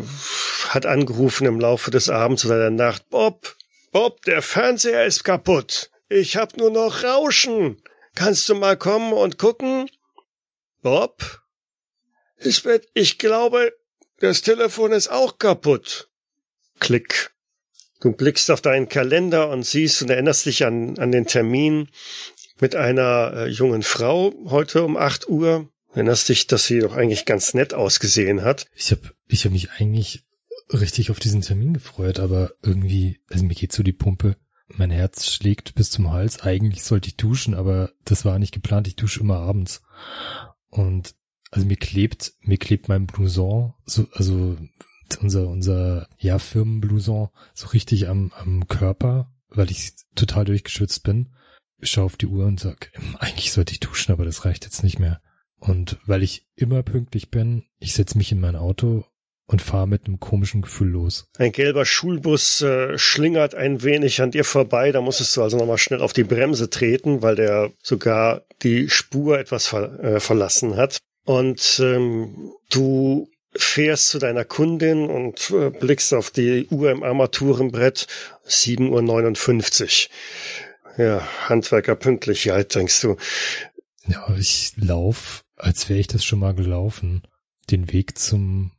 hat 0.68 0.86
angerufen 0.86 1.46
im 1.46 1.60
Laufe 1.60 1.90
des 1.90 2.10
Abends 2.10 2.44
oder 2.46 2.58
der 2.58 2.72
Nacht, 2.72 3.10
Bob, 3.10 3.56
Bob, 3.92 4.24
der 4.24 4.42
Fernseher 4.42 5.06
ist 5.06 5.24
kaputt. 5.24 5.89
Ich 6.10 6.36
hab 6.36 6.58
nur 6.58 6.72
noch 6.72 7.04
Rauschen. 7.04 7.82
Kannst 8.16 8.50
du 8.50 8.56
mal 8.56 8.76
kommen 8.76 9.14
und 9.14 9.38
gucken? 9.38 9.90
Bob? 10.82 11.42
Lisbeth, 12.40 12.90
ich 12.96 13.20
glaube, 13.20 13.74
das 14.20 14.42
Telefon 14.42 14.92
ist 14.92 15.10
auch 15.10 15.38
kaputt. 15.38 16.10
Klick. 16.80 17.32
Du 18.02 18.12
blickst 18.12 18.50
auf 18.50 18.62
deinen 18.62 18.90
Kalender 18.90 19.50
und 19.50 19.64
siehst 19.64 20.02
und 20.02 20.10
erinnerst 20.10 20.48
dich 20.48 20.66
an, 20.66 20.98
an 20.98 21.12
den 21.12 21.28
Termin 21.28 21.90
mit 22.60 22.76
einer 22.76 23.34
äh, 23.36 23.48
jungen 23.48 23.84
Frau 23.84 24.34
heute 24.46 24.84
um 24.84 24.98
8 24.98 25.30
Uhr. 25.30 25.70
Erinnerst 25.94 26.30
dich, 26.30 26.48
dass 26.48 26.66
sie 26.66 26.80
doch 26.80 26.96
eigentlich 26.96 27.26
ganz 27.26 27.54
nett 27.54 27.74
ausgesehen 27.74 28.42
hat. 28.44 28.66
Ich 28.76 28.92
habe 28.92 29.12
ich 29.28 29.46
hab 29.46 29.52
mich 29.52 29.72
eigentlich 29.72 30.24
richtig 30.72 31.12
auf 31.12 31.20
diesen 31.20 31.42
Termin 31.42 31.74
gefreut, 31.74 32.20
aber 32.20 32.54
irgendwie, 32.64 33.20
also 33.30 33.44
mir 33.44 33.56
geht 33.56 33.74
so 33.74 33.84
die 33.84 33.94
Pumpe. 33.94 34.38
Mein 34.76 34.92
Herz 34.92 35.32
schlägt 35.32 35.76
bis 35.76 35.92
zum 35.92 36.12
Hals. 36.12 36.42
Eigentlich 36.42 36.84
sollte 36.84 37.10
ich 37.10 37.18
duschen, 37.18 37.54
aber 37.54 37.92
das 38.06 38.26
war 38.26 38.40
nicht 38.40 38.54
geplant. 38.54 38.88
Ich 38.88 38.96
dusche 38.96 39.20
immer 39.20 39.38
abends. 39.38 39.82
Und 40.70 41.16
also 41.52 41.66
mir 41.66 41.78
klebt, 41.78 42.34
mir 42.42 42.58
klebt 42.58 42.90
mein 42.90 43.08
Blouson, 43.08 43.74
so, 43.86 44.08
also 44.14 44.58
unser, 45.22 45.48
unser, 45.48 46.08
ja, 46.20 46.38
Firmenblouson 46.38 47.30
so 47.54 47.68
richtig 47.70 48.08
am, 48.08 48.32
am 48.38 48.68
Körper, 48.68 49.34
weil 49.50 49.72
ich 49.72 49.94
total 50.16 50.46
durchgeschützt 50.46 51.04
bin. 51.04 51.34
Ich 51.80 51.90
schaue 51.90 52.06
auf 52.06 52.18
die 52.18 52.28
Uhr 52.28 52.46
und 52.46 52.60
sag, 52.60 52.92
eigentlich 53.20 53.52
sollte 53.52 53.72
ich 53.74 53.80
duschen, 53.80 54.12
aber 54.12 54.26
das 54.26 54.46
reicht 54.46 54.66
jetzt 54.66 54.84
nicht 54.84 55.00
mehr. 55.00 55.22
Und 55.58 55.98
weil 56.06 56.24
ich 56.24 56.48
immer 56.56 56.84
pünktlich 56.84 57.32
bin, 57.32 57.66
ich 57.80 57.94
setze 57.94 58.18
mich 58.18 58.32
in 58.32 58.40
mein 58.40 58.56
Auto 58.56 59.06
und 59.50 59.64
fahre 59.64 59.88
mit 59.88 60.06
einem 60.06 60.20
komischen 60.20 60.62
Gefühl 60.62 60.90
los. 60.90 61.28
Ein 61.40 61.52
gelber 61.52 61.84
Schulbus 61.84 62.62
äh, 62.62 63.00
schlingert 63.00 63.56
ein 63.56 63.82
wenig 63.82 64.22
an 64.22 64.30
dir 64.30 64.44
vorbei. 64.44 64.92
Da 64.92 65.02
musstest 65.02 65.36
du 65.36 65.42
also 65.42 65.58
nochmal 65.58 65.80
schnell 65.80 66.02
auf 66.02 66.14
die 66.14 66.24
Bremse 66.24 66.70
treten, 66.70 67.24
weil 67.24 67.36
der 67.36 67.72
sogar 67.82 68.44
die 68.62 68.90
Spur 68.90 69.40
etwas 69.40 69.66
ver 69.66 70.00
äh, 70.04 70.20
verlassen 70.20 70.76
hat. 70.78 71.00
Und 71.26 71.82
ähm, 71.84 72.52
du 72.70 73.28
fährst 73.56 74.10
zu 74.10 74.20
deiner 74.20 74.46
Kundin 74.46 75.10
und 75.10 75.50
äh, 75.50 75.72
blickst 75.72 76.14
auf 76.14 76.30
die 76.30 76.68
Uhr 76.70 76.92
im 76.92 77.02
Armaturenbrett. 77.02 78.06
7.59 78.48 80.10
Uhr. 80.98 81.04
Ja, 81.04 81.28
Handwerkerpünktlichkeit, 81.48 82.76
denkst 82.76 83.02
du. 83.02 83.18
Ja, 84.06 84.28
ich 84.38 84.74
lauf, 84.76 85.42
als 85.56 85.90
wäre 85.90 86.00
ich 86.00 86.08
das 86.08 86.24
schon 86.24 86.40
mal 86.40 86.54
gelaufen, 86.54 87.24
den 87.72 87.92
Weg 87.92 88.16
zum 88.20 88.74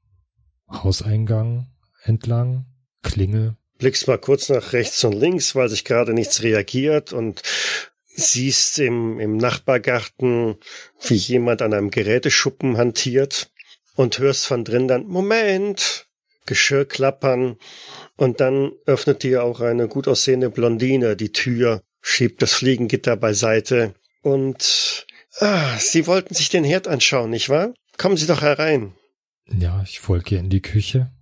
Hauseingang 0.70 1.66
entlang, 2.02 2.66
Klingel. 3.02 3.56
Blickst 3.78 4.06
mal 4.08 4.18
kurz 4.18 4.48
nach 4.48 4.72
rechts 4.72 5.02
und 5.04 5.12
links, 5.12 5.54
weil 5.54 5.68
sich 5.68 5.84
gerade 5.84 6.12
nichts 6.12 6.42
reagiert 6.42 7.12
und 7.12 7.42
siehst 8.06 8.78
im, 8.78 9.18
im 9.20 9.36
Nachbargarten, 9.36 10.56
wie 11.00 11.14
jemand 11.14 11.62
an 11.62 11.72
einem 11.72 11.90
Geräteschuppen 11.90 12.76
hantiert 12.76 13.50
und 13.96 14.18
hörst 14.18 14.46
von 14.46 14.64
drin 14.64 14.88
dann, 14.88 15.06
Moment, 15.06 16.06
Geschirr 16.46 16.84
klappern 16.84 17.56
und 18.16 18.40
dann 18.40 18.72
öffnet 18.86 19.22
dir 19.22 19.44
auch 19.44 19.60
eine 19.60 19.88
gut 19.88 20.08
aussehende 20.08 20.50
Blondine 20.50 21.16
die 21.16 21.32
Tür, 21.32 21.82
schiebt 22.02 22.42
das 22.42 22.52
Fliegengitter 22.54 23.16
beiseite 23.16 23.94
und 24.22 25.06
ah, 25.38 25.78
Sie 25.78 26.06
wollten 26.06 26.34
sich 26.34 26.48
den 26.48 26.64
Herd 26.64 26.88
anschauen, 26.88 27.30
nicht 27.30 27.48
wahr? 27.48 27.72
Kommen 27.96 28.16
Sie 28.16 28.26
doch 28.26 28.42
herein. 28.42 28.94
Ja, 29.58 29.82
ich 29.82 30.00
folge 30.00 30.34
ihr 30.34 30.40
in 30.40 30.50
die 30.50 30.62
Küche, 30.62 31.12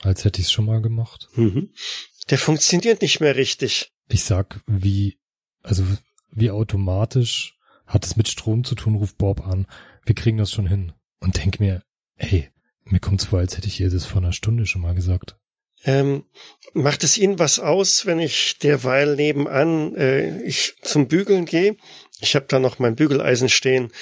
als 0.00 0.24
hätte 0.24 0.40
ich 0.40 0.46
es 0.46 0.52
schon 0.52 0.66
mal 0.66 0.82
gemacht. 0.82 1.28
Mhm. 1.34 1.70
Der 2.30 2.38
funktioniert 2.38 3.02
nicht 3.02 3.20
mehr 3.20 3.36
richtig. 3.36 3.92
Ich 4.08 4.24
sag, 4.24 4.60
wie, 4.66 5.18
also 5.62 5.84
wie 6.30 6.50
automatisch 6.50 7.56
hat 7.86 8.04
es 8.04 8.16
mit 8.16 8.28
Strom 8.28 8.64
zu 8.64 8.74
tun, 8.74 8.96
ruft 8.96 9.18
Bob 9.18 9.46
an. 9.46 9.66
Wir 10.04 10.14
kriegen 10.14 10.38
das 10.38 10.52
schon 10.52 10.66
hin. 10.66 10.92
Und 11.20 11.38
denk 11.38 11.60
mir, 11.60 11.82
hey, 12.14 12.50
mir 12.84 13.00
kommt's 13.00 13.26
vor, 13.26 13.38
als 13.38 13.56
hätte 13.56 13.68
ich 13.68 13.80
ihr 13.80 13.90
das 13.90 14.04
vor 14.04 14.20
einer 14.20 14.32
Stunde 14.32 14.66
schon 14.66 14.82
mal 14.82 14.94
gesagt. 14.94 15.36
Ähm, 15.84 16.24
macht 16.72 17.04
es 17.04 17.16
Ihnen 17.16 17.38
was 17.38 17.58
aus, 17.58 18.06
wenn 18.06 18.18
ich 18.18 18.58
derweil 18.58 19.14
nebenan 19.14 19.94
äh, 19.94 20.42
ich 20.42 20.74
zum 20.82 21.06
Bügeln 21.06 21.44
gehe? 21.44 21.76
Ich 22.20 22.34
habe 22.34 22.46
da 22.48 22.58
noch 22.58 22.78
mein 22.78 22.96
Bügeleisen 22.96 23.48
stehen. 23.48 23.92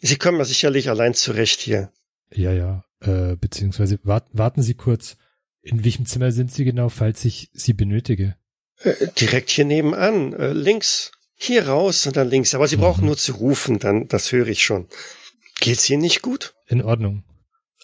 Sie 0.00 0.16
kommen 0.16 0.38
ja 0.38 0.44
sicherlich 0.44 0.90
allein 0.90 1.14
zurecht 1.14 1.60
hier. 1.60 1.90
Ja, 2.32 2.52
ja. 2.52 2.84
Äh, 3.00 3.36
beziehungsweise 3.36 3.98
wart, 4.02 4.28
warten 4.32 4.62
Sie 4.62 4.74
kurz. 4.74 5.16
In 5.62 5.84
welchem 5.84 6.06
Zimmer 6.06 6.32
sind 6.32 6.52
Sie 6.52 6.64
genau, 6.64 6.88
falls 6.88 7.24
ich 7.24 7.50
Sie 7.52 7.72
benötige? 7.72 8.36
Äh, 8.80 9.08
direkt 9.18 9.50
hier 9.50 9.64
nebenan, 9.64 10.32
äh, 10.32 10.52
links. 10.52 11.12
Hier 11.34 11.68
raus 11.68 12.06
und 12.06 12.16
dann 12.16 12.30
links. 12.30 12.54
Aber 12.54 12.66
Sie 12.68 12.76
mhm. 12.76 12.82
brauchen 12.82 13.06
nur 13.06 13.16
zu 13.16 13.32
rufen, 13.34 13.78
dann 13.78 14.08
das 14.08 14.32
höre 14.32 14.48
ich 14.48 14.62
schon. 14.62 14.88
Geht's 15.60 15.88
Ihnen 15.90 16.02
nicht 16.02 16.22
gut? 16.22 16.54
In 16.66 16.82
Ordnung. 16.82 17.24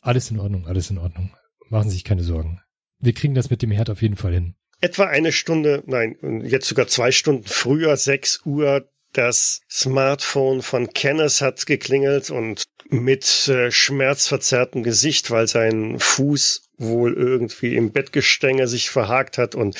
Alles 0.01 0.31
in 0.31 0.39
Ordnung, 0.39 0.67
alles 0.67 0.91
in 0.91 0.99
Ordnung. 0.99 1.35
Machen 1.69 1.89
Sie 1.89 1.95
sich 1.95 2.05
keine 2.05 2.23
Sorgen. 2.23 2.61
Wir 2.99 3.13
kriegen 3.13 3.35
das 3.35 3.51
mit 3.51 3.63
dem 3.63 3.71
Herd 3.71 3.91
auf 3.91 4.03
jeden 4.03 4.17
Fall 4.17 4.33
hin. 4.33 4.55
Etwa 4.81 5.07
eine 5.07 5.33
Stunde, 5.33 5.83
nein, 5.87 6.17
jetzt 6.45 6.67
sogar 6.67 6.89
zwei 6.89 7.13
Stunden 7.13 7.45
früher, 7.45 7.97
sechs 7.97 8.43
Uhr, 8.45 8.89
das 9.13 9.61
Smartphone 9.71 10.63
von 10.63 10.93
Kenneth 10.93 11.41
hat 11.41 11.67
geklingelt 11.67 12.31
und 12.31 12.65
mit 12.89 13.49
äh, 13.49 13.71
schmerzverzerrtem 13.71 14.83
Gesicht, 14.83 15.31
weil 15.31 15.47
sein 15.49 15.99
Fuß 15.99 16.63
wohl 16.79 17.15
irgendwie 17.15 17.77
im 17.77 17.93
Bettgestänge 17.93 18.69
sich 18.69 18.91
verhakt 18.91 19.39
hat 19.39 19.55
und 19.55 19.77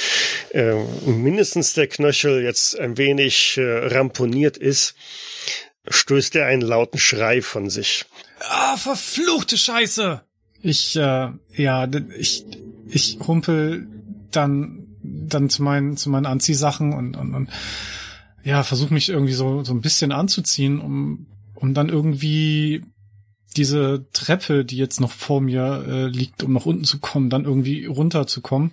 äh, 0.51 0.75
mindestens 1.05 1.75
der 1.75 1.89
Knöchel 1.89 2.43
jetzt 2.43 2.79
ein 2.79 2.97
wenig 2.97 3.59
äh, 3.59 3.87
ramponiert 3.89 4.57
ist, 4.57 4.95
stößt 5.89 6.37
er 6.37 6.47
einen 6.47 6.63
lauten 6.63 6.99
Schrei 6.99 7.43
von 7.43 7.71
sich. 7.71 8.07
Ah, 8.41 8.77
verfluchte 8.77 9.59
Scheiße! 9.59 10.23
Ich, 10.63 10.97
äh, 10.97 11.29
ja, 11.55 11.89
ich, 12.17 12.45
ich 12.89 13.19
humpel 13.27 13.89
dann, 14.31 14.87
dann 15.03 15.51
zu 15.51 15.63
meinen, 15.63 15.97
zu 15.97 16.09
meinen 16.09 16.27
Anziehsachen 16.27 16.93
und, 16.93 17.17
und, 17.17 17.35
und 17.35 17.51
ja, 18.45 18.63
versuche 18.63 18.95
mich 18.95 19.09
irgendwie 19.09 19.33
so, 19.33 19.63
so 19.65 19.73
ein 19.73 19.81
bisschen 19.81 20.13
anzuziehen, 20.13 20.81
um, 20.81 21.27
um 21.55 21.75
dann 21.75 21.89
irgendwie 21.89 22.85
diese 23.57 24.07
Treppe, 24.13 24.65
die 24.65 24.77
jetzt 24.77 25.01
noch 25.01 25.13
vor 25.13 25.41
mir 25.41 25.85
äh, 25.87 26.07
liegt, 26.07 26.43
um 26.43 26.53
nach 26.53 26.67
unten 26.67 26.85
zu 26.85 26.99
kommen, 26.99 27.31
dann 27.31 27.45
irgendwie 27.45 27.87
runterzukommen. 27.87 28.73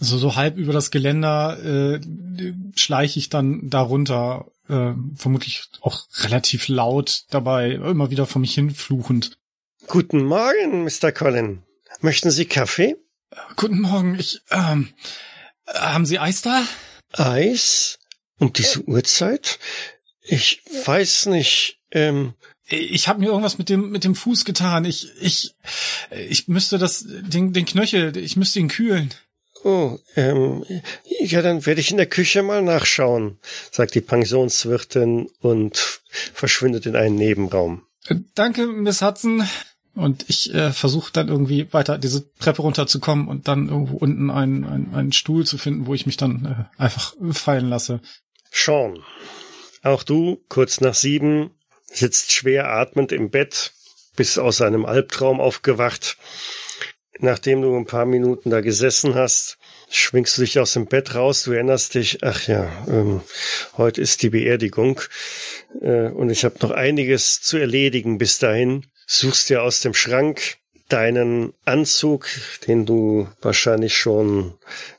Also 0.00 0.16
so 0.18 0.36
halb 0.36 0.56
über 0.56 0.72
das 0.72 0.90
Geländer 0.90 1.58
äh, 1.62 2.00
schleiche 2.74 3.18
ich 3.18 3.28
dann 3.28 3.68
da 3.68 3.80
runter, 3.80 4.46
äh, 4.68 4.92
vermutlich 5.14 5.64
auch 5.80 6.06
relativ 6.20 6.68
laut 6.68 7.24
dabei, 7.30 7.72
immer 7.72 8.10
wieder 8.10 8.26
vor 8.26 8.40
mich 8.40 8.54
hin 8.54 8.70
fluchend. 8.70 9.38
Guten 9.86 10.24
Morgen, 10.24 10.84
Mr. 10.84 11.12
Colin. 11.12 11.62
Möchten 12.00 12.30
Sie 12.30 12.46
Kaffee? 12.46 12.96
Guten 13.56 13.80
Morgen, 13.80 14.18
ich, 14.18 14.40
ähm, 14.50 14.88
haben 15.66 16.06
Sie 16.06 16.18
Eis 16.18 16.42
da? 16.42 16.62
Eis? 17.12 17.98
Um 18.38 18.52
diese 18.52 18.82
Uhrzeit? 18.82 19.58
Ich 20.22 20.62
weiß 20.84 21.26
nicht, 21.26 21.80
ähm, 21.90 22.34
ich 22.66 23.08
habe 23.08 23.20
mir 23.20 23.26
irgendwas 23.26 23.58
mit 23.58 23.68
dem 23.68 23.90
mit 23.90 24.04
dem 24.04 24.14
Fuß 24.14 24.44
getan. 24.44 24.84
Ich 24.84 25.08
ich 25.20 25.54
ich 26.28 26.48
müsste 26.48 26.78
das 26.78 27.04
den 27.06 27.52
den 27.52 27.64
Knöchel, 27.64 28.16
ich 28.16 28.36
müsste 28.36 28.60
ihn 28.60 28.68
kühlen. 28.68 29.12
Oh, 29.64 29.98
ähm, 30.14 30.64
ja, 31.20 31.42
dann 31.42 31.66
werde 31.66 31.80
ich 31.80 31.90
in 31.90 31.96
der 31.96 32.06
Küche 32.06 32.42
mal 32.42 32.62
nachschauen, 32.62 33.38
sagt 33.72 33.94
die 33.94 34.00
Pensionswirtin 34.00 35.28
und 35.40 36.00
verschwindet 36.32 36.86
in 36.86 36.94
einen 36.94 37.16
Nebenraum. 37.16 37.82
Äh, 38.06 38.16
danke, 38.34 38.66
Miss 38.66 39.02
Hudson. 39.02 39.48
Und 39.94 40.26
ich 40.28 40.54
äh, 40.54 40.70
versuche 40.72 41.12
dann 41.12 41.26
irgendwie 41.26 41.72
weiter 41.72 41.98
diese 41.98 42.32
Treppe 42.34 42.62
runterzukommen 42.62 43.26
und 43.26 43.48
dann 43.48 43.68
irgendwo 43.68 43.96
unten 43.96 44.30
einen, 44.30 44.64
einen, 44.64 44.94
einen 44.94 45.12
Stuhl 45.12 45.44
zu 45.44 45.58
finden, 45.58 45.86
wo 45.86 45.94
ich 45.94 46.06
mich 46.06 46.16
dann 46.16 46.44
äh, 46.44 46.80
einfach 46.80 47.14
fallen 47.32 47.68
lasse. 47.68 48.00
Sean, 48.50 49.02
auch 49.82 50.02
du, 50.02 50.42
kurz 50.48 50.80
nach 50.80 50.94
sieben, 50.94 51.50
sitzt 51.84 52.32
schwer 52.32 52.68
atmend 52.70 53.12
im 53.12 53.30
Bett, 53.30 53.72
bist 54.16 54.38
aus 54.38 54.60
einem 54.60 54.84
Albtraum 54.84 55.40
aufgewacht. 55.40 56.16
Nachdem 57.20 57.62
du 57.62 57.76
ein 57.76 57.86
paar 57.86 58.06
Minuten 58.06 58.50
da 58.50 58.60
gesessen 58.60 59.14
hast, 59.14 59.58
schwingst 59.90 60.36
du 60.38 60.42
dich 60.42 60.58
aus 60.58 60.74
dem 60.74 60.86
Bett 60.86 61.14
raus, 61.14 61.44
du 61.44 61.52
erinnerst 61.52 61.94
dich, 61.94 62.22
ach 62.22 62.46
ja, 62.46 62.70
ähm, 62.88 63.22
heute 63.76 64.00
ist 64.00 64.22
die 64.22 64.30
Beerdigung 64.30 65.00
äh, 65.80 66.08
und 66.08 66.30
ich 66.30 66.44
habe 66.44 66.56
noch 66.60 66.70
einiges 66.70 67.40
zu 67.40 67.56
erledigen 67.56 68.18
bis 68.18 68.38
dahin. 68.38 68.86
Suchst 69.06 69.48
dir 69.48 69.62
aus 69.62 69.80
dem 69.80 69.94
Schrank 69.94 70.58
deinen 70.88 71.54
Anzug, 71.64 72.28
den 72.66 72.86
du 72.86 73.28
wahrscheinlich 73.40 73.96
schon 73.96 74.54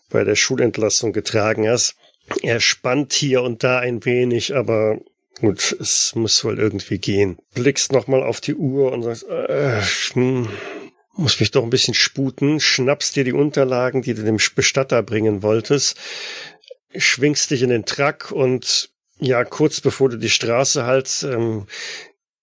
bei 0.10 0.24
der 0.24 0.36
Schulentlassung 0.36 1.14
getragen 1.14 1.70
hast. 1.70 1.96
Er 2.42 2.60
spannt 2.60 3.14
hier 3.14 3.42
und 3.42 3.64
da 3.64 3.80
ein 3.80 4.06
wenig, 4.06 4.56
aber 4.56 5.00
Gut, 5.42 5.72
es 5.80 6.16
muss 6.16 6.44
wohl 6.44 6.60
irgendwie 6.60 6.98
gehen. 6.98 7.38
Blickst 7.54 7.94
nochmal 7.94 8.24
auf 8.24 8.42
die 8.42 8.56
Uhr 8.56 8.92
und 8.92 9.04
sagst, 9.04 9.24
äh, 9.30 9.82
hm, 10.12 10.50
muss 11.16 11.40
mich 11.40 11.52
doch 11.52 11.64
ein 11.64 11.70
bisschen 11.70 11.94
sputen, 11.94 12.60
schnappst 12.60 13.16
dir 13.16 13.24
die 13.24 13.34
Unterlagen, 13.34 14.02
die 14.02 14.14
du 14.14 14.24
dem 14.24 14.38
Bestatter 14.56 15.02
bringen 15.02 15.42
wolltest, 15.42 15.98
schwingst 16.96 17.52
dich 17.52 17.62
in 17.62 17.70
den 17.70 17.86
Truck 17.86 18.32
und 18.32 18.90
ja, 19.20 19.46
kurz 19.46 19.80
bevor 19.80 20.10
du 20.10 20.18
die 20.18 20.30
Straße 20.30 20.86
halt 20.86 21.26
ähm, 21.30 21.68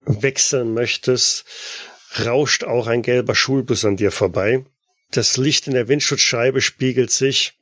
wechseln 0.01 0.73
möchtest, 0.73 1.45
rauscht 2.25 2.65
auch 2.65 2.87
ein 2.87 3.03
gelber 3.03 3.35
Schulbus 3.35 3.85
an 3.85 3.97
dir 3.97 4.11
vorbei. 4.11 4.65
Das 5.11 5.37
Licht 5.37 5.67
in 5.67 5.75
der 5.75 5.89
Windschutzscheibe 5.89 6.63
spiegelt 6.63 7.11
sich 7.11 7.59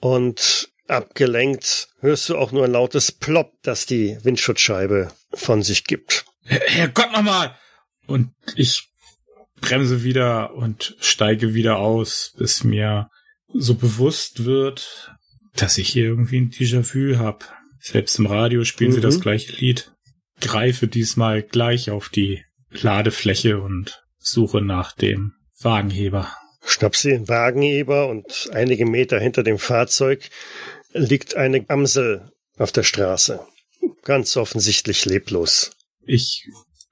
und 0.00 0.70
abgelenkt 0.88 1.88
hörst 2.00 2.28
du 2.28 2.36
auch 2.36 2.52
nur 2.52 2.64
ein 2.64 2.72
lautes 2.72 3.12
Plopp, 3.12 3.52
das 3.62 3.86
die 3.86 4.18
Windschutzscheibe 4.22 5.12
von 5.32 5.62
sich 5.62 5.84
gibt. 5.84 6.24
Herrgott 6.44 7.12
nochmal! 7.12 7.56
Und 8.06 8.30
ich 8.54 8.88
bremse 9.60 10.04
wieder 10.04 10.54
und 10.54 10.94
steige 11.00 11.54
wieder 11.54 11.78
aus, 11.78 12.34
bis 12.38 12.62
mir 12.64 13.10
so 13.52 13.74
bewusst 13.74 14.44
wird, 14.44 15.12
dass 15.54 15.78
ich 15.78 15.88
hier 15.88 16.04
irgendwie 16.04 16.40
ein 16.40 16.50
Déjà-vu 16.50 17.18
habe. 17.18 17.44
Selbst 17.80 18.18
im 18.18 18.26
Radio 18.26 18.64
spielen 18.64 18.90
mhm. 18.90 18.94
sie 18.96 19.00
das 19.00 19.16
mhm. 19.16 19.20
gleiche 19.22 19.52
Lied. 19.56 19.92
Greife 20.40 20.86
diesmal 20.86 21.42
gleich 21.42 21.90
auf 21.90 22.08
die 22.08 22.44
Ladefläche 22.70 23.60
und 23.60 24.04
suche 24.18 24.60
nach 24.60 24.92
dem 24.92 25.32
Wagenheber. 25.60 26.30
Schnapp 26.64 26.96
sie 26.96 27.10
den 27.10 27.28
Wagenheber 27.28 28.08
und 28.08 28.50
einige 28.52 28.86
Meter 28.86 29.20
hinter 29.20 29.42
dem 29.42 29.58
Fahrzeug 29.58 30.28
liegt 30.96 31.36
eine 31.36 31.64
Amsel 31.68 32.32
auf 32.58 32.72
der 32.72 32.82
Straße. 32.82 33.40
Ganz 34.02 34.36
offensichtlich 34.36 35.04
leblos. 35.04 35.72
Ich 36.04 36.48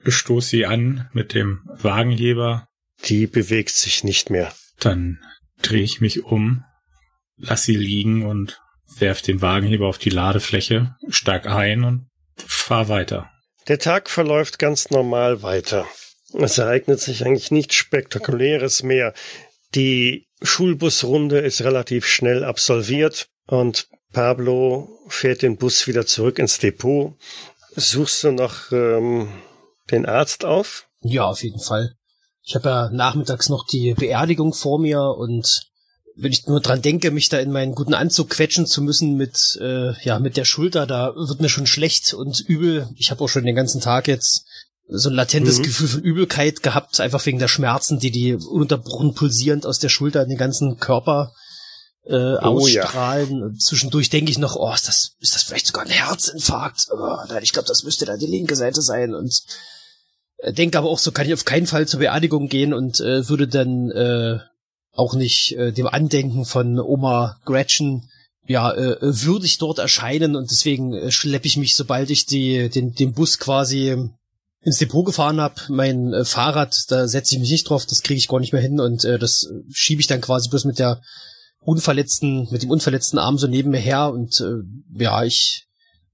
stoße 0.07 0.49
sie 0.49 0.67
an 0.67 1.09
mit 1.13 1.35
dem 1.35 1.61
Wagenheber. 1.65 2.69
Die 3.05 3.27
bewegt 3.27 3.71
sich 3.71 4.05
nicht 4.05 4.31
mehr. 4.31 4.53
Dann 4.79 5.21
drehe 5.63 5.83
ich 5.83 6.01
mich 6.01 6.25
um, 6.25 6.65
lass 7.37 7.65
sie 7.65 7.77
liegen 7.77 8.27
und 8.27 8.61
werf 8.99 9.23
den 9.23 9.43
Wagenheber 9.43 9.87
auf 9.89 9.99
die 9.99 10.11
Ladefläche, 10.11 10.95
steig 11.09 11.47
ein 11.47 11.85
und 11.85 12.07
fahr 12.37 12.89
weiter. 12.89 13.31
Der 13.69 13.79
Tag 13.79 14.11
verläuft 14.11 14.59
ganz 14.59 14.91
normal 14.91 15.43
weiter. 15.43 15.87
Es 16.35 16.59
ereignet 16.59 17.01
sich 17.01 17.25
eigentlich 17.25 17.51
nichts 17.51 17.77
Spektakuläres 17.77 18.83
mehr. 18.83 19.15
Die 19.75 20.27
Schulbusrunde 20.43 21.39
ist 21.39 21.63
relativ 21.63 22.07
schnell 22.07 22.45
absolviert 22.45 23.29
und 23.47 23.89
Pablo 24.15 24.89
fährt 25.09 25.43
den 25.43 25.59
Bus 25.59 25.87
wieder 25.87 26.07
zurück 26.07 26.39
ins 26.39 26.59
Depot. 26.59 27.12
Suchst 27.77 28.25
du 28.25 28.33
noch 28.33 28.73
ähm, 28.73 29.29
den 29.91 30.07
Arzt 30.07 30.47
auf? 30.47 30.87
Ja, 31.03 31.25
auf 31.25 31.43
jeden 31.43 31.61
Fall. 31.61 31.97
Ich 32.43 32.55
habe 32.55 32.69
ja 32.69 32.91
nachmittags 32.91 33.51
noch 33.51 33.67
die 33.67 33.93
Beerdigung 33.95 34.55
vor 34.55 34.79
mir 34.79 35.01
und 35.01 35.67
wenn 36.17 36.33
ich 36.33 36.47
nur 36.47 36.61
dran 36.61 36.81
denke, 36.81 37.11
mich 37.11 37.29
da 37.29 37.39
in 37.39 37.51
meinen 37.51 37.75
guten 37.75 37.95
Anzug 37.95 38.31
quetschen 38.31 38.67
zu 38.67 38.83
müssen 38.83 39.17
mit 39.17 39.59
äh, 39.61 39.93
ja 40.05 40.21
mit 40.21 40.37
der 40.37 40.45
Schulter, 40.45 40.87
da 40.87 41.12
wird 41.17 41.41
mir 41.41 41.49
schon 41.49 41.67
schlecht 41.67 42.15
und 42.15 42.41
übel. 42.41 42.89
Ich 42.97 43.11
habe 43.11 43.23
auch 43.25 43.29
schon 43.29 43.45
den 43.45 43.57
ganzen 43.57 43.81
Tag 43.81 44.07
jetzt 44.07 44.47
so 44.87 45.09
ein 45.09 45.15
latentes 45.15 45.59
mhm. 45.59 45.62
Gefühl 45.65 45.89
von 45.89 46.03
Übelkeit 46.03 46.62
gehabt, 46.62 47.01
einfach 47.01 47.25
wegen 47.27 47.39
der 47.39 47.49
Schmerzen, 47.49 47.99
die 47.99 48.11
die 48.11 48.35
ununterbrochen 48.35 49.15
pulsierend 49.15 49.67
aus 49.67 49.81
der 49.81 49.89
Schulter 49.89 50.23
in 50.23 50.29
den 50.29 50.39
ganzen 50.39 50.77
Körper 50.79 51.33
äh, 52.07 52.35
oh, 52.35 52.39
ausstrahlen. 52.39 53.41
Ja. 53.41 53.59
Zwischendurch 53.59 54.11
denke 54.11 54.31
ich 54.31 54.39
noch, 54.39 54.57
oh, 54.57 54.73
ist 54.73 54.89
das, 54.89 55.13
ist 55.21 55.35
das 55.35 55.43
vielleicht 55.43 55.67
sogar 55.67 55.85
ein 55.85 55.91
Herzinfarkt? 55.91 56.89
Oh, 56.91 57.17
nein, 57.29 57.43
ich 57.43 57.53
glaube, 57.53 57.69
das 57.69 57.85
müsste 57.85 58.05
da 58.05 58.17
die 58.17 58.27
linke 58.27 58.57
Seite 58.57 58.83
sein. 58.83 59.15
Und 59.15 59.43
äh, 60.39 60.53
denke 60.53 60.79
aber 60.79 60.89
auch, 60.89 60.99
so 60.99 61.13
kann 61.13 61.27
ich 61.27 61.35
auf 61.35 61.45
keinen 61.45 61.67
Fall 61.67 61.89
zur 61.89 62.01
Beerdigung 62.01 62.49
gehen 62.49 62.75
und 62.75 63.01
äh, 63.01 63.29
würde 63.29 63.49
dann 63.49 63.91
äh, 63.91 64.39
auch 64.93 65.15
nicht 65.15 65.57
äh, 65.57 65.73
dem 65.73 65.87
Andenken 65.87 66.45
von 66.45 66.79
Oma 66.79 67.41
Gretchen 67.45 68.09
ja 68.47 68.73
äh, 68.73 68.99
würdig 69.01 69.59
dort 69.59 69.79
erscheinen 69.79 70.37
und 70.37 70.51
deswegen 70.51 70.93
äh, 70.93 71.11
schleppe 71.11 71.47
ich 71.47 71.57
mich, 71.57 71.75
sobald 71.75 72.11
ich 72.11 72.27
die 72.27 72.69
den 72.69 72.95
den 72.95 73.15
Bus 73.15 73.39
quasi 73.39 73.97
ins 74.61 74.79
Depot 74.79 75.05
gefahren 75.05 75.41
habe, 75.41 75.55
mein 75.69 76.13
äh, 76.13 76.25
Fahrrad, 76.25 76.91
da 76.91 77.09
setze 77.09 77.35
ich 77.35 77.41
mich 77.41 77.51
nicht 77.51 77.69
drauf, 77.69 77.87
das 77.87 78.03
kriege 78.03 78.19
ich 78.19 78.29
gar 78.29 78.41
nicht 78.41 78.53
mehr 78.53 78.63
hin 78.63 78.81
und 78.81 79.05
äh, 79.05 79.19
das 79.19 79.51
schiebe 79.73 80.01
ich 80.01 80.07
dann 80.07 80.21
quasi 80.21 80.49
bloß 80.49 80.65
mit 80.67 80.79
der 80.79 81.01
unverletzten, 81.65 82.49
mit 82.51 82.62
dem 82.62 82.71
unverletzten 82.71 83.19
Arm 83.19 83.39
so 83.39 83.47
neben 83.47 83.71
mir 83.71 83.79
her 83.79 84.11
und 84.12 84.41
äh, 84.41 85.03
ja, 85.03 85.25
ich 85.25 85.67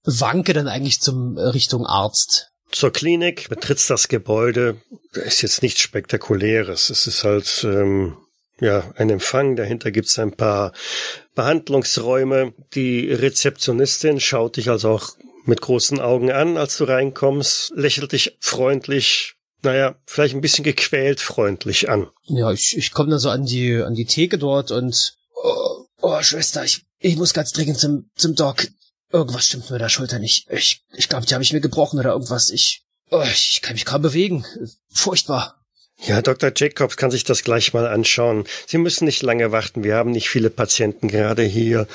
wanke 0.04 0.52
dann 0.52 0.68
eigentlich 0.68 1.00
zum 1.00 1.36
äh, 1.36 1.42
Richtung 1.42 1.86
Arzt. 1.86 2.48
Zur 2.70 2.92
Klinik 2.92 3.48
betrittst 3.48 3.90
das 3.90 4.08
Gebäude. 4.08 4.80
Da 5.12 5.22
ist 5.22 5.42
jetzt 5.42 5.62
nichts 5.62 5.80
Spektakuläres. 5.80 6.90
Es 6.90 7.06
ist 7.06 7.24
halt 7.24 7.64
ähm, 7.64 8.16
ja 8.60 8.92
ein 8.96 9.10
Empfang. 9.10 9.56
Dahinter 9.56 9.90
gibt's 9.90 10.18
ein 10.20 10.32
paar 10.32 10.72
Behandlungsräume. 11.34 12.54
Die 12.74 13.12
Rezeptionistin 13.12 14.20
schaut 14.20 14.56
dich 14.56 14.70
also 14.70 14.90
auch 14.90 15.08
mit 15.46 15.60
großen 15.60 16.00
Augen 16.00 16.30
an, 16.30 16.56
als 16.56 16.76
du 16.76 16.84
reinkommst, 16.84 17.72
lächelt 17.74 18.12
dich 18.12 18.36
freundlich 18.40 19.34
naja, 19.62 19.96
vielleicht 20.06 20.34
ein 20.34 20.40
bisschen 20.40 20.64
gequält 20.64 21.20
freundlich 21.20 21.88
an. 21.90 22.08
Ja, 22.24 22.50
ich, 22.50 22.76
ich 22.76 22.92
komme 22.92 23.10
dann 23.10 23.18
so 23.18 23.30
an 23.30 23.44
die, 23.44 23.76
an 23.76 23.94
die 23.94 24.06
Theke 24.06 24.38
dort 24.38 24.70
und 24.70 25.16
Oh, 25.42 25.86
oh 26.00 26.22
Schwester, 26.22 26.64
ich, 26.64 26.84
ich 26.98 27.16
muss 27.16 27.34
ganz 27.34 27.52
dringend 27.52 27.78
zum, 27.78 28.10
zum 28.16 28.34
Doc. 28.34 28.66
Irgendwas 29.12 29.46
stimmt 29.46 29.70
mit 29.70 29.80
der 29.80 29.88
Schulter 29.88 30.18
nicht. 30.18 30.46
Ich, 30.50 30.84
ich 30.92 31.08
glaube, 31.08 31.26
die 31.26 31.34
habe 31.34 31.42
ich 31.42 31.52
mir 31.52 31.60
gebrochen 31.60 31.98
oder 31.98 32.10
irgendwas. 32.12 32.50
Ich, 32.50 32.84
oh, 33.10 33.24
ich 33.24 33.60
kann 33.62 33.74
mich 33.74 33.84
kaum 33.84 34.02
bewegen. 34.02 34.44
Furchtbar. 34.92 35.56
Ja, 36.06 36.22
Dr. 36.22 36.52
Jacobs 36.54 36.96
kann 36.96 37.10
sich 37.10 37.24
das 37.24 37.44
gleich 37.44 37.74
mal 37.74 37.86
anschauen. 37.86 38.46
Sie 38.66 38.78
müssen 38.78 39.04
nicht 39.04 39.22
lange 39.22 39.52
warten. 39.52 39.84
Wir 39.84 39.96
haben 39.96 40.12
nicht 40.12 40.30
viele 40.30 40.48
Patienten 40.48 41.08
gerade 41.08 41.42
hier. 41.42 41.86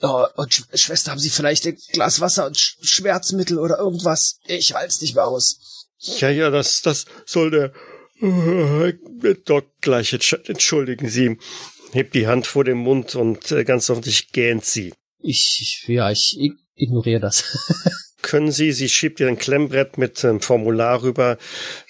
Oh, 0.00 0.26
und 0.36 0.54
Sch 0.54 0.64
Schwester, 0.74 1.10
haben 1.10 1.18
Sie 1.18 1.30
vielleicht 1.30 1.66
ein 1.66 1.76
Glas 1.92 2.20
Wasser 2.20 2.46
und 2.46 2.56
Sch 2.56 2.78
Schmerzmittel 2.82 3.58
oder 3.58 3.78
irgendwas? 3.78 4.38
Ich 4.46 4.74
halte 4.74 5.00
nicht 5.00 5.14
mehr 5.14 5.26
aus. 5.26 5.86
Ja, 5.98 6.30
ja, 6.30 6.50
das, 6.50 6.82
das 6.82 7.06
soll 7.26 7.50
der 7.50 7.72
äh, 8.20 9.34
Doc 9.44 9.66
gleich. 9.80 10.12
Entschuldigen 10.12 11.08
Sie 11.08 11.38
hebt 11.92 12.14
die 12.14 12.26
Hand 12.26 12.46
vor 12.46 12.64
dem 12.64 12.78
Mund 12.78 13.14
und 13.14 13.50
äh, 13.52 13.64
ganz 13.64 13.90
offensichtlich 13.90 14.32
gähnt 14.32 14.64
sie. 14.64 14.94
Ich, 15.18 15.84
ja, 15.86 16.10
ich 16.10 16.38
ignoriere 16.74 17.20
das. 17.20 17.44
Können 18.22 18.50
Sie, 18.50 18.72
sie 18.72 18.88
schiebt 18.88 19.20
ihr 19.20 19.28
ein 19.28 19.38
Klemmbrett 19.38 19.96
mit 19.96 20.24
einem 20.24 20.40
Formular 20.40 21.02
rüber, 21.02 21.38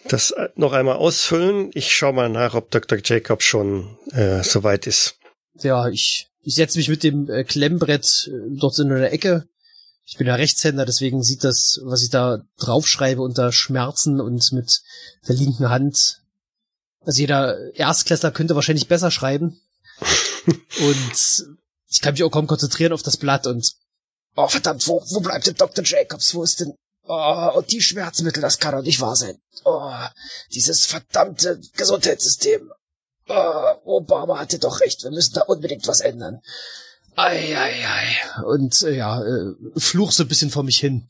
das 0.08 0.30
äh, 0.30 0.50
noch 0.56 0.72
einmal 0.72 0.96
ausfüllen. 0.96 1.70
Ich 1.72 1.94
schaue 1.94 2.12
mal 2.12 2.28
nach, 2.28 2.54
ob 2.54 2.70
Dr. 2.70 2.98
Jacob 3.02 3.42
schon 3.42 3.96
äh, 4.12 4.42
soweit 4.42 4.86
ist. 4.86 5.16
Ja, 5.60 5.88
ich, 5.88 6.28
ich 6.42 6.54
setze 6.54 6.78
mich 6.78 6.88
mit 6.88 7.02
dem 7.02 7.28
äh, 7.30 7.44
Klemmbrett 7.44 8.30
äh, 8.30 8.56
dort 8.56 8.78
in 8.78 8.90
der 8.90 9.12
Ecke. 9.12 9.48
Ich 10.04 10.16
bin 10.16 10.26
ja 10.26 10.34
Rechtshänder, 10.36 10.86
deswegen 10.86 11.22
sieht 11.22 11.44
das, 11.44 11.80
was 11.84 12.02
ich 12.02 12.10
da 12.10 12.42
draufschreibe, 12.58 13.20
unter 13.20 13.50
Schmerzen 13.50 14.20
und 14.20 14.52
mit 14.52 14.80
der 15.26 15.34
linken 15.34 15.70
Hand. 15.70 16.22
Also 17.00 17.20
jeder 17.20 17.74
Erstklässler 17.74 18.30
könnte 18.30 18.54
wahrscheinlich 18.54 18.88
besser 18.88 19.10
schreiben 19.10 19.60
und 20.80 21.46
ich 21.90 22.00
kann 22.00 22.14
mich 22.14 22.22
auch 22.22 22.30
kaum 22.30 22.46
konzentrieren 22.46 22.92
auf 22.92 23.02
das 23.02 23.16
Blatt 23.16 23.46
und 23.46 23.72
oh 24.36 24.48
verdammt, 24.48 24.86
wo, 24.86 25.02
wo 25.10 25.20
bleibt 25.20 25.46
denn 25.46 25.54
Dr. 25.54 25.84
Jacobs? 25.84 26.34
Wo 26.34 26.42
ist 26.42 26.60
denn 26.60 26.74
Oh, 27.10 27.52
und 27.56 27.72
die 27.72 27.80
Schmerzmittel, 27.80 28.42
das 28.42 28.58
kann 28.58 28.74
doch 28.74 28.82
nicht 28.82 29.00
wahr 29.00 29.16
sein. 29.16 29.38
Oh, 29.64 29.90
dieses 30.52 30.84
verdammte 30.84 31.58
Gesundheitssystem. 31.74 32.70
Oh, 33.28 33.74
Obama 33.84 34.38
hatte 34.38 34.58
doch 34.58 34.80
recht, 34.80 35.02
wir 35.04 35.10
müssen 35.10 35.34
da 35.34 35.42
unbedingt 35.42 35.88
was 35.88 36.00
ändern. 36.00 36.40
Ei, 37.16 37.56
ei, 37.56 37.84
ei. 37.86 38.42
Und 38.44 38.82
äh, 38.82 38.94
ja, 38.94 39.24
äh, 39.24 39.54
fluch 39.76 40.12
so 40.12 40.24
ein 40.24 40.28
bisschen 40.28 40.50
vor 40.50 40.64
mich 40.64 40.78
hin. 40.78 41.08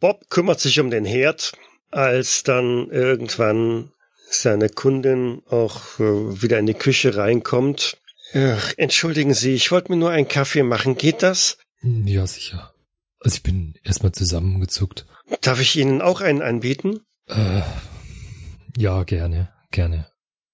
Bob 0.00 0.28
kümmert 0.28 0.60
sich 0.60 0.78
um 0.80 0.90
den 0.90 1.06
Herd, 1.06 1.52
als 1.90 2.42
dann 2.42 2.90
irgendwann 2.90 3.90
seine 4.30 4.68
Kundin 4.68 5.42
auch 5.48 5.98
äh, 5.98 6.42
wieder 6.42 6.58
in 6.58 6.66
die 6.66 6.74
Küche 6.74 7.16
reinkommt 7.16 7.96
Ach, 8.34 8.74
entschuldigen 8.76 9.34
Sie, 9.34 9.54
ich 9.54 9.70
wollte 9.70 9.92
mir 9.92 9.98
nur 9.98 10.10
einen 10.10 10.28
Kaffee 10.28 10.62
machen. 10.62 10.96
Geht 10.96 11.22
das? 11.22 11.58
Ja, 11.82 12.26
sicher. 12.26 12.74
Also 13.20 13.36
ich 13.36 13.42
bin 13.42 13.74
erstmal 13.82 14.12
zusammengezuckt. 14.12 15.06
Darf 15.40 15.60
ich 15.60 15.76
Ihnen 15.76 16.02
auch 16.02 16.20
einen 16.20 16.42
anbieten? 16.42 17.00
Äh, 17.26 17.62
ja, 18.76 19.02
gerne, 19.04 19.52
gerne. 19.70 20.10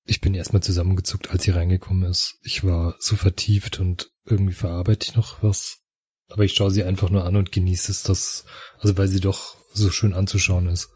Ich 0.06 0.20
bin 0.20 0.34
erstmal 0.34 0.62
zusammengezuckt, 0.62 1.30
als 1.30 1.44
sie 1.44 1.50
reingekommen 1.50 2.10
ist. 2.10 2.38
Ich 2.42 2.62
war 2.64 2.94
so 2.98 3.16
vertieft 3.16 3.80
und 3.80 4.10
irgendwie 4.26 4.52
verarbeite 4.52 5.06
ich 5.08 5.16
noch 5.16 5.42
was. 5.42 5.78
Aber 6.28 6.44
ich 6.44 6.54
schaue 6.54 6.70
sie 6.70 6.84
einfach 6.84 7.10
nur 7.10 7.24
an 7.24 7.36
und 7.36 7.52
genieße 7.52 7.90
es, 7.90 8.02
dass, 8.02 8.44
also 8.78 8.96
weil 8.98 9.08
sie 9.08 9.20
doch 9.20 9.56
so 9.72 9.90
schön 9.90 10.14
anzuschauen 10.14 10.68
ist 10.68 10.90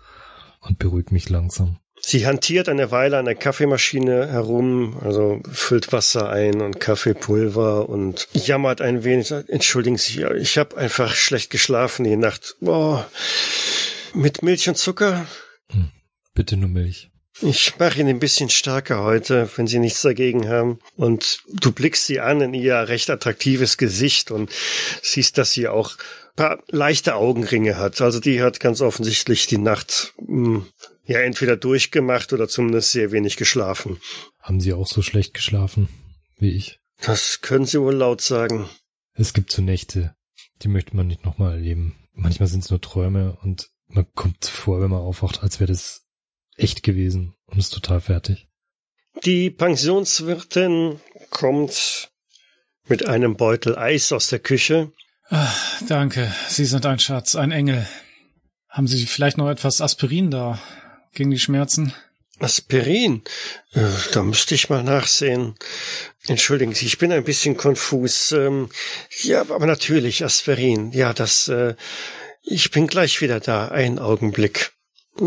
und 0.61 0.79
beruhigt 0.79 1.13
mich 1.13 1.29
langsam. 1.29 1.79
Sie 2.11 2.27
hantiert 2.27 2.71
eine 2.71 2.91
Weile 2.91 3.19
an 3.19 3.27
der 3.27 3.35
Kaffeemaschine 3.35 4.29
herum, 4.33 4.97
also 5.05 5.43
füllt 5.53 5.93
Wasser 5.93 6.31
ein 6.31 6.63
und 6.63 6.81
Kaffeepulver 6.81 7.87
und 7.87 8.29
jammert 8.33 8.81
ein 8.81 9.05
wenig. 9.05 9.31
Entschuldigen 9.31 9.99
Sie, 9.99 10.25
ich 10.41 10.57
habe 10.57 10.79
einfach 10.79 11.15
schlecht 11.15 11.51
geschlafen 11.51 12.05
die 12.05 12.17
Nacht. 12.17 12.57
Boah. 12.63 13.07
Mit 14.15 14.41
Milch 14.43 14.71
und 14.71 14.79
Zucker? 14.79 15.27
Hm, 15.71 15.91
bitte 16.33 16.57
nur 16.57 16.71
Milch. 16.71 17.11
Ich 17.43 17.79
mache 17.79 18.01
ihn 18.01 18.09
ein 18.09 18.21
bisschen 18.21 18.49
stärker 18.49 19.03
heute, 19.03 19.47
wenn 19.57 19.67
Sie 19.67 19.79
nichts 19.79 20.01
dagegen 20.01 20.49
haben. 20.49 20.79
Und 20.97 21.43
du 21.53 21.73
blickst 21.73 22.07
sie 22.07 22.21
an 22.21 22.41
in 22.41 22.55
ihr 22.55 22.89
recht 22.89 23.11
attraktives 23.11 23.77
Gesicht 23.77 24.31
und 24.31 24.51
siehst, 25.03 25.37
dass 25.37 25.53
sie 25.53 25.69
auch 25.69 25.99
paar 26.37 26.63
leichte 26.69 27.17
Augenringe 27.17 27.77
hat. 27.77 28.01
Also 28.01 28.19
die 28.19 28.41
hat 28.41 28.61
ganz 28.61 28.81
offensichtlich 28.81 29.47
die 29.47 29.59
Nacht 29.59 30.15
mh, 30.27 30.61
hm, 30.61 30.67
ja, 31.09 31.21
entweder 31.21 31.57
durchgemacht 31.57 32.35
oder 32.35 32.49
zumindest 32.49 32.93
sehr 32.93 33.11
wenig 33.13 33.39
geschlafen. 33.39 33.99
Haben 34.41 34.61
Sie 34.61 34.75
auch 34.75 34.87
so 34.87 35.01
schlecht 35.01 35.33
geschlafen 35.35 35.89
wie 36.37 36.51
ich? 36.51 36.79
Das 37.01 37.41
können 37.41 37.65
Sie 37.65 37.81
wohl 37.81 37.95
laut 37.95 38.21
sagen. 38.21 38.69
Es 39.15 39.33
gibt 39.33 39.51
so 39.51 39.63
Nächte, 39.63 40.15
die 40.63 40.69
möchte 40.69 40.95
man 40.95 41.07
nicht 41.07 41.25
nochmal 41.25 41.55
erleben. 41.55 41.97
Manchmal 42.13 42.49
sind 42.49 42.63
es 42.63 42.71
nur 42.71 42.81
Träume 42.81 43.39
und 43.43 43.71
man 43.87 44.07
kommt 44.15 44.45
vor, 44.45 44.83
wenn 44.83 44.91
man 44.91 45.01
aufwacht, 45.01 45.43
als 45.43 45.61
wäre 45.61 45.73
das 45.73 46.03
echt 46.57 46.83
gewesen 46.83 47.35
und 47.47 47.59
ist 47.59 47.73
total 47.73 48.03
fertig. 48.03 48.47
Die 49.25 49.51
Pensionswirtin 49.51 51.01
kommt 51.31 52.13
mit 52.85 53.07
einem 53.07 53.37
Beutel 53.37 53.79
Eis 53.79 54.13
aus 54.13 54.29
der 54.29 54.41
Küche. 54.41 54.93
Ach, 55.31 55.83
danke, 55.89 56.33
Sie 56.49 56.67
sind 56.67 56.85
ein 56.85 56.99
Schatz, 56.99 57.35
ein 57.35 57.51
Engel. 57.51 57.89
Haben 58.69 58.87
Sie 58.87 59.07
vielleicht 59.07 59.39
noch 59.39 59.49
etwas 59.49 59.81
Aspirin 59.81 60.31
da 60.31 60.61
gegen 61.13 61.31
die 61.31 61.39
Schmerzen? 61.39 61.95
Aspirin? 62.39 63.23
Äh, 63.73 63.87
da 64.13 64.23
müsste 64.23 64.55
ich 64.55 64.71
mal 64.71 64.83
nachsehen. 64.83 65.55
Entschuldigen 66.27 66.75
Sie, 66.75 66.87
ich 66.87 66.99
bin 66.99 67.13
ein 67.13 67.25
bisschen 67.25 67.57
konfus. 67.57 68.33
Ähm, 68.33 68.69
ja, 69.23 69.41
aber 69.41 69.67
natürlich 69.67 70.25
Aspirin. 70.25 70.93
Ja, 70.93 71.13
das. 71.13 71.49
Äh, 71.49 71.75
ich 72.43 72.71
bin 72.71 72.87
gleich 72.87 73.21
wieder 73.21 73.41
da. 73.41 73.69
Ein 73.69 73.99
Augenblick. 73.99 74.73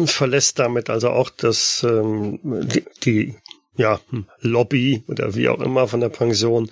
Verlässt 0.05 0.57
damit 0.57 0.89
also 0.89 1.09
auch 1.09 1.29
das 1.29 1.85
ähm, 1.87 2.39
die, 2.43 2.85
die 3.03 3.35
ja 3.75 3.99
Lobby 4.39 5.03
oder 5.07 5.35
wie 5.35 5.49
auch 5.49 5.59
immer 5.59 5.87
von 5.89 5.99
der 5.99 6.09
Pension 6.09 6.69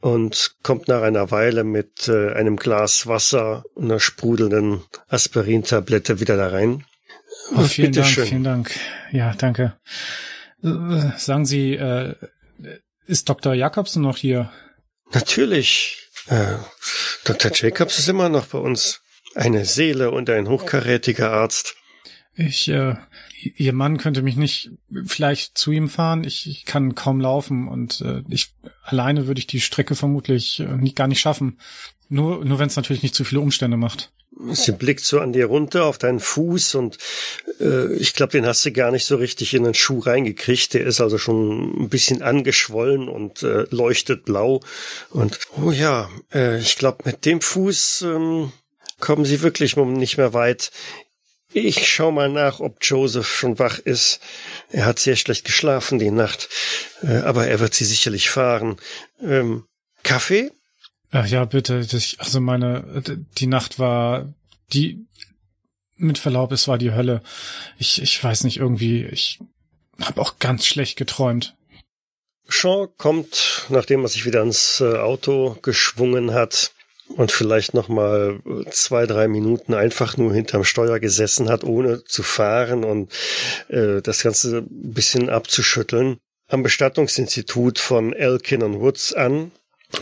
und 0.00 0.56
kommt 0.62 0.88
nach 0.88 1.02
einer 1.02 1.30
Weile 1.30 1.64
mit 1.64 2.08
äh, 2.08 2.32
einem 2.32 2.56
Glas 2.56 3.06
Wasser 3.06 3.64
und 3.74 3.84
einer 3.84 4.00
sprudelnden 4.00 4.82
Aspirintablette 5.08 6.20
wieder 6.20 6.36
da 6.36 6.48
rein. 6.48 6.84
Oh, 7.52 7.62
vielen 7.62 7.92
Dank, 7.92 8.06
schön. 8.06 8.26
vielen 8.26 8.44
Dank. 8.44 8.70
Ja, 9.12 9.34
danke. 9.34 9.76
Äh, 10.62 11.18
sagen 11.18 11.44
Sie, 11.44 11.74
äh, 11.74 12.14
ist 13.06 13.28
Dr. 13.28 13.54
Jakobsen 13.54 14.02
noch 14.02 14.16
hier? 14.16 14.50
Natürlich. 15.12 15.98
Äh, 16.26 16.56
Dr. 17.24 17.50
Jacobs 17.52 17.98
ist 17.98 18.08
immer 18.08 18.28
noch 18.28 18.46
bei 18.46 18.58
uns. 18.58 19.00
Eine 19.34 19.64
Seele 19.64 20.10
und 20.10 20.30
ein 20.30 20.48
hochkarätiger 20.48 21.30
Arzt. 21.32 21.74
Ich, 22.36 22.68
äh, 22.68 22.94
Ihr 23.56 23.72
Mann 23.72 23.98
könnte 23.98 24.22
mich 24.22 24.36
nicht 24.36 24.70
vielleicht 25.04 25.58
zu 25.58 25.70
ihm 25.70 25.88
fahren. 25.88 26.24
Ich, 26.24 26.48
ich 26.48 26.64
kann 26.64 26.94
kaum 26.94 27.20
laufen 27.20 27.68
und 27.68 28.00
äh, 28.00 28.22
ich 28.28 28.54
alleine 28.84 29.26
würde 29.26 29.38
ich 29.38 29.46
die 29.46 29.60
Strecke 29.60 29.94
vermutlich 29.94 30.60
äh, 30.60 30.90
gar 30.94 31.08
nicht 31.08 31.20
schaffen. 31.20 31.58
Nur, 32.08 32.44
nur 32.44 32.58
wenn 32.58 32.68
es 32.68 32.76
natürlich 32.76 33.02
nicht 33.02 33.14
zu 33.14 33.24
viele 33.24 33.40
Umstände 33.40 33.76
macht. 33.76 34.12
Sie 34.52 34.72
blickt 34.72 35.04
so 35.04 35.20
an 35.20 35.32
dir 35.32 35.46
runter 35.46 35.84
auf 35.84 35.98
deinen 35.98 36.20
Fuß 36.20 36.74
und 36.74 36.98
äh, 37.60 37.92
ich 37.94 38.14
glaube, 38.14 38.32
den 38.32 38.46
hast 38.46 38.64
du 38.64 38.72
gar 38.72 38.90
nicht 38.90 39.06
so 39.06 39.16
richtig 39.16 39.54
in 39.54 39.64
den 39.64 39.74
Schuh 39.74 40.00
reingekriegt. 40.00 40.74
Der 40.74 40.84
ist 40.84 41.00
also 41.00 41.18
schon 41.18 41.84
ein 41.84 41.88
bisschen 41.88 42.22
angeschwollen 42.22 43.08
und 43.08 43.42
äh, 43.42 43.66
leuchtet 43.70 44.24
blau. 44.24 44.60
Und 45.10 45.38
oh 45.62 45.70
ja, 45.70 46.10
äh, 46.32 46.58
ich 46.58 46.76
glaube, 46.76 46.98
mit 47.04 47.24
dem 47.24 47.40
Fuß 47.40 48.02
ähm, 48.02 48.52
kommen 48.98 49.24
sie 49.24 49.42
wirklich 49.42 49.76
nicht 49.76 50.16
mehr 50.16 50.32
weit. 50.32 50.72
Ich 51.52 51.88
schau 51.88 52.10
mal 52.10 52.28
nach, 52.28 52.58
ob 52.58 52.78
Joseph 52.80 53.28
schon 53.28 53.60
wach 53.60 53.78
ist. 53.78 54.18
Er 54.70 54.86
hat 54.86 54.98
sehr 54.98 55.14
schlecht 55.14 55.44
geschlafen 55.44 56.00
die 56.00 56.10
Nacht, 56.10 56.48
äh, 57.02 57.18
aber 57.18 57.46
er 57.46 57.60
wird 57.60 57.74
sie 57.74 57.84
sicherlich 57.84 58.30
fahren. 58.30 58.76
Ähm, 59.22 59.64
Kaffee? 60.02 60.50
Ach 61.16 61.28
ja, 61.28 61.44
bitte. 61.44 61.86
Das, 61.86 62.16
also 62.18 62.40
meine, 62.40 63.02
die 63.38 63.46
Nacht 63.46 63.78
war, 63.78 64.34
die, 64.72 65.06
mit 65.96 66.18
Verlaub, 66.18 66.50
es 66.50 66.66
war 66.66 66.76
die 66.76 66.90
Hölle. 66.90 67.22
Ich, 67.78 68.02
ich 68.02 68.22
weiß 68.22 68.42
nicht, 68.42 68.56
irgendwie, 68.56 69.04
ich 69.04 69.38
habe 70.00 70.20
auch 70.20 70.40
ganz 70.40 70.66
schlecht 70.66 70.98
geträumt. 70.98 71.54
Sean 72.48 72.88
kommt, 72.98 73.66
nachdem 73.68 74.02
er 74.02 74.08
sich 74.08 74.26
wieder 74.26 74.40
ans 74.40 74.80
äh, 74.80 74.96
Auto 74.96 75.56
geschwungen 75.62 76.34
hat 76.34 76.72
und 77.06 77.30
vielleicht 77.30 77.74
noch 77.74 77.86
mal 77.86 78.40
zwei, 78.72 79.06
drei 79.06 79.28
Minuten 79.28 79.72
einfach 79.72 80.16
nur 80.16 80.34
hinterm 80.34 80.64
Steuer 80.64 80.98
gesessen 80.98 81.48
hat, 81.48 81.62
ohne 81.62 82.02
zu 82.02 82.24
fahren 82.24 82.82
und 82.82 83.12
äh, 83.68 84.02
das 84.02 84.24
Ganze 84.24 84.58
ein 84.68 84.92
bisschen 84.92 85.30
abzuschütteln, 85.30 86.18
am 86.48 86.64
Bestattungsinstitut 86.64 87.78
von 87.78 88.12
Elkin 88.12 88.64
und 88.64 88.80
Woods 88.80 89.12
an 89.12 89.52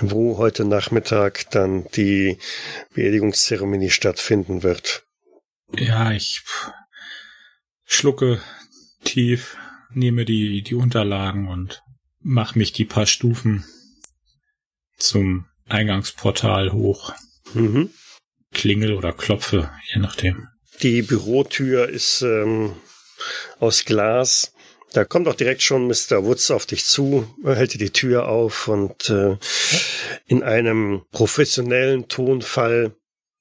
wo 0.01 0.39
heute 0.39 0.65
Nachmittag 0.65 1.51
dann 1.51 1.87
die 1.95 2.39
Beerdigungszeremonie 2.95 3.91
stattfinden 3.91 4.63
wird. 4.63 5.05
Ja, 5.75 6.13
ich 6.13 6.43
schlucke 7.85 8.41
tief, 9.05 9.57
nehme 9.93 10.25
die, 10.25 10.63
die 10.63 10.75
Unterlagen 10.75 11.49
und 11.49 11.83
mache 12.21 12.59
mich 12.59 12.73
die 12.73 12.85
paar 12.85 13.07
Stufen 13.07 13.65
zum 14.97 15.47
Eingangsportal 15.69 16.73
hoch. 16.73 17.13
Mhm. 17.55 17.91
Klingel 18.53 18.93
oder 18.93 19.13
klopfe, 19.13 19.71
je 19.93 20.01
nachdem. 20.01 20.49
Die 20.83 21.03
Bürotür 21.03 21.89
ist 21.89 22.23
ähm, 22.23 22.77
aus 23.59 23.85
Glas 23.85 24.53
da 24.93 25.05
kommt 25.05 25.29
auch 25.29 25.35
direkt 25.35 25.63
schon 25.63 25.87
Mr. 25.87 26.25
Woods 26.25 26.51
auf 26.51 26.67
dich 26.67 26.85
zu, 26.85 27.27
hält 27.45 27.75
dir 27.75 27.79
die 27.79 27.91
Tür 27.91 28.29
auf 28.29 28.69
und 28.69 29.11
äh, 29.11 29.37
in 30.27 30.43
einem 30.43 31.03
professionellen 31.11 32.09
Tonfall 32.09 32.95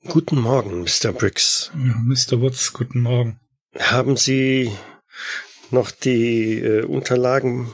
Guten 0.07 0.39
Morgen, 0.39 0.81
Mr. 0.81 1.13
Briggs. 1.13 1.71
Ja, 1.75 1.95
Mr. 2.03 2.41
Woods, 2.41 2.73
guten 2.73 3.01
Morgen. 3.01 3.39
Haben 3.77 4.17
Sie 4.17 4.71
noch 5.69 5.91
die 5.91 6.57
äh, 6.57 6.83
Unterlagen? 6.83 7.71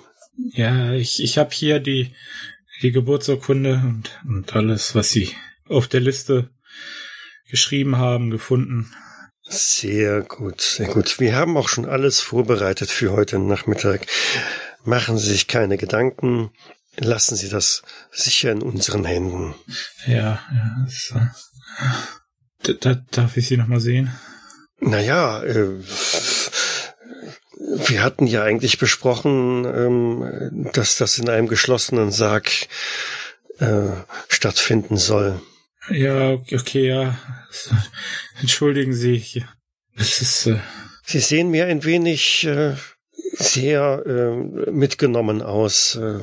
Ja, 0.52 0.92
ich, 0.92 1.24
ich 1.24 1.38
habe 1.38 1.52
hier 1.54 1.80
die, 1.80 2.12
die 2.82 2.92
Geburtsurkunde 2.92 3.82
und, 3.82 4.20
und 4.28 4.54
alles, 4.58 4.94
was 4.94 5.12
Sie 5.12 5.30
auf 5.70 5.88
der 5.88 6.02
Liste 6.02 6.50
geschrieben 7.50 7.98
haben, 7.98 8.30
gefunden. 8.30 8.94
Sehr 9.50 10.22
gut, 10.22 10.62
sehr 10.62 10.88
gut. 10.88 11.20
Wir 11.20 11.36
haben 11.36 11.56
auch 11.58 11.70
schon 11.70 11.86
alles 11.86 12.20
vorbereitet 12.20 12.90
für 12.90 13.14
heute 13.14 13.40
Nachmittag. 13.40 14.06
Machen 14.84 15.18
Sie 15.18 15.30
sich 15.32 15.48
keine 15.48 15.78
Gedanken. 15.78 16.52
Lassen 16.98 17.36
Sie 17.36 17.50
das 17.50 17.84
sicher 18.12 18.52
in 18.52 18.62
unseren 18.62 19.06
Händen. 19.06 19.56
Ja, 20.06 20.42
ja. 20.52 20.86
Das, 20.86 21.14
äh, 22.68 22.74
da, 22.82 22.96
darf 23.12 23.38
ich 23.38 23.48
Sie 23.48 23.58
noch 23.58 23.68
mal 23.68 23.80
sehen? 23.80 24.12
Naja, 24.80 25.44
äh, 25.44 25.80
wir 27.88 28.04
hatten 28.04 28.28
ja 28.28 28.44
eigentlich 28.44 28.78
besprochen, 28.80 29.66
ähm, 29.66 30.70
dass 30.74 30.98
das 30.98 31.18
in 31.18 31.30
einem 31.30 31.48
geschlossenen 31.48 32.12
Sarg 32.12 32.50
äh, 33.60 33.90
stattfinden 34.28 34.98
soll. 34.98 35.42
Ja, 35.90 36.34
okay, 36.34 36.88
ja. 36.88 37.18
Entschuldigen 38.42 38.94
Sie. 38.94 39.46
Das 39.96 40.22
ist. 40.22 40.48
Äh 40.48 40.60
Sie 41.10 41.20
sehen 41.20 41.50
mir 41.52 41.68
ein 41.68 41.86
wenig 41.86 42.46
äh, 42.46 42.76
sehr 43.38 44.04
äh, 44.06 44.70
mitgenommen 44.72 45.42
aus. 45.42 45.96
Äh, 45.96 46.20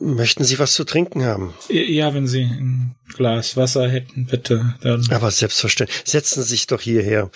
möchten 0.00 0.42
Sie 0.42 0.58
was 0.58 0.72
zu 0.72 0.84
trinken 0.84 1.22
haben? 1.22 1.52
Ja, 1.68 2.14
wenn 2.14 2.26
Sie 2.26 2.44
ein 2.44 2.94
Glas 3.14 3.58
Wasser 3.58 3.90
hätten, 3.90 4.24
bitte. 4.24 4.74
Dann. 4.80 5.06
Aber 5.10 5.30
selbstverständlich. 5.30 6.00
Setzen 6.06 6.42
Sie 6.42 6.48
sich 6.48 6.66
doch 6.66 6.80
hierher. 6.80 7.30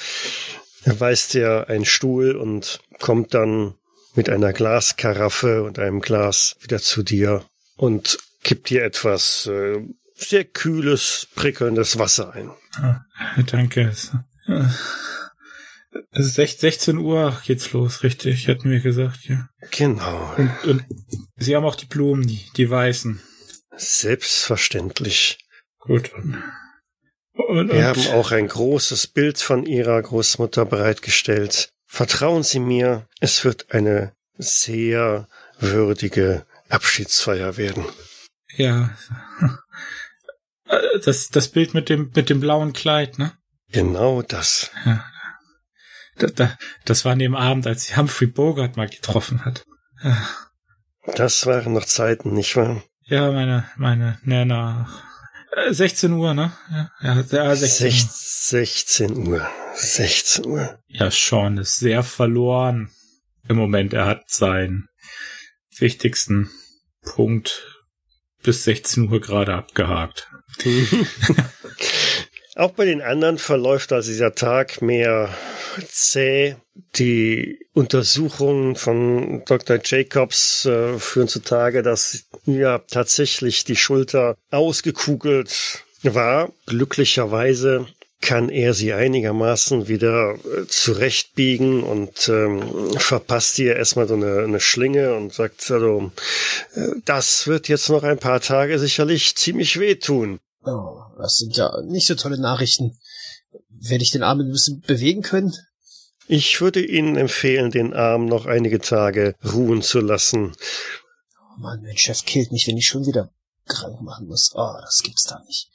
Er 0.85 1.01
weist 1.01 1.35
dir 1.35 1.67
einen 1.69 1.85
Stuhl 1.85 2.35
und 2.35 2.81
kommt 2.99 3.35
dann 3.35 3.75
mit 4.15 4.31
einer 4.31 4.55
Glaskaraffe 4.55 5.65
und 5.65 5.79
einem 5.79 6.01
Glas 6.01 6.57
wieder 6.63 6.79
zu 6.79 7.03
dir 7.03 7.45
und 7.77 8.19
kippt 8.43 8.71
dir 8.71 8.85
etwas 8.85 9.47
äh, 9.53 9.83
sehr 10.15 10.45
kühles, 10.45 11.29
prickelndes 11.35 11.99
Wasser 11.99 12.33
ein. 12.33 12.51
Ah, 12.77 13.05
danke. 13.47 13.93
Es 16.11 16.37
ist 16.37 16.61
16 16.61 16.99
Uhr 16.99 17.41
geht's 17.45 17.73
los, 17.73 18.03
richtig, 18.03 18.49
hatten 18.49 18.71
wir 18.71 18.81
gesagt, 18.81 19.25
ja. 19.25 19.49
Genau. 19.71 20.35
Und, 20.37 20.65
und 20.65 20.85
Sie 21.37 21.55
haben 21.55 21.65
auch 21.65 21.77
die 21.77 21.87
Blumen, 21.87 22.27
die, 22.27 22.47
die 22.57 22.71
weißen. 22.71 23.21
Selbstverständlich. 23.77 25.39
Gut. 25.79 26.13
Und, 26.15 26.43
und, 27.35 27.73
wir 27.73 27.87
haben 27.87 28.07
auch 28.09 28.31
ein 28.31 28.49
großes 28.49 29.09
Bild 29.09 29.39
von 29.39 29.67
Ihrer 29.67 30.01
Großmutter 30.01 30.65
bereitgestellt. 30.65 31.71
Vertrauen 31.87 32.43
Sie 32.43 32.61
mir, 32.61 33.07
es 33.21 33.45
wird 33.45 33.73
eine 33.73 34.13
sehr 34.37 35.29
würdige 35.59 36.47
Abschiedsfeier 36.69 37.57
werden. 37.57 37.85
Ja. 38.57 38.97
Äh, 40.69 40.99
das, 41.05 41.29
das 41.29 41.49
Bild 41.49 41.75
mit 41.75 41.89
dem, 41.89 42.11
mit 42.15 42.31
dem 42.31 42.41
blauen 42.41 42.73
Kleid, 42.73 43.19
ne? 43.19 43.33
Genau 43.71 44.23
das. 44.23 44.71
Ja. 44.85 45.05
Da, 46.17 46.57
das 46.85 47.05
war 47.05 47.13
an 47.13 47.19
dem 47.19 47.35
Abend, 47.35 47.67
als 47.67 47.87
sie 47.87 47.97
Humphrey 47.97 48.29
Bogart 48.29 48.77
mal 48.77 48.89
getroffen 48.89 49.45
hat. 49.45 49.65
Ja. 50.03 50.17
Das 51.17 51.45
waren 51.47 51.73
noch 51.73 51.85
Zeiten, 51.85 52.33
nicht 52.33 52.57
wahr? 52.57 52.83
Ja, 53.03 53.31
meine, 53.33 53.69
meine 53.77 54.19
Nana. 54.23 54.89
16 55.71 56.13
äh, 56.13 56.15
Uhr, 56.15 56.35
ne? 56.35 56.53
Ja, 56.71 56.91
ja 57.01 57.55
16, 57.55 58.09
16 58.11 59.29
Uhr. 59.29 59.47
16 59.75 60.47
Uhr. 60.47 60.79
Ja, 60.87 61.11
Sean 61.11 61.59
ist 61.59 61.79
sehr 61.79 62.03
verloren 62.03 62.91
im 63.49 63.57
Moment. 63.57 63.93
Er 63.93 64.07
hat 64.07 64.31
seinen 64.31 64.89
wichtigsten 65.79 66.51
Punkt 67.03 67.85
bis 68.43 68.65
16 68.65 69.11
Uhr 69.11 69.21
gerade 69.21 69.55
abgehakt. 69.55 70.29
Auch 72.57 72.71
bei 72.71 72.85
den 72.85 73.03
anderen 73.03 73.39
verläuft 73.39 73.93
also 73.93 74.11
dieser 74.11 74.35
Tag 74.35 74.81
mehr 74.81 75.29
zäh. 75.89 76.57
Die 76.97 77.59
Untersuchungen 77.73 78.77
von 78.77 79.45
Dr. 79.45 79.79
Jacobs 79.85 80.65
äh, 80.65 80.99
führen 80.99 81.29
zutage, 81.29 81.83
dass 81.83 82.25
ja 82.47 82.79
tatsächlich 82.79 83.65
die 83.65 83.77
Schulter 83.77 84.37
ausgekugelt 84.51 85.85
war. 86.03 86.53
Glücklicherweise 86.67 87.87
kann 88.21 88.49
er 88.49 88.73
sie 88.73 88.93
einigermaßen 88.93 89.87
wieder 89.87 90.35
äh, 90.35 90.67
zurechtbiegen 90.67 91.83
und 91.83 92.29
ähm, 92.29 92.91
verpasst 92.97 93.59
ihr 93.59 93.77
erstmal 93.77 94.09
so 94.09 94.15
eine, 94.15 94.45
eine 94.45 94.61
Schlinge 94.61 95.15
und 95.15 95.35
sagt, 95.35 95.71
also, 95.71 96.11
äh, 96.75 96.89
das 97.05 97.47
wird 97.47 97.69
jetzt 97.69 97.91
noch 97.91 98.03
ein 98.03 98.19
paar 98.19 98.41
Tage 98.41 98.79
sicherlich 98.79 99.37
ziemlich 99.37 99.79
wehtun. 99.79 100.39
Oh, 100.67 101.01
das 101.19 101.37
sind 101.37 101.57
ja 101.57 101.81
nicht 101.83 102.07
so 102.07 102.15
tolle 102.15 102.39
Nachrichten. 102.39 102.99
Werde 103.69 104.03
ich 104.03 104.11
den 104.11 104.23
Arm 104.23 104.41
ein 104.41 104.51
bisschen 104.51 104.81
bewegen 104.81 105.23
können? 105.23 105.55
Ich 106.27 106.61
würde 106.61 106.85
Ihnen 106.85 107.17
empfehlen, 107.17 107.71
den 107.71 107.93
Arm 107.93 108.27
noch 108.27 108.47
einige 108.47 108.81
Tage 108.81 109.35
ruhen 109.45 109.83
zu 109.83 110.01
lassen. 110.01 110.57
Oh 111.39 111.61
Mann, 111.61 111.83
mein 111.83 111.99
Chef 111.99 112.25
killt 112.25 112.51
mich, 112.51 112.67
wenn 112.67 112.79
ich 112.79 112.87
schon 112.87 113.07
wieder 113.07 113.31
krank 113.67 114.01
machen 114.01 114.27
muss. 114.27 114.53
Oh, 114.55 114.73
das 114.81 115.03
gibt's 115.03 115.25
da 115.25 115.43
nicht. 115.47 115.71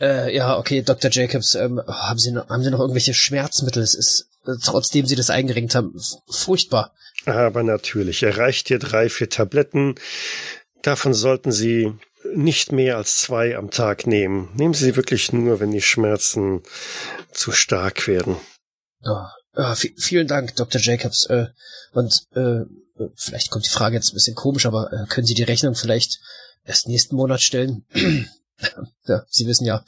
Äh, 0.00 0.34
ja, 0.34 0.58
okay, 0.58 0.82
Dr. 0.82 1.10
Jacobs, 1.10 1.54
ähm, 1.54 1.80
haben 1.86 2.18
Sie 2.18 2.32
noch, 2.32 2.48
haben 2.48 2.62
Sie 2.62 2.70
noch 2.70 2.80
irgendwelche 2.80 3.14
Schmerzmittel? 3.14 3.82
Es 3.82 3.94
ist, 3.94 4.28
äh, 4.46 4.52
trotzdem 4.62 5.06
Sie 5.06 5.16
das 5.16 5.30
eingerenkt 5.30 5.74
haben, 5.74 5.94
furchtbar. 6.28 6.94
Aber 7.24 7.62
natürlich, 7.62 8.22
er 8.22 8.36
reicht 8.36 8.68
dir 8.68 8.78
drei, 8.78 9.08
vier 9.08 9.28
Tabletten. 9.28 9.94
Davon 10.82 11.14
sollten 11.14 11.52
Sie 11.52 11.92
nicht 12.34 12.72
mehr 12.72 12.96
als 12.96 13.18
zwei 13.18 13.56
am 13.56 13.70
Tag 13.70 14.06
nehmen. 14.06 14.50
Nehmen 14.54 14.74
Sie 14.74 14.84
sie 14.84 14.96
wirklich 14.96 15.32
nur, 15.32 15.60
wenn 15.60 15.70
die 15.70 15.82
Schmerzen 15.82 16.62
zu 17.32 17.52
stark 17.52 18.06
werden. 18.06 18.36
Ja, 19.02 19.32
ja 19.56 19.74
vielen 19.74 20.26
Dank, 20.26 20.56
Dr. 20.56 20.80
Jacobs. 20.80 21.26
Äh, 21.26 21.46
und 21.92 22.26
äh, 22.34 22.60
vielleicht 23.14 23.50
kommt 23.50 23.66
die 23.66 23.70
Frage 23.70 23.96
jetzt 23.96 24.12
ein 24.12 24.14
bisschen 24.14 24.34
komisch, 24.34 24.66
aber 24.66 24.92
äh, 24.92 25.06
können 25.08 25.26
Sie 25.26 25.34
die 25.34 25.42
Rechnung 25.42 25.74
vielleicht 25.74 26.20
erst 26.64 26.88
nächsten 26.88 27.16
Monat 27.16 27.42
stellen? 27.42 27.84
ja, 29.06 29.24
Sie 29.28 29.46
wissen 29.46 29.64
ja, 29.64 29.84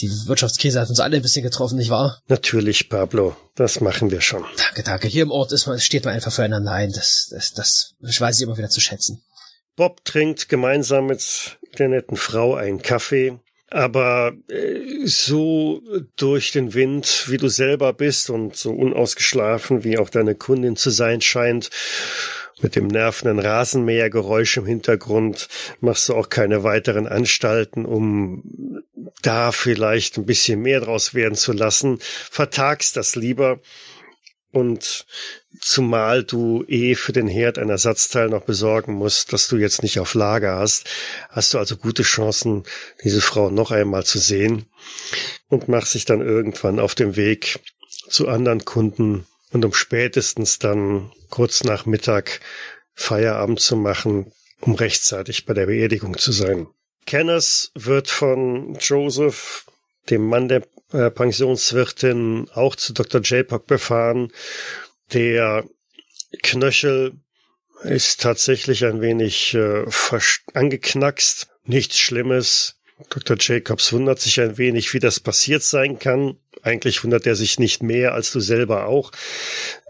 die 0.00 0.10
Wirtschaftskrise 0.26 0.80
hat 0.80 0.88
uns 0.88 1.00
alle 1.00 1.16
ein 1.16 1.22
bisschen 1.22 1.42
getroffen, 1.42 1.76
nicht 1.76 1.90
wahr? 1.90 2.20
Natürlich, 2.28 2.88
Pablo. 2.88 3.36
Das 3.54 3.80
machen 3.80 4.10
wir 4.10 4.20
schon. 4.20 4.44
Danke, 4.56 4.82
danke. 4.82 5.08
Hier 5.08 5.22
im 5.22 5.30
Ort 5.30 5.52
ist 5.52 5.66
man, 5.66 5.78
steht 5.80 6.04
man 6.04 6.14
einfach 6.14 6.32
füreinander 6.32 6.72
ein. 6.72 6.92
Das, 6.92 7.28
das, 7.54 7.94
das 8.00 8.20
weiß 8.20 8.36
ich 8.38 8.42
immer 8.42 8.56
wieder 8.56 8.70
zu 8.70 8.80
schätzen. 8.80 9.22
Bob 9.76 10.04
trinkt 10.04 10.48
gemeinsam 10.48 11.06
mit 11.06 11.58
der 11.78 11.88
netten 11.88 12.16
Frau 12.16 12.54
einen 12.54 12.82
Kaffee. 12.82 13.38
Aber 13.70 14.34
äh, 14.48 15.06
so 15.06 15.80
durch 16.16 16.52
den 16.52 16.74
Wind, 16.74 17.24
wie 17.28 17.38
du 17.38 17.48
selber 17.48 17.94
bist 17.94 18.28
und 18.28 18.54
so 18.54 18.70
unausgeschlafen, 18.70 19.82
wie 19.82 19.96
auch 19.96 20.10
deine 20.10 20.34
Kundin 20.34 20.76
zu 20.76 20.90
sein 20.90 21.22
scheint, 21.22 21.70
mit 22.60 22.76
dem 22.76 22.86
nervenden 22.86 23.38
Rasenmähergeräusch 23.38 24.58
im 24.58 24.66
Hintergrund, 24.66 25.48
machst 25.80 26.08
du 26.08 26.14
auch 26.14 26.28
keine 26.28 26.62
weiteren 26.62 27.06
Anstalten, 27.06 27.86
um 27.86 28.82
da 29.22 29.52
vielleicht 29.52 30.18
ein 30.18 30.26
bisschen 30.26 30.60
mehr 30.60 30.80
draus 30.80 31.14
werden 31.14 31.34
zu 31.34 31.52
lassen. 31.52 31.98
Vertagst 32.30 32.96
das 32.96 33.16
lieber 33.16 33.60
und 34.50 35.06
zumal 35.62 36.24
du 36.24 36.64
eh 36.66 36.94
für 36.96 37.12
den 37.12 37.28
Herd 37.28 37.56
ein 37.56 37.70
Ersatzteil 37.70 38.28
noch 38.28 38.42
besorgen 38.42 38.94
musst, 38.94 39.32
dass 39.32 39.46
du 39.46 39.56
jetzt 39.56 39.82
nicht 39.82 40.00
auf 40.00 40.14
Lager 40.14 40.56
hast, 40.56 40.90
hast 41.30 41.54
du 41.54 41.58
also 41.58 41.76
gute 41.76 42.02
Chancen, 42.02 42.64
diese 43.04 43.20
Frau 43.20 43.48
noch 43.48 43.70
einmal 43.70 44.04
zu 44.04 44.18
sehen 44.18 44.66
und 45.48 45.68
machst 45.68 45.94
dich 45.94 46.04
dann 46.04 46.20
irgendwann 46.20 46.80
auf 46.80 46.94
dem 46.94 47.16
Weg 47.16 47.60
zu 48.08 48.28
anderen 48.28 48.64
Kunden 48.64 49.26
und 49.52 49.64
um 49.64 49.72
spätestens 49.72 50.58
dann 50.58 51.12
kurz 51.30 51.62
nach 51.62 51.86
Mittag 51.86 52.40
Feierabend 52.94 53.60
zu 53.60 53.76
machen, 53.76 54.32
um 54.60 54.74
rechtzeitig 54.74 55.46
bei 55.46 55.54
der 55.54 55.66
Beerdigung 55.66 56.18
zu 56.18 56.32
sein. 56.32 56.66
Kenneth 57.06 57.70
wird 57.74 58.08
von 58.08 58.76
Joseph, 58.80 59.66
dem 60.10 60.26
Mann 60.26 60.48
der 60.48 60.62
äh, 60.92 61.10
Pensionswirtin 61.10 62.48
auch 62.54 62.74
zu 62.76 62.92
Dr. 62.92 63.20
JPOC 63.20 63.66
befahren. 63.66 64.32
Der 65.12 65.64
Knöchel 66.42 67.12
ist 67.82 68.20
tatsächlich 68.20 68.84
ein 68.84 69.00
wenig 69.00 69.54
äh, 69.54 69.84
angeknackst. 70.54 71.48
Nichts 71.64 71.98
Schlimmes. 71.98 72.76
Dr. 73.10 73.36
Jacobs 73.38 73.92
wundert 73.92 74.20
sich 74.20 74.40
ein 74.40 74.58
wenig, 74.58 74.94
wie 74.94 75.00
das 75.00 75.20
passiert 75.20 75.62
sein 75.62 75.98
kann. 75.98 76.36
Eigentlich 76.62 77.02
wundert 77.02 77.26
er 77.26 77.34
sich 77.34 77.58
nicht 77.58 77.82
mehr 77.82 78.14
als 78.14 78.30
du 78.30 78.38
selber 78.38 78.86
auch, 78.86 79.10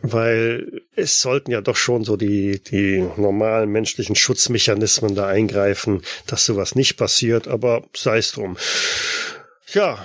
weil 0.00 0.80
es 0.96 1.20
sollten 1.20 1.50
ja 1.50 1.60
doch 1.60 1.76
schon 1.76 2.02
so 2.04 2.16
die, 2.16 2.62
die 2.62 3.06
normalen 3.18 3.68
menschlichen 3.68 4.16
Schutzmechanismen 4.16 5.14
da 5.14 5.26
eingreifen, 5.26 6.00
dass 6.26 6.46
sowas 6.46 6.74
nicht 6.74 6.96
passiert, 6.96 7.46
aber 7.46 7.84
sei 7.94 8.16
es 8.16 8.32
drum. 8.32 8.56
Ja, 9.74 10.04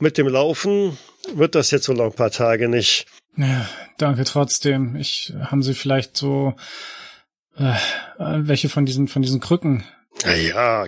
mit 0.00 0.18
dem 0.18 0.26
Laufen 0.26 0.98
wird 1.32 1.54
das 1.54 1.70
jetzt 1.70 1.88
wohl 1.88 1.96
noch 1.96 2.06
ein 2.06 2.12
paar 2.12 2.32
Tage 2.32 2.68
nicht. 2.68 3.06
Ja, 3.36 3.68
danke 3.98 4.24
trotzdem. 4.24 4.96
Ich, 4.96 5.32
haben 5.40 5.62
Sie 5.62 5.74
vielleicht 5.74 6.16
so 6.16 6.54
äh, 7.56 7.74
welche 8.18 8.68
von 8.68 8.86
diesen 8.86 9.08
von 9.08 9.22
diesen 9.22 9.40
Krücken? 9.40 9.84
Na 10.24 10.34
ja, 10.34 10.86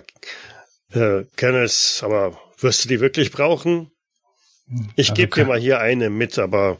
äh, 0.91 1.23
Kenneth, 1.35 2.01
aber 2.03 2.37
wirst 2.59 2.85
du 2.85 2.89
die 2.89 2.99
wirklich 2.99 3.31
brauchen? 3.31 3.91
Ich 4.97 5.11
also 5.11 5.21
gebe 5.21 5.33
dir 5.33 5.45
mal 5.45 5.59
hier 5.59 5.79
eine 5.79 6.09
mit, 6.09 6.37
aber 6.37 6.77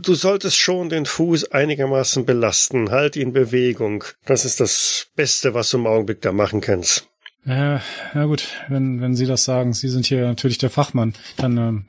du 0.00 0.14
solltest 0.14 0.56
schon 0.56 0.90
den 0.90 1.06
Fuß 1.06 1.50
einigermaßen 1.50 2.24
belasten. 2.24 2.90
Halt 2.90 3.16
ihn 3.16 3.32
Bewegung. 3.32 4.04
Das 4.26 4.44
ist 4.44 4.60
das 4.60 5.08
Beste, 5.16 5.54
was 5.54 5.70
du 5.70 5.78
im 5.78 5.88
Augenblick 5.88 6.20
da 6.20 6.30
machen 6.30 6.60
kannst. 6.60 7.08
Ja, 7.44 7.82
na 8.14 8.26
gut, 8.26 8.48
wenn, 8.68 9.00
wenn 9.00 9.16
Sie 9.16 9.26
das 9.26 9.44
sagen, 9.44 9.72
Sie 9.72 9.88
sind 9.88 10.06
hier 10.06 10.24
natürlich 10.24 10.58
der 10.58 10.70
Fachmann, 10.70 11.14
dann 11.36 11.58
ähm, 11.58 11.84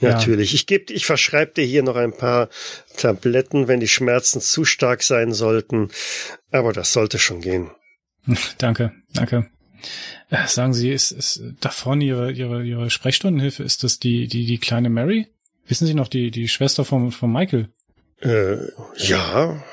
ja. 0.00 0.10
Natürlich. 0.10 0.54
Ich 0.54 0.66
gebe, 0.66 0.92
ich 0.92 1.06
verschreibe 1.06 1.52
dir 1.52 1.64
hier 1.64 1.82
noch 1.82 1.96
ein 1.96 2.12
paar 2.12 2.48
Tabletten, 2.96 3.68
wenn 3.68 3.80
die 3.80 3.88
Schmerzen 3.88 4.40
zu 4.40 4.64
stark 4.64 5.02
sein 5.02 5.32
sollten. 5.32 5.90
Aber 6.50 6.72
das 6.72 6.92
sollte 6.92 7.18
schon 7.18 7.40
gehen. 7.40 7.70
Danke, 8.58 8.92
danke. 9.14 9.48
Äh, 10.28 10.46
sagen 10.46 10.74
Sie, 10.74 10.90
ist, 10.90 11.10
ist 11.10 11.42
davon 11.60 12.02
Ihre, 12.02 12.30
Ihre, 12.32 12.62
Ihre 12.64 12.90
Sprechstundenhilfe, 12.90 13.62
ist 13.62 13.82
das 13.82 13.98
die, 13.98 14.28
die, 14.28 14.44
die 14.44 14.58
kleine 14.58 14.90
Mary? 14.90 15.26
Wissen 15.66 15.86
Sie 15.86 15.94
noch, 15.94 16.08
die, 16.08 16.30
die 16.30 16.48
Schwester 16.48 16.84
von, 16.84 17.12
von 17.12 17.32
Michael? 17.32 17.70
Äh, 18.20 18.58
ja. 18.96 19.64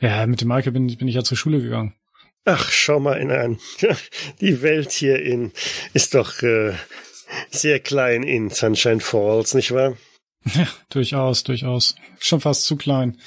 Ja, 0.00 0.26
mit 0.26 0.40
dem 0.40 0.48
Michael 0.48 0.72
bin, 0.72 0.88
bin 0.88 1.08
ich 1.08 1.14
ja 1.14 1.22
zur 1.22 1.36
Schule 1.36 1.62
gegangen. 1.62 1.94
Ach, 2.44 2.70
schau 2.70 3.00
mal 3.00 3.14
in 3.14 3.30
an. 3.30 3.58
Die 4.40 4.60
Welt 4.60 4.92
hier 4.92 5.22
in 5.22 5.52
ist 5.94 6.14
doch 6.14 6.42
äh, 6.42 6.74
sehr 7.50 7.80
klein 7.80 8.22
in 8.22 8.50
Sunshine 8.50 9.00
Falls, 9.00 9.54
nicht 9.54 9.72
wahr? 9.72 9.96
Ja, 10.54 10.68
durchaus, 10.90 11.42
durchaus. 11.42 11.94
Schon 12.18 12.40
fast 12.40 12.64
zu 12.64 12.76
klein. 12.76 13.18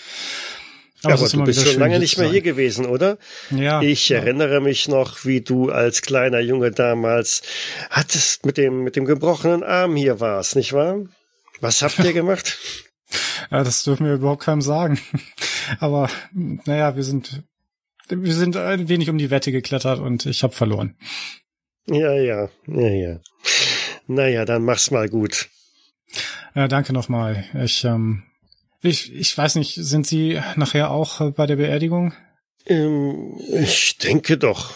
Aber, 1.04 1.14
Aber 1.14 1.30
du 1.30 1.44
bist 1.44 1.68
schon 1.68 1.80
lange 1.80 2.00
nicht 2.00 2.18
mehr 2.18 2.30
hier 2.30 2.42
gewesen, 2.42 2.86
oder? 2.86 3.18
Ja. 3.52 3.82
Ich 3.82 4.10
ja. 4.10 4.18
erinnere 4.18 4.62
mich 4.62 4.88
noch, 4.88 5.26
wie 5.26 5.42
du 5.42 5.70
als 5.70 6.02
kleiner 6.02 6.40
Junge 6.40 6.72
damals 6.72 7.44
hattest 7.90 8.46
mit 8.46 8.58
dem, 8.58 8.84
mit 8.84 8.96
dem 8.96 9.06
gebrochenen 9.06 9.64
Arm 9.64 9.96
hier 9.96 10.20
warst, 10.20 10.56
nicht 10.56 10.74
wahr? 10.74 11.06
Was 11.62 11.82
habt 11.82 12.00
ihr 12.00 12.14
gemacht? 12.14 12.58
Ja, 13.52 13.64
das 13.64 13.84
dürfen 13.84 14.06
wir 14.06 14.14
überhaupt 14.14 14.44
keinem 14.44 14.62
sagen. 14.62 15.00
Aber 15.80 16.10
naja, 16.34 16.96
wir 16.96 17.04
sind 17.04 17.44
wir 18.10 18.34
sind 18.34 18.56
ein 18.56 18.88
wenig 18.88 19.10
um 19.10 19.18
die 19.18 19.30
Wette 19.30 19.52
geklettert 19.52 20.00
und 20.00 20.26
ich 20.26 20.44
habe 20.44 20.54
verloren. 20.54 20.96
Ja, 21.88 22.14
ja, 22.14 22.50
ja, 22.68 22.88
ja. 22.88 23.20
Naja, 24.08 24.46
dann 24.46 24.64
mach's 24.64 24.92
mal 24.92 25.10
gut. 25.10 25.50
Ja, 26.56 26.68
danke 26.68 26.94
nochmal. 26.94 27.46
Ich, 27.64 27.84
ähm, 27.84 28.24
ich, 28.82 29.14
ich 29.14 29.38
weiß 29.38 29.56
nicht, 29.56 29.76
sind 29.76 30.08
Sie 30.08 30.42
nachher 30.56 30.92
auch 30.92 31.32
bei 31.32 31.46
der 31.46 31.58
Beerdigung? 31.58 32.14
Ähm, 32.66 33.40
ich 33.54 33.98
denke 33.98 34.38
doch. 34.38 34.74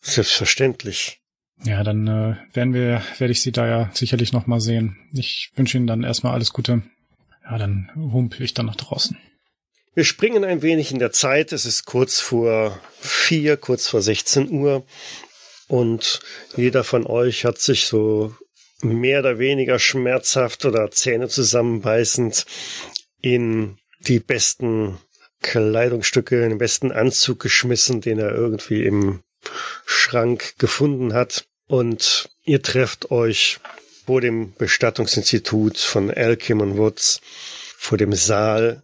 Selbstverständlich. 0.00 1.20
Ja, 1.62 1.84
dann 1.84 2.06
äh, 2.06 2.36
werden 2.54 2.72
wir, 2.72 3.02
werde 3.18 3.32
ich 3.32 3.42
Sie 3.42 3.52
da 3.52 3.66
ja 3.66 3.90
sicherlich 3.92 4.32
nochmal 4.32 4.60
sehen. 4.60 4.96
Ich 5.12 5.50
wünsche 5.56 5.76
Ihnen 5.76 5.86
dann 5.86 6.04
erstmal 6.04 6.32
alles 6.32 6.52
Gute. 6.52 6.82
Ja, 7.44 7.58
dann 7.58 7.90
humpel 7.94 8.42
ich 8.42 8.54
dann 8.54 8.66
nach 8.66 8.76
draußen. 8.76 9.18
Wir 9.94 10.04
springen 10.04 10.44
ein 10.44 10.62
wenig 10.62 10.92
in 10.92 10.98
der 10.98 11.12
Zeit. 11.12 11.52
Es 11.52 11.66
ist 11.66 11.84
kurz 11.84 12.20
vor 12.20 12.80
vier, 13.00 13.56
kurz 13.56 13.88
vor 13.88 14.00
16 14.00 14.50
Uhr. 14.50 14.86
Und 15.68 16.20
jeder 16.56 16.84
von 16.84 17.06
euch 17.06 17.44
hat 17.44 17.58
sich 17.58 17.86
so 17.86 18.34
mehr 18.82 19.20
oder 19.20 19.38
weniger 19.38 19.78
schmerzhaft 19.78 20.64
oder 20.64 20.90
Zähne 20.90 21.28
zusammenbeißend 21.28 22.46
in 23.20 23.78
die 24.00 24.20
besten 24.20 24.98
Kleidungsstücke, 25.42 26.42
in 26.42 26.50
den 26.50 26.58
besten 26.58 26.92
Anzug 26.92 27.40
geschmissen, 27.40 28.00
den 28.00 28.18
er 28.18 28.34
irgendwie 28.34 28.84
im 28.84 29.22
Schrank 29.86 30.54
gefunden 30.58 31.14
hat 31.14 31.46
und 31.66 32.30
ihr 32.44 32.62
trefft 32.62 33.10
euch 33.10 33.58
vor 34.06 34.20
dem 34.20 34.54
Bestattungsinstitut 34.54 35.78
von 35.78 36.10
Elkim 36.10 36.60
und 36.60 36.76
Woods 36.76 37.20
vor 37.76 37.96
dem 37.96 38.12
Saal 38.12 38.82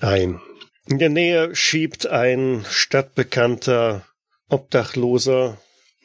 ein. 0.00 0.40
In 0.86 0.98
der 0.98 1.10
Nähe 1.10 1.54
schiebt 1.54 2.06
ein 2.06 2.64
stadtbekannter 2.70 4.06
Obdachloser, 4.48 5.58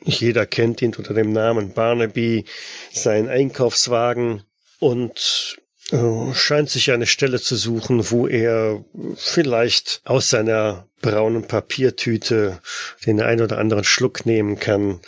jeder 0.04 0.46
kennt 0.46 0.82
ihn 0.82 0.94
unter 0.96 1.14
dem 1.14 1.32
Namen 1.32 1.74
Barnaby, 1.74 2.46
seinen 2.92 3.30
Einkaufswagen 3.30 4.44
und 4.80 5.58
äh, 5.92 6.34
scheint 6.34 6.70
sich 6.70 6.92
eine 6.92 7.06
Stelle 7.06 7.40
zu 7.40 7.56
suchen, 7.56 8.10
wo 8.12 8.28
er 8.28 8.84
vielleicht 9.16 10.02
aus 10.06 10.30
seiner 10.30 10.88
braunen 11.02 11.48
Papiertüte 11.48 12.60
den 13.06 13.22
ein 13.22 13.42
oder 13.42 13.58
anderen 13.58 13.84
Schluck 13.84 14.26
nehmen 14.26 14.60
kann 14.60 15.02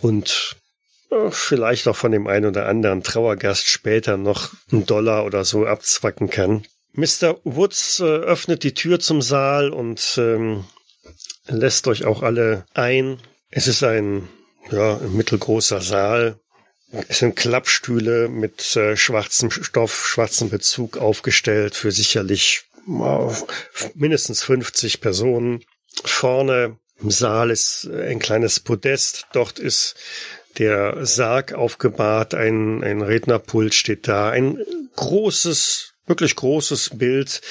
und 0.00 0.56
äh, 1.10 1.30
vielleicht 1.30 1.88
auch 1.88 1.96
von 1.96 2.12
dem 2.12 2.26
ein 2.26 2.44
oder 2.44 2.68
anderen 2.68 3.02
Trauergast 3.02 3.68
später 3.68 4.16
noch 4.16 4.50
einen 4.70 4.86
Dollar 4.86 5.24
oder 5.24 5.44
so 5.44 5.66
abzwacken 5.66 6.30
kann. 6.30 6.64
Mr. 6.94 7.38
Woods 7.44 8.00
äh, 8.00 8.04
öffnet 8.04 8.64
die 8.64 8.74
Tür 8.74 9.00
zum 9.00 9.22
Saal 9.22 9.70
und 9.70 10.14
ähm, 10.18 10.64
lässt 11.46 11.86
euch 11.86 12.04
auch 12.04 12.22
alle 12.22 12.66
ein. 12.74 13.18
Es 13.54 13.68
ist 13.68 13.82
ein 13.82 14.30
ja, 14.70 14.98
mittelgroßer 15.12 15.82
Saal. 15.82 16.40
Es 17.08 17.18
sind 17.18 17.36
Klappstühle 17.36 18.28
mit 18.28 18.74
äh, 18.76 18.96
schwarzem 18.96 19.50
Stoff, 19.50 20.06
schwarzem 20.08 20.48
Bezug 20.48 20.96
aufgestellt 20.96 21.74
für 21.74 21.92
sicherlich 21.92 22.64
äh, 22.88 23.28
mindestens 23.94 24.42
50 24.42 25.02
Personen. 25.02 25.62
Vorne 26.02 26.78
im 27.02 27.10
Saal 27.10 27.50
ist 27.50 27.86
ein 27.86 28.20
kleines 28.20 28.58
Podest. 28.58 29.26
Dort 29.34 29.58
ist 29.58 29.96
der 30.56 31.04
Sarg 31.04 31.52
aufgebahrt, 31.52 32.34
ein, 32.34 32.82
ein 32.82 33.02
Rednerpult 33.02 33.74
steht 33.74 34.08
da, 34.08 34.30
ein 34.30 34.58
großes, 34.96 35.92
wirklich 36.06 36.36
großes 36.36 36.90
Bild 36.94 37.42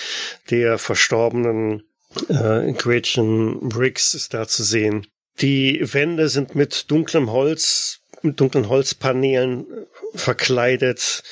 der 0.50 0.80
verstorbenen 0.80 1.84
äh, 2.28 2.72
Gretchen 2.74 3.70
Briggs 3.70 4.16
ist 4.16 4.34
da 4.34 4.48
zu 4.48 4.64
sehen. 4.64 5.06
Die 5.42 5.82
Wände 5.94 6.30
sind 6.30 6.56
mit 6.56 6.92
dunklem 6.92 7.32
Holz, 7.32 8.00
mit 8.22 8.40
dunklen 8.40 8.70
Holzpaneelen 8.70 9.66
verkleidet. 10.14 11.24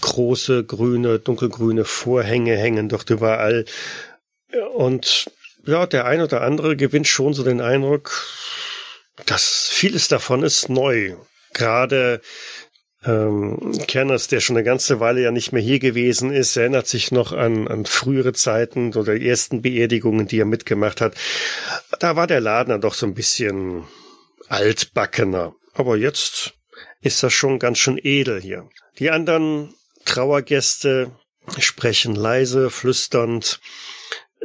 Große 0.00 0.64
grüne, 0.64 1.18
dunkelgrüne 1.18 1.84
Vorhänge 1.84 2.56
hängen 2.56 2.88
dort 2.88 3.10
überall. 3.10 3.64
Und 4.74 5.30
ja, 5.66 5.86
der 5.86 6.06
ein 6.06 6.20
oder 6.20 6.42
andere 6.42 6.76
gewinnt 6.76 7.08
schon 7.08 7.34
so 7.34 7.42
den 7.42 7.60
Eindruck, 7.60 8.26
dass 9.26 9.68
vieles 9.70 10.08
davon 10.08 10.44
ist 10.44 10.68
neu. 10.68 11.16
Gerade 11.52 12.20
ähm, 13.08 13.72
Kerners, 13.86 14.28
der 14.28 14.40
schon 14.40 14.56
eine 14.56 14.64
ganze 14.64 15.00
Weile 15.00 15.22
ja 15.22 15.30
nicht 15.30 15.52
mehr 15.52 15.62
hier 15.62 15.78
gewesen 15.78 16.30
ist, 16.30 16.56
erinnert 16.56 16.86
sich 16.86 17.10
noch 17.10 17.32
an, 17.32 17.66
an 17.66 17.86
frühere 17.86 18.34
Zeiten 18.34 18.94
oder 18.94 19.18
die 19.18 19.28
ersten 19.28 19.62
Beerdigungen, 19.62 20.28
die 20.28 20.38
er 20.38 20.44
mitgemacht 20.44 21.00
hat. 21.00 21.14
Da 21.98 22.16
war 22.16 22.26
der 22.26 22.40
Laden 22.40 22.70
dann 22.70 22.80
doch 22.80 22.94
so 22.94 23.06
ein 23.06 23.14
bisschen 23.14 23.84
altbackener. 24.48 25.54
Aber 25.72 25.96
jetzt 25.96 26.54
ist 27.00 27.22
das 27.22 27.32
schon 27.32 27.58
ganz 27.58 27.78
schön 27.78 27.98
edel 28.02 28.40
hier. 28.40 28.68
Die 28.98 29.10
anderen 29.10 29.74
Trauergäste 30.04 31.12
sprechen 31.58 32.14
leise, 32.14 32.70
flüsternd, 32.70 33.60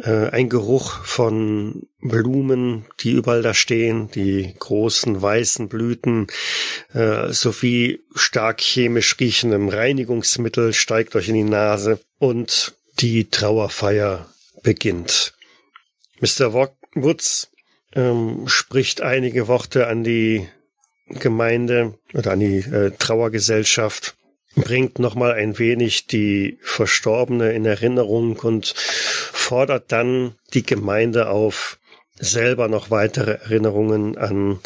äh, 0.02 0.30
ein 0.30 0.50
Geruch 0.50 1.04
von 1.06 1.88
Blumen, 2.02 2.86
die 3.00 3.12
überall 3.12 3.42
da 3.42 3.54
stehen, 3.54 4.10
die 4.12 4.54
großen 4.58 5.22
weißen 5.22 5.70
Blüten, 5.70 6.28
äh, 6.94 7.32
sowie 7.32 8.02
stark 8.16 8.62
chemisch 8.62 9.16
riechendem 9.20 9.70
Reinigungsmittel 9.70 10.74
steigt 10.74 11.16
euch 11.16 11.30
in 11.30 11.36
die 11.36 11.44
Nase 11.44 12.00
und 12.20 12.76
die 13.00 13.30
Trauerfeier 13.30 14.30
beginnt. 14.62 15.34
Mr. 16.20 16.54
Woods 16.96 17.52
ähm, 17.94 18.48
spricht 18.48 19.02
einige 19.02 19.48
Worte 19.48 19.88
an 19.88 20.04
die 20.04 20.48
Gemeinde 21.08 21.98
oder 22.14 22.32
an 22.32 22.40
die 22.40 22.58
äh, 22.58 22.92
Trauergesellschaft 22.98 24.16
bringt 24.56 25.00
nochmal 25.00 25.34
ein 25.34 25.58
wenig 25.60 26.08
die 26.08 26.58
Verstorbene 26.62 27.54
in 27.54 27.66
Erinnerung 27.66 28.38
und 28.40 28.74
fordert 28.76 29.92
dann 29.92 30.36
die 30.54 30.64
Gemeinde 30.64 31.30
auf, 31.30 31.80
selber 32.16 32.68
noch 32.68 32.92
weitere 32.92 33.32
Erinnerungen 33.32 34.18
an 34.18 34.60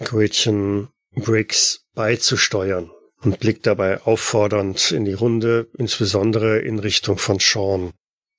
Gretchen 0.00 0.88
Briggs 1.14 1.86
beizusteuern 1.94 2.90
und 3.22 3.40
blickt 3.40 3.66
dabei 3.66 4.02
auffordernd 4.02 4.92
in 4.92 5.04
die 5.04 5.14
Runde, 5.14 5.68
insbesondere 5.76 6.58
in 6.58 6.78
Richtung 6.78 7.18
von 7.18 7.38
Sean. 7.38 7.92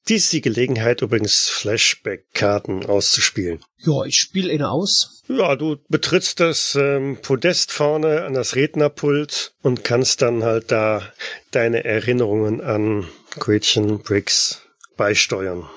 Dies 0.08 0.24
ist 0.24 0.34
die 0.34 0.42
Gelegenheit, 0.42 1.02
übrigens 1.02 1.48
Flashback-Karten 1.48 2.86
auszuspielen. 2.86 3.64
Ja, 3.78 4.04
ich 4.04 4.18
spiele 4.18 4.52
eine 4.52 4.72
aus. 4.72 5.21
Ja, 5.38 5.56
du 5.56 5.78
betrittst 5.88 6.40
das 6.40 6.76
ähm, 6.76 7.20
Podest 7.22 7.72
vorne 7.72 8.24
an 8.24 8.34
das 8.34 8.56
Rednerpult 8.56 9.54
und 9.62 9.84
kannst 9.84 10.22
dann 10.22 10.44
halt 10.44 10.72
da 10.72 11.04
deine 11.52 11.86
Erinnerungen 11.86 12.60
an 12.60 13.08
Gretchen 13.40 14.00
Briggs 14.00 14.62
beisteuern. 14.98 15.70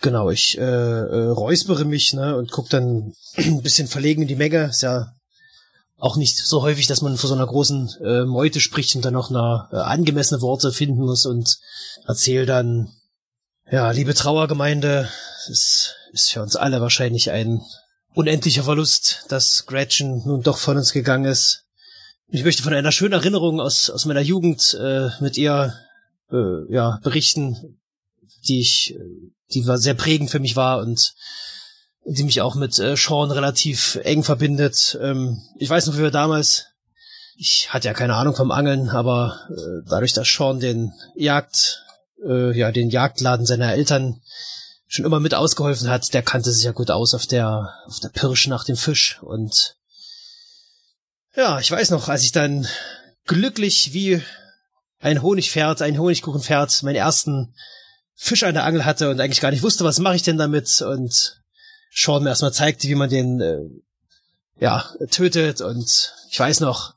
Genau, 0.00 0.30
ich 0.30 0.56
äh, 0.56 0.62
äh, 0.62 1.28
räuspere 1.28 1.84
mich 1.84 2.14
ne, 2.14 2.36
und 2.36 2.50
guck 2.50 2.70
dann 2.70 3.12
ein 3.36 3.62
bisschen 3.62 3.86
verlegen 3.86 4.22
in 4.22 4.28
die 4.28 4.36
Menge. 4.36 4.64
Ist 4.64 4.82
ja 4.82 5.12
auch 5.98 6.16
nicht 6.16 6.38
so 6.38 6.62
häufig, 6.62 6.86
dass 6.86 7.02
man 7.02 7.16
vor 7.18 7.28
so 7.28 7.34
einer 7.34 7.46
großen 7.46 7.90
äh, 8.02 8.24
Meute 8.24 8.60
spricht 8.60 8.96
und 8.96 9.04
dann 9.04 9.14
noch 9.14 9.30
eine 9.30 9.68
äh, 9.72 9.76
angemessene 9.76 10.40
Worte 10.40 10.72
finden 10.72 11.02
muss 11.02 11.26
und 11.26 11.58
erzähl 12.06 12.46
dann, 12.46 12.92
ja, 13.70 13.90
liebe 13.90 14.14
Trauergemeinde, 14.14 15.08
es 15.48 15.94
ist 16.12 16.32
für 16.32 16.42
uns 16.42 16.56
alle 16.56 16.80
wahrscheinlich 16.80 17.30
ein 17.30 17.60
unendlicher 18.14 18.64
Verlust, 18.64 19.24
dass 19.28 19.66
Gretchen 19.66 20.22
nun 20.26 20.42
doch 20.42 20.58
von 20.58 20.76
uns 20.76 20.92
gegangen 20.92 21.24
ist. 21.24 21.64
Ich 22.28 22.44
möchte 22.44 22.62
von 22.62 22.74
einer 22.74 22.92
schönen 22.92 23.12
Erinnerung 23.12 23.60
aus, 23.60 23.90
aus 23.90 24.04
meiner 24.04 24.20
Jugend 24.20 24.74
äh, 24.80 25.10
mit 25.20 25.36
ihr 25.36 25.74
äh, 26.30 26.72
ja, 26.72 26.98
berichten, 27.02 27.78
die 28.48 28.60
ich, 28.60 28.96
die 29.52 29.66
war 29.66 29.78
sehr 29.78 29.94
prägend 29.94 30.30
für 30.30 30.40
mich 30.40 30.56
war 30.56 30.80
und 30.80 31.14
die 32.04 32.24
mich 32.24 32.40
auch 32.40 32.54
mit 32.54 32.78
äh, 32.78 32.96
Sean 32.96 33.30
relativ 33.30 33.98
eng 34.02 34.24
verbindet. 34.24 34.98
Ähm, 35.00 35.40
ich 35.58 35.70
weiß 35.70 35.86
noch, 35.86 35.96
wie 35.96 36.02
wir 36.02 36.10
damals, 36.10 36.66
ich 37.36 37.72
hatte 37.72 37.88
ja 37.88 37.94
keine 37.94 38.14
Ahnung 38.14 38.34
vom 38.34 38.50
Angeln, 38.50 38.88
aber 38.88 39.40
äh, 39.50 39.88
dadurch, 39.88 40.12
dass 40.12 40.28
Sean 40.28 40.58
den 40.58 40.92
Jagd, 41.14 41.84
äh, 42.26 42.56
ja, 42.58 42.72
den 42.72 42.90
Jagdladen 42.90 43.46
seiner 43.46 43.72
Eltern 43.72 44.20
schon 44.92 45.06
immer 45.06 45.20
mit 45.20 45.32
ausgeholfen 45.32 45.88
hat, 45.88 46.12
der 46.12 46.22
kannte 46.22 46.52
sich 46.52 46.64
ja 46.64 46.72
gut 46.72 46.90
aus 46.90 47.14
auf 47.14 47.26
der, 47.26 47.72
auf 47.86 47.98
der 48.00 48.10
Pirsch 48.10 48.46
nach 48.46 48.64
dem 48.64 48.76
Fisch. 48.76 49.20
Und 49.22 49.76
ja, 51.34 51.58
ich 51.60 51.70
weiß 51.70 51.90
noch, 51.90 52.10
als 52.10 52.24
ich 52.24 52.32
dann 52.32 52.68
glücklich 53.24 53.94
wie 53.94 54.22
ein 55.00 55.22
Honigpferd, 55.22 55.80
ein 55.80 55.98
Honigkuchenpferd, 55.98 56.82
meinen 56.82 56.96
ersten 56.96 57.54
Fisch 58.14 58.42
an 58.42 58.52
der 58.52 58.66
Angel 58.66 58.84
hatte 58.84 59.08
und 59.08 59.18
eigentlich 59.18 59.40
gar 59.40 59.50
nicht 59.50 59.62
wusste, 59.62 59.82
was 59.84 59.98
mache 59.98 60.16
ich 60.16 60.24
denn 60.24 60.36
damit? 60.36 60.82
Und 60.82 61.40
Sean 61.90 62.22
mir 62.22 62.28
erstmal 62.28 62.52
zeigte, 62.52 62.86
wie 62.86 62.94
man 62.94 63.08
den 63.08 63.40
äh, 63.40 63.60
ja 64.60 64.92
tötet. 65.10 65.62
Und 65.62 66.12
ich 66.30 66.38
weiß 66.38 66.60
noch, 66.60 66.96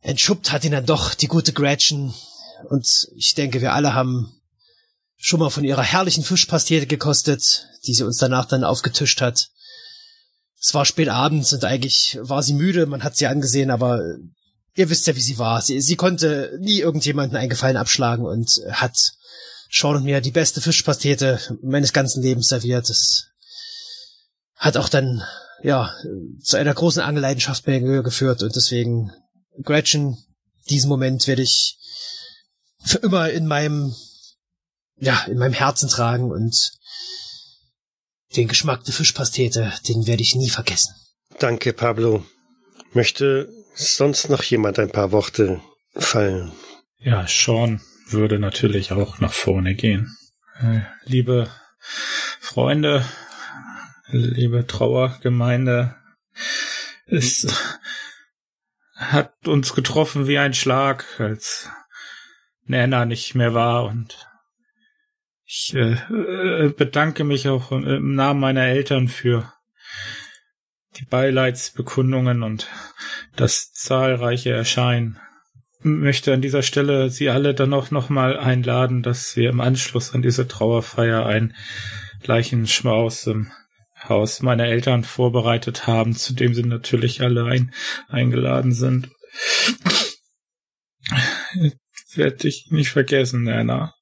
entschuppt 0.00 0.50
hat 0.50 0.64
ihn 0.64 0.72
dann 0.72 0.86
doch 0.86 1.12
die 1.12 1.28
gute 1.28 1.52
Gretchen. 1.52 2.14
Und 2.70 3.08
ich 3.16 3.34
denke, 3.34 3.60
wir 3.60 3.74
alle 3.74 3.92
haben 3.92 4.39
schon 5.20 5.40
mal 5.40 5.50
von 5.50 5.64
ihrer 5.64 5.82
herrlichen 5.82 6.24
Fischpastete 6.24 6.86
gekostet, 6.86 7.68
die 7.86 7.94
sie 7.94 8.04
uns 8.04 8.16
danach 8.16 8.46
dann 8.46 8.64
aufgetischt 8.64 9.20
hat. 9.20 9.50
Es 10.58 10.74
war 10.74 10.84
spät 10.84 11.08
abends 11.08 11.52
und 11.52 11.64
eigentlich 11.64 12.18
war 12.22 12.42
sie 12.42 12.54
müde, 12.54 12.86
man 12.86 13.04
hat 13.04 13.16
sie 13.16 13.26
angesehen, 13.26 13.70
aber 13.70 14.02
ihr 14.74 14.88
wisst 14.90 15.06
ja, 15.06 15.14
wie 15.14 15.20
sie 15.20 15.38
war. 15.38 15.60
Sie, 15.60 15.80
sie 15.80 15.96
konnte 15.96 16.58
nie 16.60 16.80
irgendjemanden 16.80 17.36
einen 17.36 17.50
Gefallen 17.50 17.76
abschlagen 17.76 18.24
und 18.24 18.62
hat 18.70 19.12
Sean 19.70 19.96
und 19.96 20.04
mir 20.04 20.20
die 20.20 20.30
beste 20.30 20.60
Fischpastete 20.60 21.38
meines 21.62 21.92
ganzen 21.92 22.22
Lebens 22.22 22.48
serviert. 22.48 22.88
Das 22.88 23.26
hat 24.56 24.76
auch 24.76 24.88
dann, 24.88 25.22
ja, 25.62 25.94
zu 26.42 26.56
einer 26.56 26.74
großen 26.74 27.02
Angelleidenschaft 27.02 27.64
bei 27.64 27.80
mir 27.80 28.02
geführt 28.02 28.42
und 28.42 28.56
deswegen, 28.56 29.12
Gretchen, 29.62 30.18
diesen 30.68 30.88
Moment 30.88 31.26
werde 31.26 31.42
ich 31.42 31.78
für 32.82 32.98
immer 32.98 33.30
in 33.30 33.46
meinem, 33.46 33.94
ja, 35.00 35.24
in 35.24 35.38
meinem 35.38 35.54
Herzen 35.54 35.88
tragen 35.88 36.30
und 36.30 36.72
den 38.36 38.48
Geschmack 38.48 38.84
der 38.84 38.94
Fischpastete, 38.94 39.72
den 39.88 40.06
werde 40.06 40.22
ich 40.22 40.36
nie 40.36 40.50
vergessen. 40.50 40.94
Danke, 41.38 41.72
Pablo. 41.72 42.24
Möchte 42.92 43.48
sonst 43.74 44.28
noch 44.28 44.42
jemand 44.42 44.78
ein 44.78 44.90
paar 44.90 45.10
Worte 45.10 45.60
fallen? 45.96 46.52
Ja, 46.98 47.26
Sean 47.26 47.80
würde 48.08 48.38
natürlich 48.38 48.92
auch 48.92 49.18
nach 49.20 49.32
vorne 49.32 49.74
gehen. 49.74 50.16
Äh, 50.60 50.80
liebe 51.04 51.50
Freunde, 52.40 53.04
liebe 54.08 54.66
Trauergemeinde, 54.66 55.96
es 57.06 57.46
hat 58.94 59.48
uns 59.48 59.74
getroffen 59.74 60.26
wie 60.26 60.38
ein 60.38 60.52
Schlag, 60.52 61.06
als 61.18 61.68
Nana 62.64 63.06
nicht 63.06 63.34
mehr 63.34 63.54
war 63.54 63.84
und 63.84 64.29
ich 65.52 65.74
äh, 65.74 65.94
äh, 65.94 66.68
bedanke 66.68 67.24
mich 67.24 67.48
auch 67.48 67.72
im 67.72 68.14
Namen 68.14 68.38
meiner 68.38 68.66
Eltern 68.66 69.08
für 69.08 69.52
die 70.96 71.04
Beileidsbekundungen 71.04 72.44
und 72.44 72.68
das 73.34 73.72
zahlreiche 73.72 74.50
Erscheinen. 74.50 75.18
Möchte 75.80 76.32
an 76.32 76.40
dieser 76.40 76.62
Stelle 76.62 77.10
Sie 77.10 77.30
alle 77.30 77.52
dann 77.54 77.72
auch 77.72 77.90
nochmal 77.90 78.38
einladen, 78.38 79.02
dass 79.02 79.34
wir 79.34 79.50
im 79.50 79.60
Anschluss 79.60 80.14
an 80.14 80.22
diese 80.22 80.46
Trauerfeier 80.46 81.26
ein 81.26 81.56
Leichenschmaus 82.22 83.26
im 83.26 83.50
Haus 84.08 84.42
meiner 84.42 84.66
Eltern 84.66 85.02
vorbereitet 85.02 85.88
haben, 85.88 86.14
zu 86.14 86.32
dem 86.32 86.54
Sie 86.54 86.62
natürlich 86.62 87.22
alle 87.22 87.46
ein, 87.46 87.74
eingeladen 88.08 88.72
sind. 88.72 89.08
Werde 92.14 92.48
ich 92.48 92.68
nicht 92.70 92.90
vergessen, 92.90 93.48
Anna. 93.48 93.94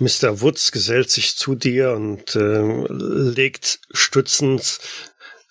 Mr. 0.00 0.40
Woods 0.40 0.72
gesellt 0.72 1.10
sich 1.10 1.36
zu 1.36 1.54
dir 1.54 1.92
und 1.92 2.34
äh, 2.34 2.86
legt 2.88 3.80
stützend 3.92 4.80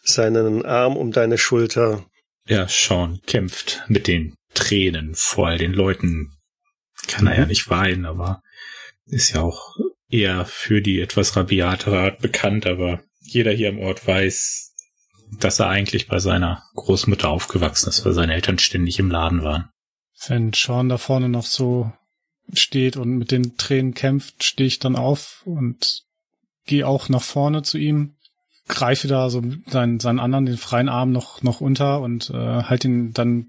seinen 0.03 0.65
Arm 0.65 0.97
um 0.97 1.11
deine 1.11 1.37
Schulter. 1.37 2.05
Ja, 2.47 2.67
Sean 2.67 3.21
kämpft 3.27 3.83
mit 3.87 4.07
den 4.07 4.35
Tränen 4.53 5.13
vor 5.13 5.47
all 5.47 5.57
den 5.57 5.73
Leuten. 5.73 6.31
Kann 7.07 7.27
er 7.27 7.35
ja 7.35 7.41
mhm. 7.43 7.49
nicht 7.49 7.69
weinen, 7.69 8.05
aber 8.05 8.41
ist 9.05 9.33
ja 9.33 9.41
auch 9.41 9.75
eher 10.09 10.45
für 10.45 10.81
die 10.81 10.99
etwas 10.99 11.35
rabiatere 11.35 11.99
Art 11.99 12.19
bekannt, 12.19 12.65
aber 12.65 13.03
jeder 13.19 13.51
hier 13.51 13.69
im 13.69 13.79
Ort 13.79 14.07
weiß, 14.07 14.73
dass 15.39 15.59
er 15.59 15.69
eigentlich 15.69 16.07
bei 16.07 16.19
seiner 16.19 16.63
Großmutter 16.73 17.29
aufgewachsen 17.29 17.89
ist, 17.89 18.03
weil 18.05 18.13
seine 18.13 18.33
Eltern 18.33 18.57
ständig 18.57 18.97
im 18.99 19.11
Laden 19.11 19.43
waren. 19.43 19.69
Wenn 20.27 20.51
Sean 20.53 20.89
da 20.89 20.97
vorne 20.97 21.29
noch 21.29 21.45
so 21.45 21.91
steht 22.53 22.97
und 22.97 23.17
mit 23.17 23.31
den 23.31 23.57
Tränen 23.57 23.93
kämpft, 23.93 24.43
stehe 24.43 24.67
ich 24.67 24.79
dann 24.79 24.95
auf 24.95 25.43
und 25.45 26.03
gehe 26.65 26.87
auch 26.87 27.09
nach 27.09 27.21
vorne 27.21 27.63
zu 27.63 27.77
ihm, 27.77 28.15
greife 28.67 29.07
da 29.07 29.29
so 29.29 29.43
seinen, 29.67 29.99
seinen 29.99 30.19
anderen, 30.19 30.45
den 30.45 30.57
freien 30.57 30.89
Arm 30.89 31.11
noch, 31.11 31.41
noch 31.41 31.61
unter 31.61 32.01
und 32.01 32.29
äh, 32.29 32.63
halte 32.63 32.87
ihn 32.87 33.13
dann 33.13 33.47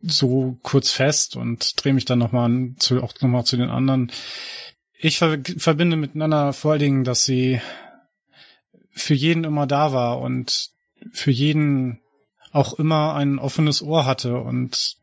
so 0.00 0.58
kurz 0.62 0.90
fest 0.90 1.36
und 1.36 1.82
drehe 1.82 1.92
mich 1.92 2.04
dann 2.04 2.18
nochmal 2.18 2.74
zu, 2.78 3.02
auch 3.02 3.14
nochmal 3.20 3.44
zu 3.44 3.56
den 3.56 3.70
anderen. 3.70 4.12
Ich 4.98 5.18
ver 5.18 5.38
verbinde 5.56 5.96
miteinander 5.96 6.52
vor 6.52 6.72
allen 6.72 6.80
Dingen, 6.80 7.04
dass 7.04 7.24
sie 7.24 7.60
für 8.90 9.14
jeden 9.14 9.44
immer 9.44 9.66
da 9.66 9.92
war 9.92 10.20
und 10.20 10.70
für 11.12 11.30
jeden 11.30 12.00
auch 12.52 12.78
immer 12.78 13.14
ein 13.14 13.38
offenes 13.38 13.82
Ohr 13.82 14.04
hatte 14.04 14.38
und 14.38 14.96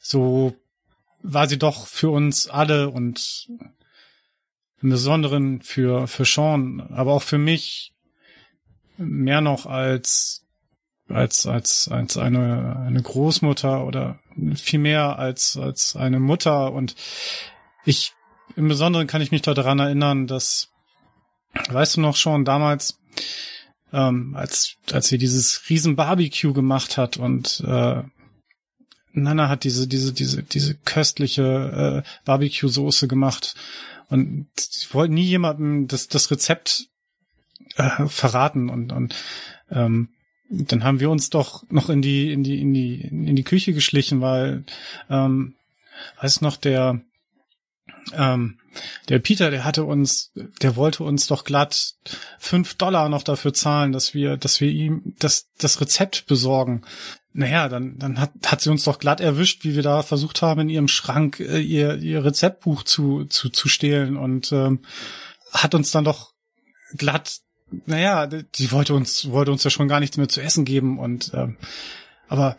so 0.00 0.54
war 1.24 1.48
sie 1.48 1.58
doch 1.58 1.86
für 1.86 2.10
uns 2.10 2.48
alle 2.48 2.90
und 2.90 3.48
im 4.82 4.90
Besonderen 4.90 5.62
für, 5.62 6.06
für 6.06 6.26
Sean, 6.26 6.82
aber 6.92 7.14
auch 7.14 7.22
für 7.22 7.38
mich 7.38 7.94
mehr 8.98 9.40
noch 9.40 9.64
als, 9.64 10.44
als, 11.08 11.46
als, 11.46 11.88
als 11.88 12.18
eine, 12.18 12.76
eine 12.76 13.02
Großmutter 13.02 13.84
oder 13.86 14.20
viel 14.54 14.78
mehr 14.78 15.18
als, 15.18 15.56
als 15.56 15.96
eine 15.96 16.20
Mutter. 16.20 16.72
Und 16.72 16.94
ich, 17.86 18.12
im 18.54 18.68
Besonderen 18.68 19.06
kann 19.06 19.22
ich 19.22 19.32
mich 19.32 19.40
daran 19.42 19.78
erinnern, 19.78 20.26
dass, 20.26 20.68
weißt 21.70 21.96
du 21.96 22.02
noch 22.02 22.16
schon, 22.16 22.44
damals, 22.44 23.00
ähm, 23.94 24.36
als, 24.36 24.76
als 24.92 25.08
sie 25.08 25.16
dieses 25.16 25.62
riesen 25.70 25.96
Barbecue 25.96 26.52
gemacht 26.52 26.98
hat 26.98 27.16
und 27.16 27.64
äh, 27.66 28.02
Nana 29.14 29.48
hat 29.48 29.64
diese, 29.64 29.86
diese, 29.86 30.12
diese, 30.12 30.42
diese 30.42 30.74
köstliche 30.74 32.02
äh, 32.04 32.08
Barbecue-Soße 32.24 33.08
gemacht. 33.08 33.54
Und 34.08 34.48
sie 34.56 34.92
wollten 34.92 35.14
nie 35.14 35.24
jemandem 35.24 35.88
das, 35.88 36.08
das 36.08 36.30
Rezept 36.30 36.88
äh, 37.76 38.06
verraten 38.06 38.68
und, 38.68 38.92
und 38.92 39.14
ähm, 39.70 40.10
dann 40.50 40.84
haben 40.84 41.00
wir 41.00 41.10
uns 41.10 41.30
doch 41.30 41.64
noch 41.70 41.88
in 41.88 42.02
die, 42.02 42.32
in 42.32 42.44
die, 42.44 42.60
in 42.60 42.74
die, 42.74 43.00
in 43.00 43.34
die 43.34 43.44
Küche 43.44 43.72
geschlichen, 43.72 44.20
weil, 44.20 44.64
ähm, 45.08 45.54
weiß 46.20 46.42
noch, 46.42 46.56
der, 46.56 47.00
ähm, 48.12 48.58
der 49.08 49.18
Peter, 49.20 49.50
der 49.50 49.64
hatte 49.64 49.84
uns, 49.84 50.32
der 50.60 50.76
wollte 50.76 51.02
uns 51.02 51.26
doch 51.26 51.44
glatt 51.44 51.94
fünf 52.38 52.74
Dollar 52.74 53.08
noch 53.08 53.22
dafür 53.22 53.54
zahlen, 53.54 53.92
dass 53.92 54.14
wir, 54.14 54.36
dass 54.36 54.60
wir 54.60 54.70
ihm 54.70 55.14
das, 55.18 55.48
das 55.58 55.80
Rezept 55.80 56.26
besorgen 56.26 56.82
naja, 57.36 57.68
dann, 57.68 57.98
dann 57.98 58.20
hat, 58.20 58.30
hat 58.46 58.60
sie 58.60 58.70
uns 58.70 58.84
doch 58.84 59.00
glatt 59.00 59.20
erwischt, 59.20 59.64
wie 59.64 59.74
wir 59.74 59.82
da 59.82 60.04
versucht 60.04 60.40
haben, 60.40 60.60
in 60.62 60.68
ihrem 60.68 60.88
Schrank 60.88 61.40
äh, 61.40 61.58
ihr, 61.58 61.96
ihr 61.96 62.24
Rezeptbuch 62.24 62.84
zu, 62.84 63.24
zu, 63.24 63.50
zu 63.50 63.68
stehlen. 63.68 64.16
Und 64.16 64.52
ähm, 64.52 64.80
hat 65.52 65.74
uns 65.74 65.90
dann 65.90 66.04
doch 66.04 66.32
glatt, 66.96 67.40
naja, 67.86 68.28
die 68.28 68.70
wollte 68.70 68.94
uns, 68.94 69.30
wollte 69.30 69.50
uns 69.50 69.64
ja 69.64 69.70
schon 69.70 69.88
gar 69.88 69.98
nichts 69.98 70.16
mehr 70.16 70.28
zu 70.28 70.40
essen 70.40 70.64
geben. 70.64 71.00
Und 71.00 71.32
ähm, 71.34 71.56
aber 72.28 72.56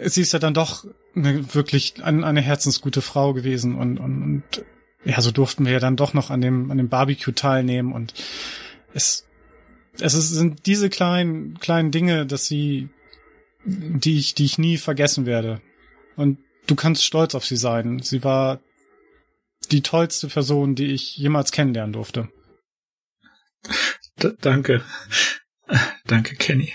sie 0.00 0.20
ist 0.20 0.32
ja 0.32 0.38
dann 0.38 0.54
doch 0.54 0.84
eine, 1.16 1.52
wirklich 1.52 2.02
eine, 2.04 2.24
eine 2.24 2.40
herzensgute 2.40 3.02
Frau 3.02 3.34
gewesen. 3.34 3.74
Und, 3.74 3.98
und, 3.98 4.22
und 4.22 4.64
ja, 5.04 5.20
so 5.20 5.32
durften 5.32 5.64
wir 5.64 5.72
ja 5.72 5.80
dann 5.80 5.96
doch 5.96 6.14
noch 6.14 6.30
an 6.30 6.40
dem, 6.40 6.70
an 6.70 6.78
dem 6.78 6.88
Barbecue 6.88 7.32
teilnehmen. 7.32 7.92
Und 7.92 8.14
es, 8.94 9.26
es 9.98 10.12
sind 10.12 10.66
diese 10.66 10.90
kleinen, 10.90 11.58
kleinen 11.58 11.90
Dinge, 11.90 12.24
dass 12.24 12.46
sie 12.46 12.88
die 13.64 14.18
ich, 14.18 14.34
die 14.34 14.44
ich 14.44 14.58
nie 14.58 14.78
vergessen 14.78 15.26
werde. 15.26 15.60
Und 16.16 16.38
du 16.66 16.74
kannst 16.74 17.04
stolz 17.04 17.34
auf 17.34 17.44
sie 17.44 17.56
sein. 17.56 18.00
Sie 18.00 18.24
war 18.24 18.60
die 19.70 19.82
tollste 19.82 20.28
Person, 20.28 20.74
die 20.74 20.86
ich 20.86 21.16
jemals 21.16 21.52
kennenlernen 21.52 21.92
durfte. 21.92 22.28
D 24.22 24.32
danke. 24.40 24.84
Danke, 26.04 26.34
Kenny. 26.36 26.72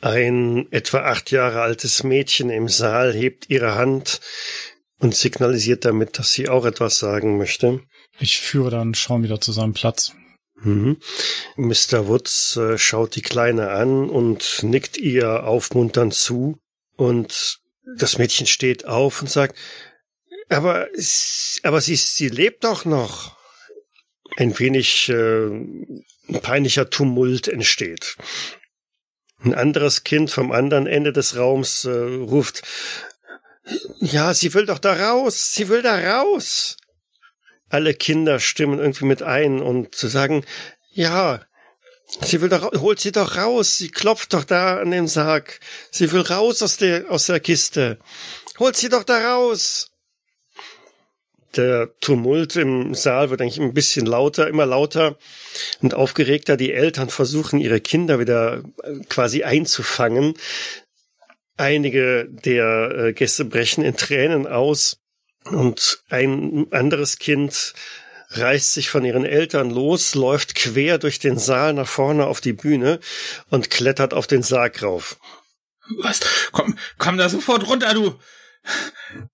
Ein 0.00 0.70
etwa 0.70 1.04
acht 1.04 1.30
Jahre 1.30 1.62
altes 1.62 2.02
Mädchen 2.02 2.50
im 2.50 2.68
Saal 2.68 3.14
hebt 3.14 3.48
ihre 3.48 3.74
Hand 3.74 4.20
und 4.98 5.14
signalisiert 5.14 5.84
damit, 5.84 6.18
dass 6.18 6.32
sie 6.32 6.48
auch 6.48 6.64
etwas 6.64 6.98
sagen 6.98 7.38
möchte. 7.38 7.82
Ich 8.18 8.38
führe 8.38 8.70
dann 8.70 8.94
Sean 8.94 9.22
wieder 9.22 9.40
zu 9.40 9.52
seinem 9.52 9.72
Platz. 9.72 10.12
Mhm. 10.56 10.98
Mr. 11.56 12.08
Woods 12.08 12.56
äh, 12.56 12.78
schaut 12.78 13.16
die 13.16 13.22
Kleine 13.22 13.70
an 13.70 14.08
und 14.08 14.62
nickt 14.62 14.96
ihr 14.96 15.44
aufmunternd 15.44 16.14
zu. 16.14 16.58
Und 16.96 17.60
das 17.98 18.18
Mädchen 18.18 18.46
steht 18.46 18.86
auf 18.86 19.20
und 19.20 19.30
sagt, 19.30 19.58
aber, 20.48 20.88
aber 21.62 21.80
sie, 21.80 21.96
sie 21.96 22.28
lebt 22.28 22.64
doch 22.64 22.84
noch. 22.84 23.36
Ein 24.36 24.58
wenig 24.58 25.08
äh, 25.10 25.50
peinlicher 26.40 26.90
Tumult 26.90 27.48
entsteht. 27.48 28.16
Ein 29.38 29.54
anderes 29.54 30.04
Kind 30.04 30.30
vom 30.30 30.52
anderen 30.52 30.86
Ende 30.86 31.12
des 31.12 31.36
Raums 31.36 31.84
äh, 31.84 31.90
ruft, 31.90 32.62
ja, 34.00 34.34
sie 34.34 34.52
will 34.54 34.66
doch 34.66 34.78
da 34.78 34.92
raus, 34.92 35.52
sie 35.54 35.68
will 35.68 35.82
da 35.82 36.18
raus 36.18 36.76
alle 37.74 37.92
Kinder 37.92 38.38
stimmen 38.38 38.78
irgendwie 38.78 39.04
mit 39.04 39.22
ein 39.24 39.60
und 39.60 39.96
zu 39.96 40.06
sagen, 40.06 40.44
ja, 40.92 41.40
sie 42.22 42.40
will 42.40 42.48
doch, 42.48 42.70
holt 42.80 43.00
sie 43.00 43.10
doch 43.10 43.36
raus, 43.36 43.76
sie 43.76 43.90
klopft 43.90 44.32
doch 44.32 44.44
da 44.44 44.78
an 44.78 44.92
den 44.92 45.08
Sarg, 45.08 45.58
sie 45.90 46.12
will 46.12 46.20
raus 46.20 46.62
aus 46.62 46.76
der, 46.76 47.10
aus 47.10 47.26
der 47.26 47.40
Kiste, 47.40 47.98
holt 48.60 48.76
sie 48.76 48.88
doch 48.88 49.02
da 49.02 49.34
raus. 49.34 49.90
Der 51.56 51.90
Tumult 51.98 52.54
im 52.54 52.94
Saal 52.94 53.30
wird 53.30 53.40
eigentlich 53.40 53.60
ein 53.60 53.74
bisschen 53.74 54.06
lauter, 54.06 54.46
immer 54.46 54.66
lauter 54.66 55.18
und 55.82 55.94
aufgeregter. 55.94 56.56
Die 56.56 56.72
Eltern 56.72 57.10
versuchen, 57.10 57.60
ihre 57.60 57.80
Kinder 57.80 58.18
wieder 58.20 58.62
äh, 58.82 59.04
quasi 59.08 59.44
einzufangen. 59.44 60.34
Einige 61.56 62.26
der 62.28 62.90
äh, 62.96 63.12
Gäste 63.12 63.44
brechen 63.44 63.84
in 63.84 63.96
Tränen 63.96 64.48
aus. 64.48 65.03
Und 65.44 66.02
ein 66.08 66.66
anderes 66.70 67.18
Kind 67.18 67.74
reißt 68.30 68.72
sich 68.72 68.90
von 68.90 69.04
ihren 69.04 69.24
Eltern 69.24 69.70
los, 69.70 70.14
läuft 70.14 70.54
quer 70.54 70.98
durch 70.98 71.18
den 71.18 71.38
Saal 71.38 71.74
nach 71.74 71.88
vorne 71.88 72.26
auf 72.26 72.40
die 72.40 72.52
Bühne 72.52 72.98
und 73.50 73.70
klettert 73.70 74.14
auf 74.14 74.26
den 74.26 74.42
Sarg 74.42 74.82
rauf. 74.82 75.18
Was? 75.98 76.20
Komm, 76.52 76.78
komm 76.98 77.18
da 77.18 77.28
sofort 77.28 77.68
runter, 77.68 77.92
du! 77.94 78.18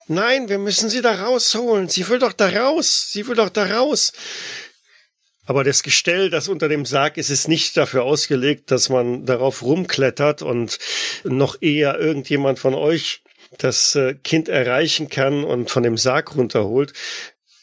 Nein, 0.09 0.49
wir 0.49 0.59
müssen 0.59 0.91
sie 0.91 1.03
da 1.03 1.25
rausholen. 1.25 1.89
Sie 1.89 2.09
will 2.09 2.19
doch 2.19 2.33
da 2.33 2.49
raus. 2.49 3.11
Sie 3.13 3.27
will 3.29 3.37
doch 3.37 3.49
da 3.49 3.65
raus. 3.67 4.13
Aber 5.47 5.65
das 5.65 5.83
Gestell, 5.83 6.31
das 6.31 6.49
unter 6.49 6.69
dem 6.69 6.85
Sarg 6.85 7.17
ist, 7.17 7.31
ist 7.31 7.49
nicht 7.49 7.77
dafür 7.77 8.03
ausgelegt, 8.03 8.71
dass 8.71 8.89
man 8.89 9.27
darauf 9.27 9.63
rumklettert 9.63 10.43
und 10.43 10.79
noch 11.25 11.61
eher 11.61 11.99
irgendjemand 11.99 12.59
von 12.59 12.75
euch 12.75 13.23
das 13.59 13.95
äh, 13.95 14.15
Kind 14.15 14.49
erreichen 14.49 15.09
kann 15.09 15.45
und 15.45 15.71
von 15.71 15.83
dem 15.83 15.97
Sarg 15.97 16.37
runterholt, 16.37 16.93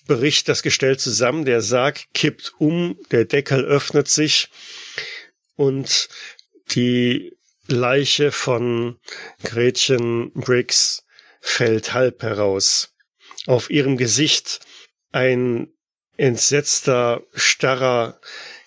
bricht 0.07 0.47
das 0.49 0.63
Gestell 0.63 0.97
zusammen, 0.97 1.45
der 1.45 1.61
Sarg 1.61 2.05
kippt 2.13 2.53
um, 2.59 2.97
der 3.11 3.25
Deckel 3.25 3.63
öffnet 3.63 4.07
sich, 4.07 4.49
und 5.55 6.07
die 6.69 7.35
Leiche 7.67 8.31
von 8.31 8.99
Gretchen 9.43 10.31
Briggs 10.33 11.03
fällt 11.41 11.93
halb 11.93 12.23
heraus. 12.23 12.93
Auf 13.45 13.69
ihrem 13.69 13.97
Gesicht 13.97 14.59
ein 15.11 15.73
entsetzter, 16.15 17.23
starrer 17.33 18.19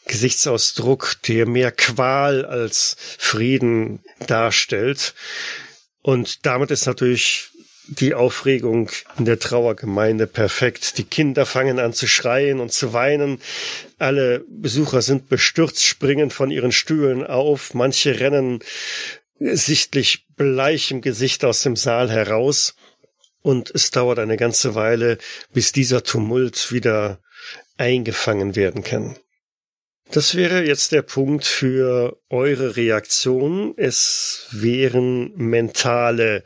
Gesichtsausdruck, 0.07 1.17
der 1.29 1.47
mehr 1.47 1.73
Qual 1.73 2.45
als 2.45 2.97
Frieden 3.19 4.03
darstellt. 4.27 5.15
Und 6.03 6.47
damit 6.47 6.71
ist 6.71 6.87
natürlich 6.87 7.51
die 7.87 8.15
Aufregung 8.15 8.91
in 9.19 9.25
der 9.25 9.39
Trauergemeinde 9.39 10.27
perfekt. 10.27 10.97
Die 10.99 11.05
Kinder 11.05 11.45
fangen 11.45 11.79
an 11.81 11.93
zu 11.93 12.07
schreien 12.07 12.61
und 12.61 12.73
zu 12.73 12.93
weinen. 12.93 13.41
Alle 13.99 14.45
Besucher 14.49 15.03
sind 15.03 15.29
bestürzt, 15.29 15.85
springen 15.85 16.31
von 16.31 16.51
ihren 16.51 16.73
Stühlen 16.73 17.27
auf. 17.27 17.75
Manche 17.75 18.21
rennen 18.21 18.61
sichtlich 19.41 20.27
bleich 20.37 20.91
im 20.91 21.01
Gesicht 21.01 21.45
aus 21.45 21.63
dem 21.63 21.75
Saal 21.75 22.11
heraus. 22.11 22.77
Und 23.43 23.71
es 23.75 23.91
dauert 23.91 24.19
eine 24.19 24.37
ganze 24.37 24.75
Weile, 24.75 25.19
bis 25.53 25.73
dieser 25.73 26.05
Tumult 26.05 26.73
wieder 26.73 27.19
eingefangen 27.77 28.55
werden 28.55 28.85
kann. 28.85 29.17
Das 30.13 30.35
wäre 30.35 30.67
jetzt 30.67 30.93
der 30.93 31.03
Punkt 31.03 31.45
für 31.45 32.19
eure 32.31 32.77
Reaktion. 32.77 33.75
Es 33.77 34.49
wären 34.51 35.33
mentale 35.37 36.43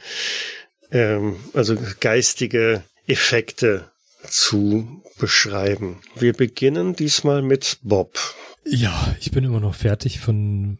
ähm, 0.90 1.36
also 1.54 1.76
geistige 2.00 2.84
Effekte 3.06 3.90
zu 4.28 5.02
beschreiben. 5.18 6.00
Wir 6.14 6.32
beginnen 6.32 6.94
diesmal 6.94 7.42
mit 7.42 7.78
Bob. 7.82 8.18
Ja, 8.64 9.14
ich 9.20 9.30
bin 9.30 9.44
immer 9.44 9.60
noch 9.60 9.74
fertig 9.74 10.20
von 10.20 10.78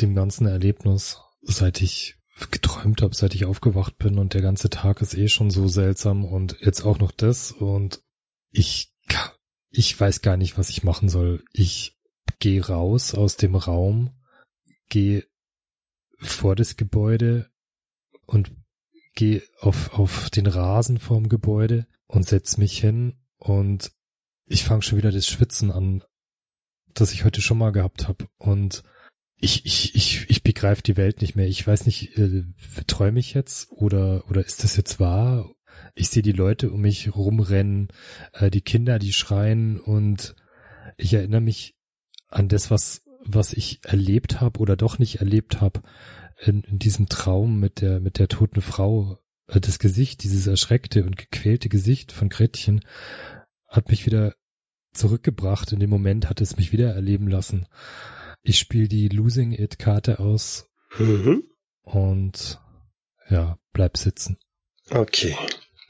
dem 0.00 0.14
ganzen 0.14 0.46
Erlebnis, 0.46 1.18
seit 1.42 1.80
ich 1.80 2.16
geträumt 2.50 3.02
habe, 3.02 3.14
seit 3.14 3.34
ich 3.34 3.44
aufgewacht 3.44 3.98
bin 3.98 4.18
und 4.18 4.34
der 4.34 4.42
ganze 4.42 4.70
Tag 4.70 5.00
ist 5.00 5.14
eh 5.14 5.28
schon 5.28 5.50
so 5.50 5.68
seltsam 5.68 6.24
und 6.24 6.56
jetzt 6.60 6.82
auch 6.82 6.98
noch 6.98 7.12
das 7.12 7.52
und 7.52 8.00
ich 8.50 8.92
ich 9.70 9.98
weiß 9.98 10.22
gar 10.22 10.36
nicht, 10.36 10.58
was 10.58 10.68
ich 10.68 10.82
machen 10.82 11.08
soll. 11.08 11.42
Ich 11.52 11.96
gehe 12.42 12.66
raus 12.66 13.14
aus 13.14 13.36
dem 13.36 13.54
Raum, 13.54 14.10
gehe 14.88 15.24
vor 16.18 16.56
das 16.56 16.76
Gebäude 16.76 17.48
und 18.26 18.50
gehe 19.14 19.44
auf, 19.60 19.96
auf 19.96 20.28
den 20.28 20.48
Rasen 20.48 20.98
vorm 20.98 21.28
Gebäude 21.28 21.86
und 22.08 22.26
setz 22.26 22.56
mich 22.56 22.80
hin 22.80 23.14
und 23.36 23.92
ich 24.46 24.64
fange 24.64 24.82
schon 24.82 24.98
wieder 24.98 25.12
das 25.12 25.28
Schwitzen 25.28 25.70
an, 25.70 26.02
das 26.94 27.12
ich 27.12 27.24
heute 27.24 27.40
schon 27.40 27.58
mal 27.58 27.70
gehabt 27.70 28.08
habe. 28.08 28.26
Und 28.38 28.82
ich, 29.36 29.64
ich, 29.64 29.94
ich, 29.94 30.28
ich 30.28 30.42
begreife 30.42 30.82
die 30.82 30.96
Welt 30.96 31.20
nicht 31.20 31.36
mehr. 31.36 31.46
Ich 31.46 31.64
weiß 31.64 31.86
nicht, 31.86 32.18
äh, 32.18 32.42
träume 32.88 33.20
ich 33.20 33.34
jetzt 33.34 33.70
oder, 33.70 34.28
oder 34.28 34.44
ist 34.44 34.64
das 34.64 34.76
jetzt 34.76 34.98
wahr? 34.98 35.48
Ich 35.94 36.08
sehe 36.08 36.24
die 36.24 36.32
Leute 36.32 36.72
um 36.72 36.80
mich 36.80 37.14
rumrennen, 37.14 37.86
äh, 38.32 38.50
die 38.50 38.62
Kinder, 38.62 38.98
die 38.98 39.12
schreien 39.12 39.78
und 39.78 40.34
ich 40.96 41.14
erinnere 41.14 41.40
mich 41.40 41.76
an 42.32 42.48
das, 42.48 42.70
was, 42.70 43.02
was 43.24 43.52
ich 43.52 43.80
erlebt 43.84 44.40
habe 44.40 44.58
oder 44.60 44.76
doch 44.76 44.98
nicht 44.98 45.16
erlebt 45.20 45.60
habe 45.60 45.82
in, 46.38 46.62
in 46.62 46.78
diesem 46.78 47.08
Traum 47.08 47.60
mit 47.60 47.80
der, 47.80 48.00
mit 48.00 48.18
der 48.18 48.28
toten 48.28 48.62
Frau, 48.62 49.18
äh, 49.48 49.60
das 49.60 49.78
Gesicht, 49.78 50.22
dieses 50.24 50.46
erschreckte 50.46 51.04
und 51.04 51.16
gequälte 51.16 51.68
Gesicht 51.68 52.12
von 52.12 52.28
Gretchen 52.28 52.84
hat 53.68 53.88
mich 53.90 54.06
wieder 54.06 54.34
zurückgebracht. 54.92 55.72
In 55.72 55.80
dem 55.80 55.90
Moment 55.90 56.28
hat 56.28 56.40
es 56.40 56.56
mich 56.56 56.72
wieder 56.72 56.92
erleben 56.94 57.28
lassen. 57.28 57.66
Ich 58.42 58.58
spiele 58.58 58.88
die 58.88 59.08
Losing 59.08 59.52
It 59.52 59.78
Karte 59.78 60.18
aus 60.18 60.68
Mhm. 60.98 61.44
und 61.82 62.60
ja, 63.30 63.58
bleib 63.72 63.96
sitzen. 63.96 64.36
Okay. 64.90 65.36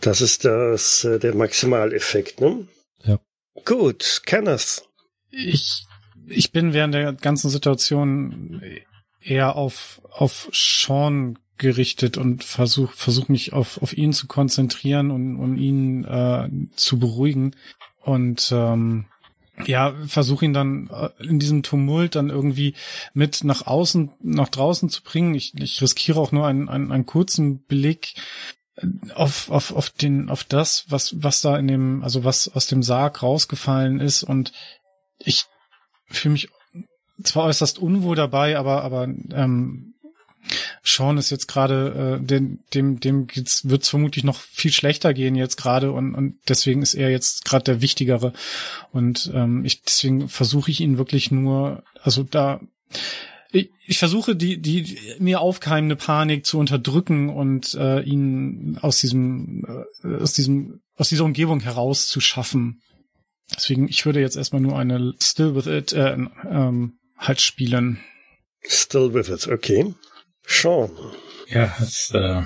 Das 0.01 0.21
ist 0.21 0.45
das, 0.45 1.03
äh, 1.05 1.19
der 1.19 1.35
Maximaleffekt, 1.35 2.41
ne? 2.41 2.69
Ja. 3.05 3.19
Gut, 3.65 4.23
Kenneth. 4.27 4.83
Ich, 5.31 5.87
ich 6.27 6.53
bin 6.53 6.73
während 6.73 6.95
der 6.95 7.13
ganzen 7.13 7.51
Situation 7.51 8.63
eher 9.21 9.57
auf, 9.57 10.01
auf 10.11 10.49
Sean 10.53 11.39
gerichtet 11.59 12.19
und 12.19 12.43
versuch, 12.43 12.93
versuch 12.93 13.29
mich 13.29 13.53
auf, 13.53 13.81
auf 13.83 13.97
ihn 13.97 14.13
zu 14.13 14.27
konzentrieren 14.27 15.11
und, 15.11 15.37
und 15.37 15.59
ihn 15.59 16.05
äh, 16.05 16.49
zu 16.75 16.99
beruhigen. 16.99 17.55
Und 18.01 18.51
ähm, 18.53 19.05
ja, 19.65 19.95
versuche 20.07 20.45
ihn 20.45 20.55
dann 20.55 20.91
äh, 20.91 21.11
in 21.25 21.39
diesem 21.39 21.63
Tumult 21.63 22.17
dann 22.17 22.31
irgendwie 22.31 22.75
mit 23.15 23.45
nach 23.45 23.67
außen, 23.67 24.11
nach 24.23 24.49
draußen 24.49 24.89
zu 24.89 25.03
bringen. 25.03 25.35
Ich, 25.35 25.55
ich 25.55 25.81
riskiere 25.81 26.21
auch 26.21 26.33
nur 26.33 26.47
einen, 26.47 26.69
einen, 26.69 26.91
einen 26.91 27.07
kurzen 27.07 27.59
Blick 27.59 28.15
auf, 29.15 29.51
auf, 29.51 29.75
auf 29.75 29.91
den, 29.91 30.31
auf 30.31 30.45
das, 30.45 30.87
was, 30.89 31.23
was 31.23 31.41
da 31.43 31.57
in 31.59 31.69
dem, 31.69 32.03
also 32.03 32.25
was 32.25 32.49
aus 32.49 32.67
dem 32.67 32.83
Sarg 32.83 33.23
rausgefallen 33.23 34.01
ist 34.01 34.23
und 34.23 34.53
ich 35.19 35.45
fühle 36.13 36.33
mich 36.33 36.49
zwar 37.23 37.45
äußerst 37.45 37.79
unwohl 37.79 38.17
dabei, 38.17 38.57
aber, 38.57 38.83
aber 38.83 39.05
ähm, 39.05 39.95
Sean 40.83 41.19
ist 41.19 41.31
jetzt 41.31 41.47
gerade, 41.47 42.19
äh, 42.21 42.25
dem, 42.25 42.61
dem, 42.75 42.99
dem 42.99 43.27
geht's, 43.27 43.69
wird's 43.69 43.89
vermutlich 43.89 44.25
noch 44.25 44.41
viel 44.41 44.73
schlechter 44.73 45.15
gehen 45.15 45.37
jetzt 45.37 45.57
gerade 45.57 45.93
und, 45.93 46.15
und 46.15 46.35
deswegen 46.49 46.83
ist 46.83 46.95
er 46.95 47.11
jetzt 47.11 47.45
gerade 47.45 47.65
der 47.65 47.81
Wichtigere. 47.81 48.33
Und 48.91 49.31
ähm, 49.35 49.65
ich 49.65 49.83
deswegen 49.83 50.29
versuche 50.29 50.71
ich 50.71 50.81
ihn 50.81 50.99
wirklich 50.99 51.31
nur, 51.31 51.85
also 52.03 52.25
da 52.25 52.61
ich, 53.53 53.71
ich 53.87 53.99
versuche 53.99 54.35
die, 54.35 54.61
die 54.61 54.99
mir 55.19 55.41
aufkeimende 55.41 55.95
Panik 55.95 56.47
zu 56.47 56.59
unterdrücken 56.59 57.29
und 57.29 57.75
äh, 57.75 58.01
ihn 58.01 58.79
aus 58.81 58.99
diesem, 58.99 59.85
äh, 60.03 60.17
aus 60.17 60.33
diesem, 60.33 60.81
aus 60.97 61.11
dieser 61.11 61.25
Umgebung 61.25 61.61
herauszuschaffen. 61.61 62.81
Deswegen, 63.57 63.89
ich 63.89 64.07
würde 64.07 64.21
jetzt 64.21 64.37
erstmal 64.37 64.63
nur 64.63 64.79
eine 64.79 65.15
Still 65.21 65.55
with 65.55 65.67
it 65.67 65.93
äh, 65.93 66.17
ähm, 66.49 66.99
halt 67.17 67.41
spielen. 67.41 68.01
Still 68.67 69.13
with 69.15 69.29
it, 69.29 69.49
okay. 69.49 69.95
Sean. 70.47 70.91
Ja, 71.49 71.75
es, 71.81 72.11
äh, 72.15 72.43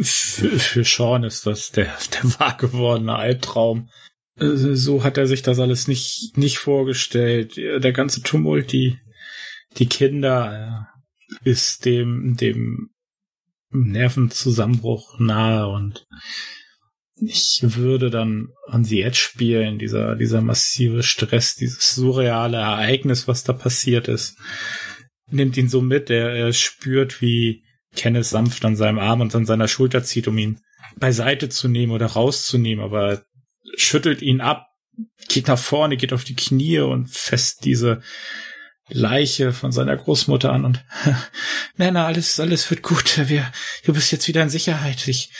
für, 0.00 0.58
für 0.58 0.84
Sean 0.84 1.24
ist 1.24 1.46
das 1.46 1.70
der, 1.70 1.96
der 2.12 2.38
wahr 2.38 2.56
gewordene 2.56 3.16
Albtraum. 3.16 3.88
Äh, 4.36 4.56
So 4.74 5.04
hat 5.04 5.18
er 5.18 5.26
sich 5.26 5.42
das 5.42 5.58
alles 5.58 5.88
nicht, 5.88 6.36
nicht 6.36 6.58
vorgestellt. 6.58 7.56
Der 7.56 7.92
ganze 7.92 8.22
Tumult, 8.22 8.72
die, 8.72 8.98
die 9.78 9.86
Kinder, 9.86 10.88
äh, 10.88 11.50
ist 11.50 11.84
dem, 11.84 12.36
dem 12.36 12.90
Nervenzusammenbruch 13.70 15.18
nahe 15.18 15.68
und 15.68 16.06
ich 17.24 17.60
würde 17.62 18.10
dann 18.10 18.48
on 18.66 18.84
the 18.84 19.02
Edge 19.02 19.18
spielen, 19.18 19.78
dieser, 19.78 20.16
dieser 20.16 20.40
massive 20.40 21.02
Stress, 21.02 21.54
dieses 21.54 21.94
surreale 21.94 22.56
Ereignis, 22.56 23.28
was 23.28 23.44
da 23.44 23.52
passiert 23.52 24.08
ist, 24.08 24.36
nimmt 25.30 25.56
ihn 25.56 25.68
so 25.68 25.80
mit, 25.80 26.10
er, 26.10 26.30
er 26.30 26.52
spürt, 26.52 27.20
wie 27.20 27.64
Kenneth 27.94 28.26
sanft 28.26 28.64
an 28.64 28.76
seinem 28.76 28.98
Arm 28.98 29.20
und 29.20 29.34
an 29.34 29.46
seiner 29.46 29.68
Schulter 29.68 30.02
zieht, 30.02 30.28
um 30.28 30.38
ihn 30.38 30.60
beiseite 30.96 31.48
zu 31.48 31.68
nehmen 31.68 31.92
oder 31.92 32.06
rauszunehmen, 32.06 32.84
aber 32.84 33.10
er 33.10 33.24
schüttelt 33.76 34.22
ihn 34.22 34.40
ab, 34.40 34.66
geht 35.28 35.48
nach 35.48 35.58
vorne, 35.58 35.96
geht 35.96 36.12
auf 36.12 36.24
die 36.24 36.36
Knie 36.36 36.80
und 36.80 37.10
fest 37.10 37.64
diese 37.64 38.02
Leiche 38.88 39.52
von 39.52 39.72
seiner 39.72 39.96
Großmutter 39.96 40.52
an 40.52 40.64
und 40.64 40.84
Nana, 41.76 42.06
alles, 42.06 42.40
alles 42.40 42.68
wird 42.70 42.82
gut. 42.82 43.28
Wir, 43.28 43.50
du 43.84 43.92
bist 43.94 44.12
jetzt 44.12 44.28
wieder 44.28 44.42
in 44.42 44.50
Sicherheit. 44.50 45.06
Ich 45.08 45.30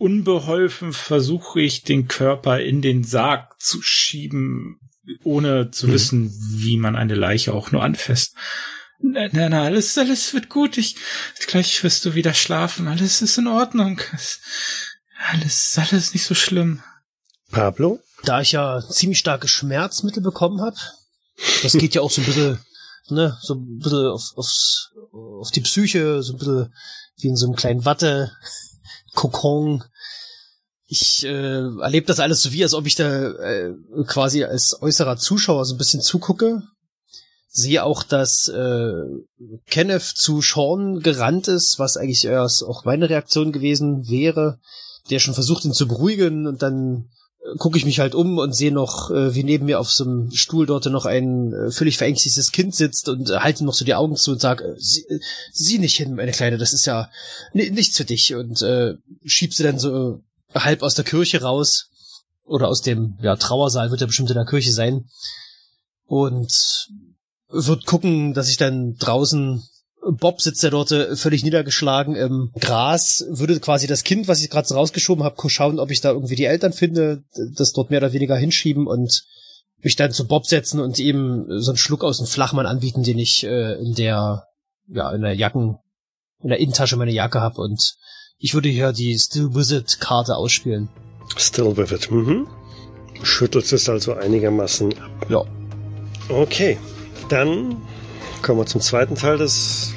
unbeholfen 0.00 0.92
versuche 0.92 1.60
ich 1.60 1.82
den 1.82 2.08
Körper 2.08 2.60
in 2.60 2.80
den 2.82 3.04
Sarg 3.04 3.60
zu 3.60 3.82
schieben, 3.82 4.80
ohne 5.24 5.70
zu 5.70 5.88
Mhm. 5.88 5.92
wissen, 5.92 6.34
wie 6.54 6.76
man 6.76 6.96
eine 6.96 7.14
Leiche 7.14 7.52
auch 7.52 7.70
nur 7.70 7.82
anfasst. 7.82 8.34
Na, 9.02 9.28
na, 9.32 9.48
na, 9.48 9.62
alles, 9.64 9.96
alles 9.98 10.32
wird 10.34 10.48
gut. 10.48 10.76
Ich, 10.78 10.96
gleich 11.46 11.82
wirst 11.84 12.04
du 12.04 12.14
wieder 12.14 12.34
schlafen. 12.34 12.86
Alles 12.88 13.22
ist 13.22 13.38
in 13.38 13.46
Ordnung. 13.46 14.00
Es- 14.14 14.40
Alles, 15.32 15.74
alles 15.76 16.14
nicht 16.14 16.24
so 16.24 16.34
schlimm. 16.34 16.82
Pablo? 17.50 18.00
Da 18.24 18.40
ich 18.40 18.52
ja 18.52 18.80
ziemlich 18.88 19.18
starke 19.18 19.48
Schmerzmittel 19.48 20.22
bekommen 20.22 20.62
habe, 20.62 20.76
das 21.62 21.74
geht 21.74 21.94
ja 21.94 22.00
auch 22.00 22.10
so 22.10 22.22
ein 22.22 22.26
bisschen, 22.26 22.58
ne, 23.10 23.36
so 23.42 23.54
ein 23.54 23.78
bisschen 23.78 24.06
auf, 24.06 24.32
aufs, 24.36 24.92
auf 25.12 25.50
die 25.50 25.60
Psyche, 25.60 26.22
so 26.22 26.32
ein 26.34 26.38
bisschen 26.38 26.74
wie 27.18 27.28
in 27.28 27.36
so 27.36 27.46
einem 27.46 27.56
kleinen 27.56 27.84
Watte, 27.84 28.32
Kokon. 29.14 29.84
Ich 30.86 31.24
äh, 31.24 31.28
erlebe 31.28 32.06
das 32.06 32.20
alles 32.20 32.42
so 32.42 32.52
wie, 32.52 32.62
als 32.62 32.74
ob 32.74 32.86
ich 32.86 32.96
da 32.96 33.30
äh, 33.30 33.74
quasi 34.06 34.44
als 34.44 34.80
äußerer 34.80 35.16
Zuschauer 35.16 35.64
so 35.64 35.74
ein 35.74 35.78
bisschen 35.78 36.00
zugucke. 36.00 36.62
Sehe 37.48 37.84
auch, 37.84 38.02
dass 38.02 38.48
äh, 38.48 39.02
Kenneth 39.66 40.02
zu 40.02 40.40
Sean 40.40 41.00
gerannt 41.00 41.48
ist, 41.48 41.78
was 41.78 41.96
eigentlich 41.96 42.24
erst 42.24 42.64
auch 42.64 42.84
meine 42.84 43.08
Reaktion 43.08 43.52
gewesen 43.52 44.08
wäre, 44.08 44.58
der 45.10 45.18
schon 45.18 45.34
versucht, 45.34 45.64
ihn 45.64 45.72
zu 45.72 45.88
beruhigen 45.88 46.46
und 46.46 46.62
dann 46.62 47.10
gucke 47.58 47.78
ich 47.78 47.84
mich 47.84 48.00
halt 48.00 48.14
um 48.14 48.38
und 48.38 48.54
sehe 48.54 48.72
noch, 48.72 49.10
äh, 49.10 49.34
wie 49.34 49.44
neben 49.44 49.66
mir 49.66 49.80
auf 49.80 49.90
so 49.90 50.04
einem 50.04 50.30
Stuhl 50.30 50.66
dort 50.66 50.86
noch 50.86 51.06
ein 51.06 51.52
äh, 51.52 51.70
völlig 51.70 51.96
verängstigtes 51.96 52.52
Kind 52.52 52.74
sitzt 52.74 53.08
und 53.08 53.30
äh, 53.30 53.38
halte 53.38 53.64
noch 53.64 53.74
so 53.74 53.84
die 53.84 53.94
Augen 53.94 54.16
zu 54.16 54.32
und 54.32 54.40
sage, 54.40 54.64
äh, 54.64 54.74
sie, 54.78 55.02
äh, 55.08 55.20
sieh 55.52 55.78
nicht 55.78 55.96
hin, 55.96 56.14
meine 56.14 56.32
Kleine, 56.32 56.58
das 56.58 56.72
ist 56.72 56.84
ja 56.86 57.10
nichts 57.52 57.96
für 57.96 58.04
dich. 58.04 58.34
Und 58.34 58.62
äh, 58.62 58.94
schieb 59.24 59.54
sie 59.54 59.62
dann 59.62 59.78
so 59.78 60.20
halb 60.54 60.82
aus 60.82 60.94
der 60.94 61.04
Kirche 61.04 61.40
raus 61.42 61.88
oder 62.44 62.68
aus 62.68 62.82
dem 62.82 63.18
ja, 63.22 63.36
Trauersaal, 63.36 63.90
wird 63.90 64.00
ja 64.00 64.06
bestimmt 64.06 64.30
in 64.30 64.36
der 64.36 64.46
Kirche 64.46 64.72
sein 64.72 65.08
und 66.06 66.88
wird 67.48 67.86
gucken, 67.86 68.34
dass 68.34 68.48
ich 68.48 68.58
dann 68.58 68.96
draußen 68.96 69.62
Bob 70.02 70.40
sitzt 70.40 70.62
ja 70.62 70.70
dort 70.70 70.92
äh, 70.92 71.16
völlig 71.16 71.44
niedergeschlagen 71.44 72.16
im 72.16 72.50
Gras, 72.58 73.24
würde 73.28 73.60
quasi 73.60 73.86
das 73.86 74.04
Kind, 74.04 74.28
was 74.28 74.42
ich 74.42 74.50
gerade 74.50 74.66
so 74.66 74.74
rausgeschoben 74.74 75.24
habe, 75.24 75.36
schauen, 75.50 75.78
ob 75.78 75.90
ich 75.90 76.00
da 76.00 76.10
irgendwie 76.10 76.36
die 76.36 76.44
Eltern 76.44 76.72
finde, 76.72 77.22
das 77.56 77.72
dort 77.72 77.90
mehr 77.90 78.00
oder 78.00 78.12
weniger 78.12 78.36
hinschieben 78.36 78.86
und 78.86 79.24
mich 79.82 79.96
dann 79.96 80.12
zu 80.12 80.26
Bob 80.26 80.46
setzen 80.46 80.80
und 80.80 80.98
ihm 80.98 81.46
so 81.48 81.70
einen 81.70 81.78
Schluck 81.78 82.04
aus 82.04 82.18
dem 82.18 82.26
Flachmann 82.26 82.66
anbieten, 82.66 83.02
den 83.02 83.18
ich 83.18 83.44
äh, 83.44 83.74
in 83.74 83.94
der, 83.94 84.44
ja, 84.88 85.10
in 85.12 85.22
der 85.22 85.34
Jacken, 85.34 85.78
in 86.42 86.48
der 86.48 86.58
Innentasche 86.58 86.96
meine 86.96 87.12
Jacke 87.12 87.40
habe 87.40 87.60
und 87.60 87.94
ich 88.38 88.54
würde 88.54 88.70
hier 88.70 88.92
die 88.92 89.18
Still 89.18 89.54
Wizard 89.54 90.00
Karte 90.00 90.36
ausspielen. 90.36 90.88
Still 91.36 91.76
Vivid, 91.76 92.10
mhm. 92.10 92.46
Schüttelst 93.22 93.72
es 93.74 93.88
also 93.88 94.14
einigermaßen 94.14 94.98
ab. 94.98 95.26
Ja. 95.28 95.44
Okay, 96.30 96.78
dann 97.28 97.82
kommen 98.42 98.60
wir 98.60 98.66
zum 98.66 98.80
zweiten 98.80 99.14
Teil 99.14 99.38
des 99.38 99.94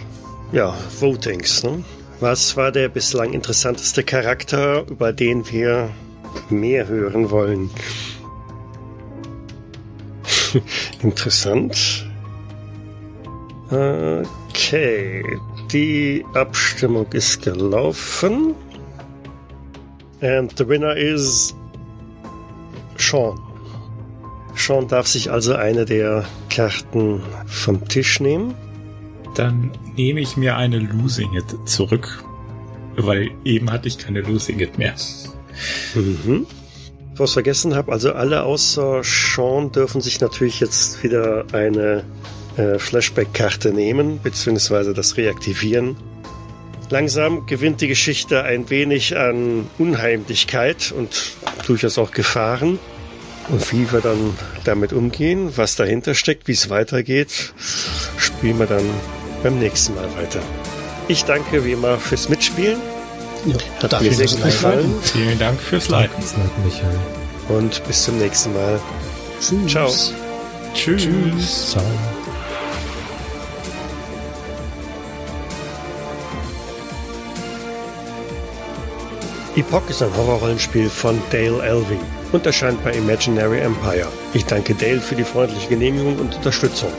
ja, 0.52 0.76
Votings. 1.00 1.64
Ne? 1.64 1.84
Was 2.20 2.56
war 2.56 2.72
der 2.72 2.90
bislang 2.90 3.34
interessanteste 3.34 4.04
Charakter, 4.04 4.86
über 4.88 5.12
den 5.14 5.50
wir 5.52 5.90
mehr 6.50 6.88
hören 6.88 7.32
wollen? 7.32 7.70
Interessant. 11.02 12.08
Okay, 13.70 15.24
die 15.72 16.24
Abstimmung 16.34 17.12
ist 17.14 17.42
gelaufen. 17.42 18.54
And 20.22 20.56
the 20.58 20.68
winner 20.68 20.96
is 20.96 21.54
Sean. 22.98 23.53
Sean 24.66 24.88
darf 24.88 25.08
sich 25.08 25.30
also 25.30 25.56
eine 25.56 25.84
der 25.84 26.24
Karten 26.50 27.22
vom 27.48 27.86
Tisch 27.90 28.22
nehmen. 28.22 28.56
Dann 29.36 29.72
nehme 29.98 30.22
ich 30.22 30.38
mir 30.38 30.56
eine 30.56 30.80
Losing 30.80 31.34
It 31.34 31.46
zurück, 31.66 32.24
weil 32.96 33.32
eben 33.44 33.72
hatte 33.72 33.90
ich 33.90 33.98
keine 33.98 34.22
Losing 34.22 34.60
It 34.60 34.78
mehr. 34.78 34.96
Mhm. 35.96 36.48
Was 37.16 37.34
vergessen 37.34 37.76
habe, 37.76 37.92
also 37.92 38.14
alle 38.14 38.44
außer 38.44 39.02
Sean 39.04 39.72
dürfen 39.72 40.00
sich 40.00 40.22
natürlich 40.22 40.62
jetzt 40.62 41.04
wieder 41.04 41.46
eine 41.52 42.06
äh, 42.56 42.80
Flashback-Karte 42.80 43.74
nehmen, 43.74 44.22
beziehungsweise 44.24 44.94
das 44.94 45.18
reaktivieren. 45.18 45.98
Langsam 46.90 47.46
gewinnt 47.48 47.82
die 47.82 47.88
Geschichte 47.88 48.44
ein 48.44 48.70
wenig 48.70 49.18
an 49.18 49.68
Unheimlichkeit 49.78 50.94
und 50.96 51.34
durchaus 51.68 51.98
auch 51.98 52.12
Gefahren. 52.12 52.80
Und 53.50 53.72
wie 53.72 53.92
wir 53.92 54.00
dann 54.02 54.38
damit 54.64 54.94
umgehen, 54.94 55.52
was 55.56 55.76
dahinter 55.76 56.16
steckt, 56.16 56.48
wie 56.48 56.54
es 56.54 56.70
weitergeht, 56.70 57.54
spielen 58.18 58.60
wir 58.60 58.68
dann 58.68 58.86
beim 59.44 59.60
nächsten 59.60 59.96
Mal 59.96 60.08
weiter. 60.16 60.40
Ich 61.08 61.26
danke 61.26 61.66
wie 61.66 61.74
immer 61.74 61.98
fürs 61.98 62.30
Mitspielen. 62.30 62.80
Ja, 63.46 63.56
Hat 63.82 64.02
mir 64.02 64.14
sehr 64.14 64.28
gut 64.28 64.44
gefallen. 64.44 64.96
Vielen 65.02 65.38
Dank 65.38 65.60
fürs 65.60 65.90
Leiten. 65.90 66.24
Michael. 66.64 67.00
Und 67.50 67.86
bis 67.86 68.04
zum 68.04 68.18
nächsten 68.18 68.54
Mal. 68.54 68.80
Tschüss. 69.42 69.72
Ciao. 69.72 69.94
Tschüss. 70.74 71.72
Ciao. 71.72 71.84
Epoch 79.58 79.88
ist 79.90 80.02
ein 80.02 80.16
Horrorrollenspiel 80.16 80.90
von 80.90 81.22
Dale 81.30 81.62
Elvey 81.62 82.00
und 82.34 82.46
erscheint 82.46 82.84
bei 82.84 82.92
Imaginary 82.92 83.60
Empire. 83.60 84.08
Ich 84.34 84.46
danke 84.46 84.76
Dale 84.76 85.00
für 85.00 85.16
die 85.16 85.24
freundliche 85.24 85.70
Genehmigung 85.70 86.18
und 86.20 86.36
Unterstützung. 86.36 86.92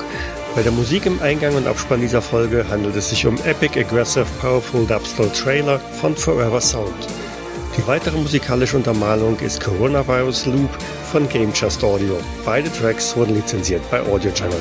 Bei 0.54 0.62
der 0.62 0.72
Musik 0.72 1.04
im 1.06 1.20
Eingang 1.20 1.56
und 1.56 1.66
Abspann 1.66 2.00
dieser 2.00 2.22
Folge 2.22 2.64
handelt 2.68 2.94
es 2.94 3.10
sich 3.10 3.26
um 3.26 3.36
Epic 3.44 3.78
Aggressive 3.78 4.26
Powerful 4.40 4.86
Dubstep 4.86 5.34
Trailer 5.34 5.80
von 6.00 6.16
Forever 6.16 6.60
Sound. 6.60 6.94
Die 7.76 7.86
weitere 7.88 8.16
musikalische 8.16 8.76
Untermalung 8.76 9.36
ist 9.40 9.60
Coronavirus 9.60 10.46
Loop 10.46 10.70
von 11.10 11.28
Game 11.28 11.52
Just 11.52 11.82
Audio. 11.82 12.16
Beide 12.44 12.70
Tracks 12.72 13.16
wurden 13.16 13.34
lizenziert 13.34 13.82
bei 13.90 14.00
Audio 14.00 14.30
Channel. 14.32 14.60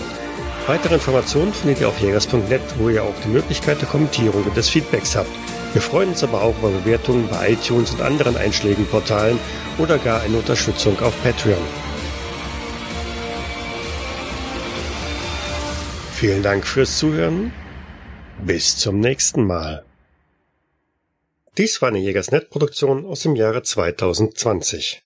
Weitere 0.65 0.95
Informationen 0.95 1.53
findet 1.53 1.81
ihr 1.81 1.89
auf 1.89 1.99
jägers.net, 1.99 2.61
wo 2.79 2.89
ihr 2.89 3.03
auch 3.03 3.13
die 3.23 3.29
Möglichkeit 3.29 3.79
der 3.79 3.87
Kommentierung 3.87 4.43
und 4.43 4.57
des 4.57 4.69
Feedbacks 4.69 5.15
habt. 5.15 5.29
Wir 5.73 5.81
freuen 5.81 6.09
uns 6.09 6.23
aber 6.23 6.43
auch 6.43 6.55
über 6.59 6.69
Bewertungen 6.69 7.27
bei 7.27 7.53
iTunes 7.53 7.91
und 7.91 8.01
anderen 8.01 8.37
Einschlägenportalen 8.37 9.39
oder 9.79 9.97
gar 9.97 10.21
eine 10.21 10.37
Unterstützung 10.37 10.99
auf 10.99 11.19
Patreon. 11.23 11.57
Vielen 16.13 16.43
Dank 16.43 16.67
fürs 16.67 16.99
Zuhören. 16.99 17.51
Bis 18.45 18.77
zum 18.77 18.99
nächsten 18.99 19.47
Mal. 19.47 19.83
Dies 21.57 21.81
war 21.81 21.89
eine 21.89 21.99
Jägersnet-Produktion 21.99 23.05
aus 23.05 23.21
dem 23.21 23.35
Jahre 23.35 23.63
2020. 23.63 25.01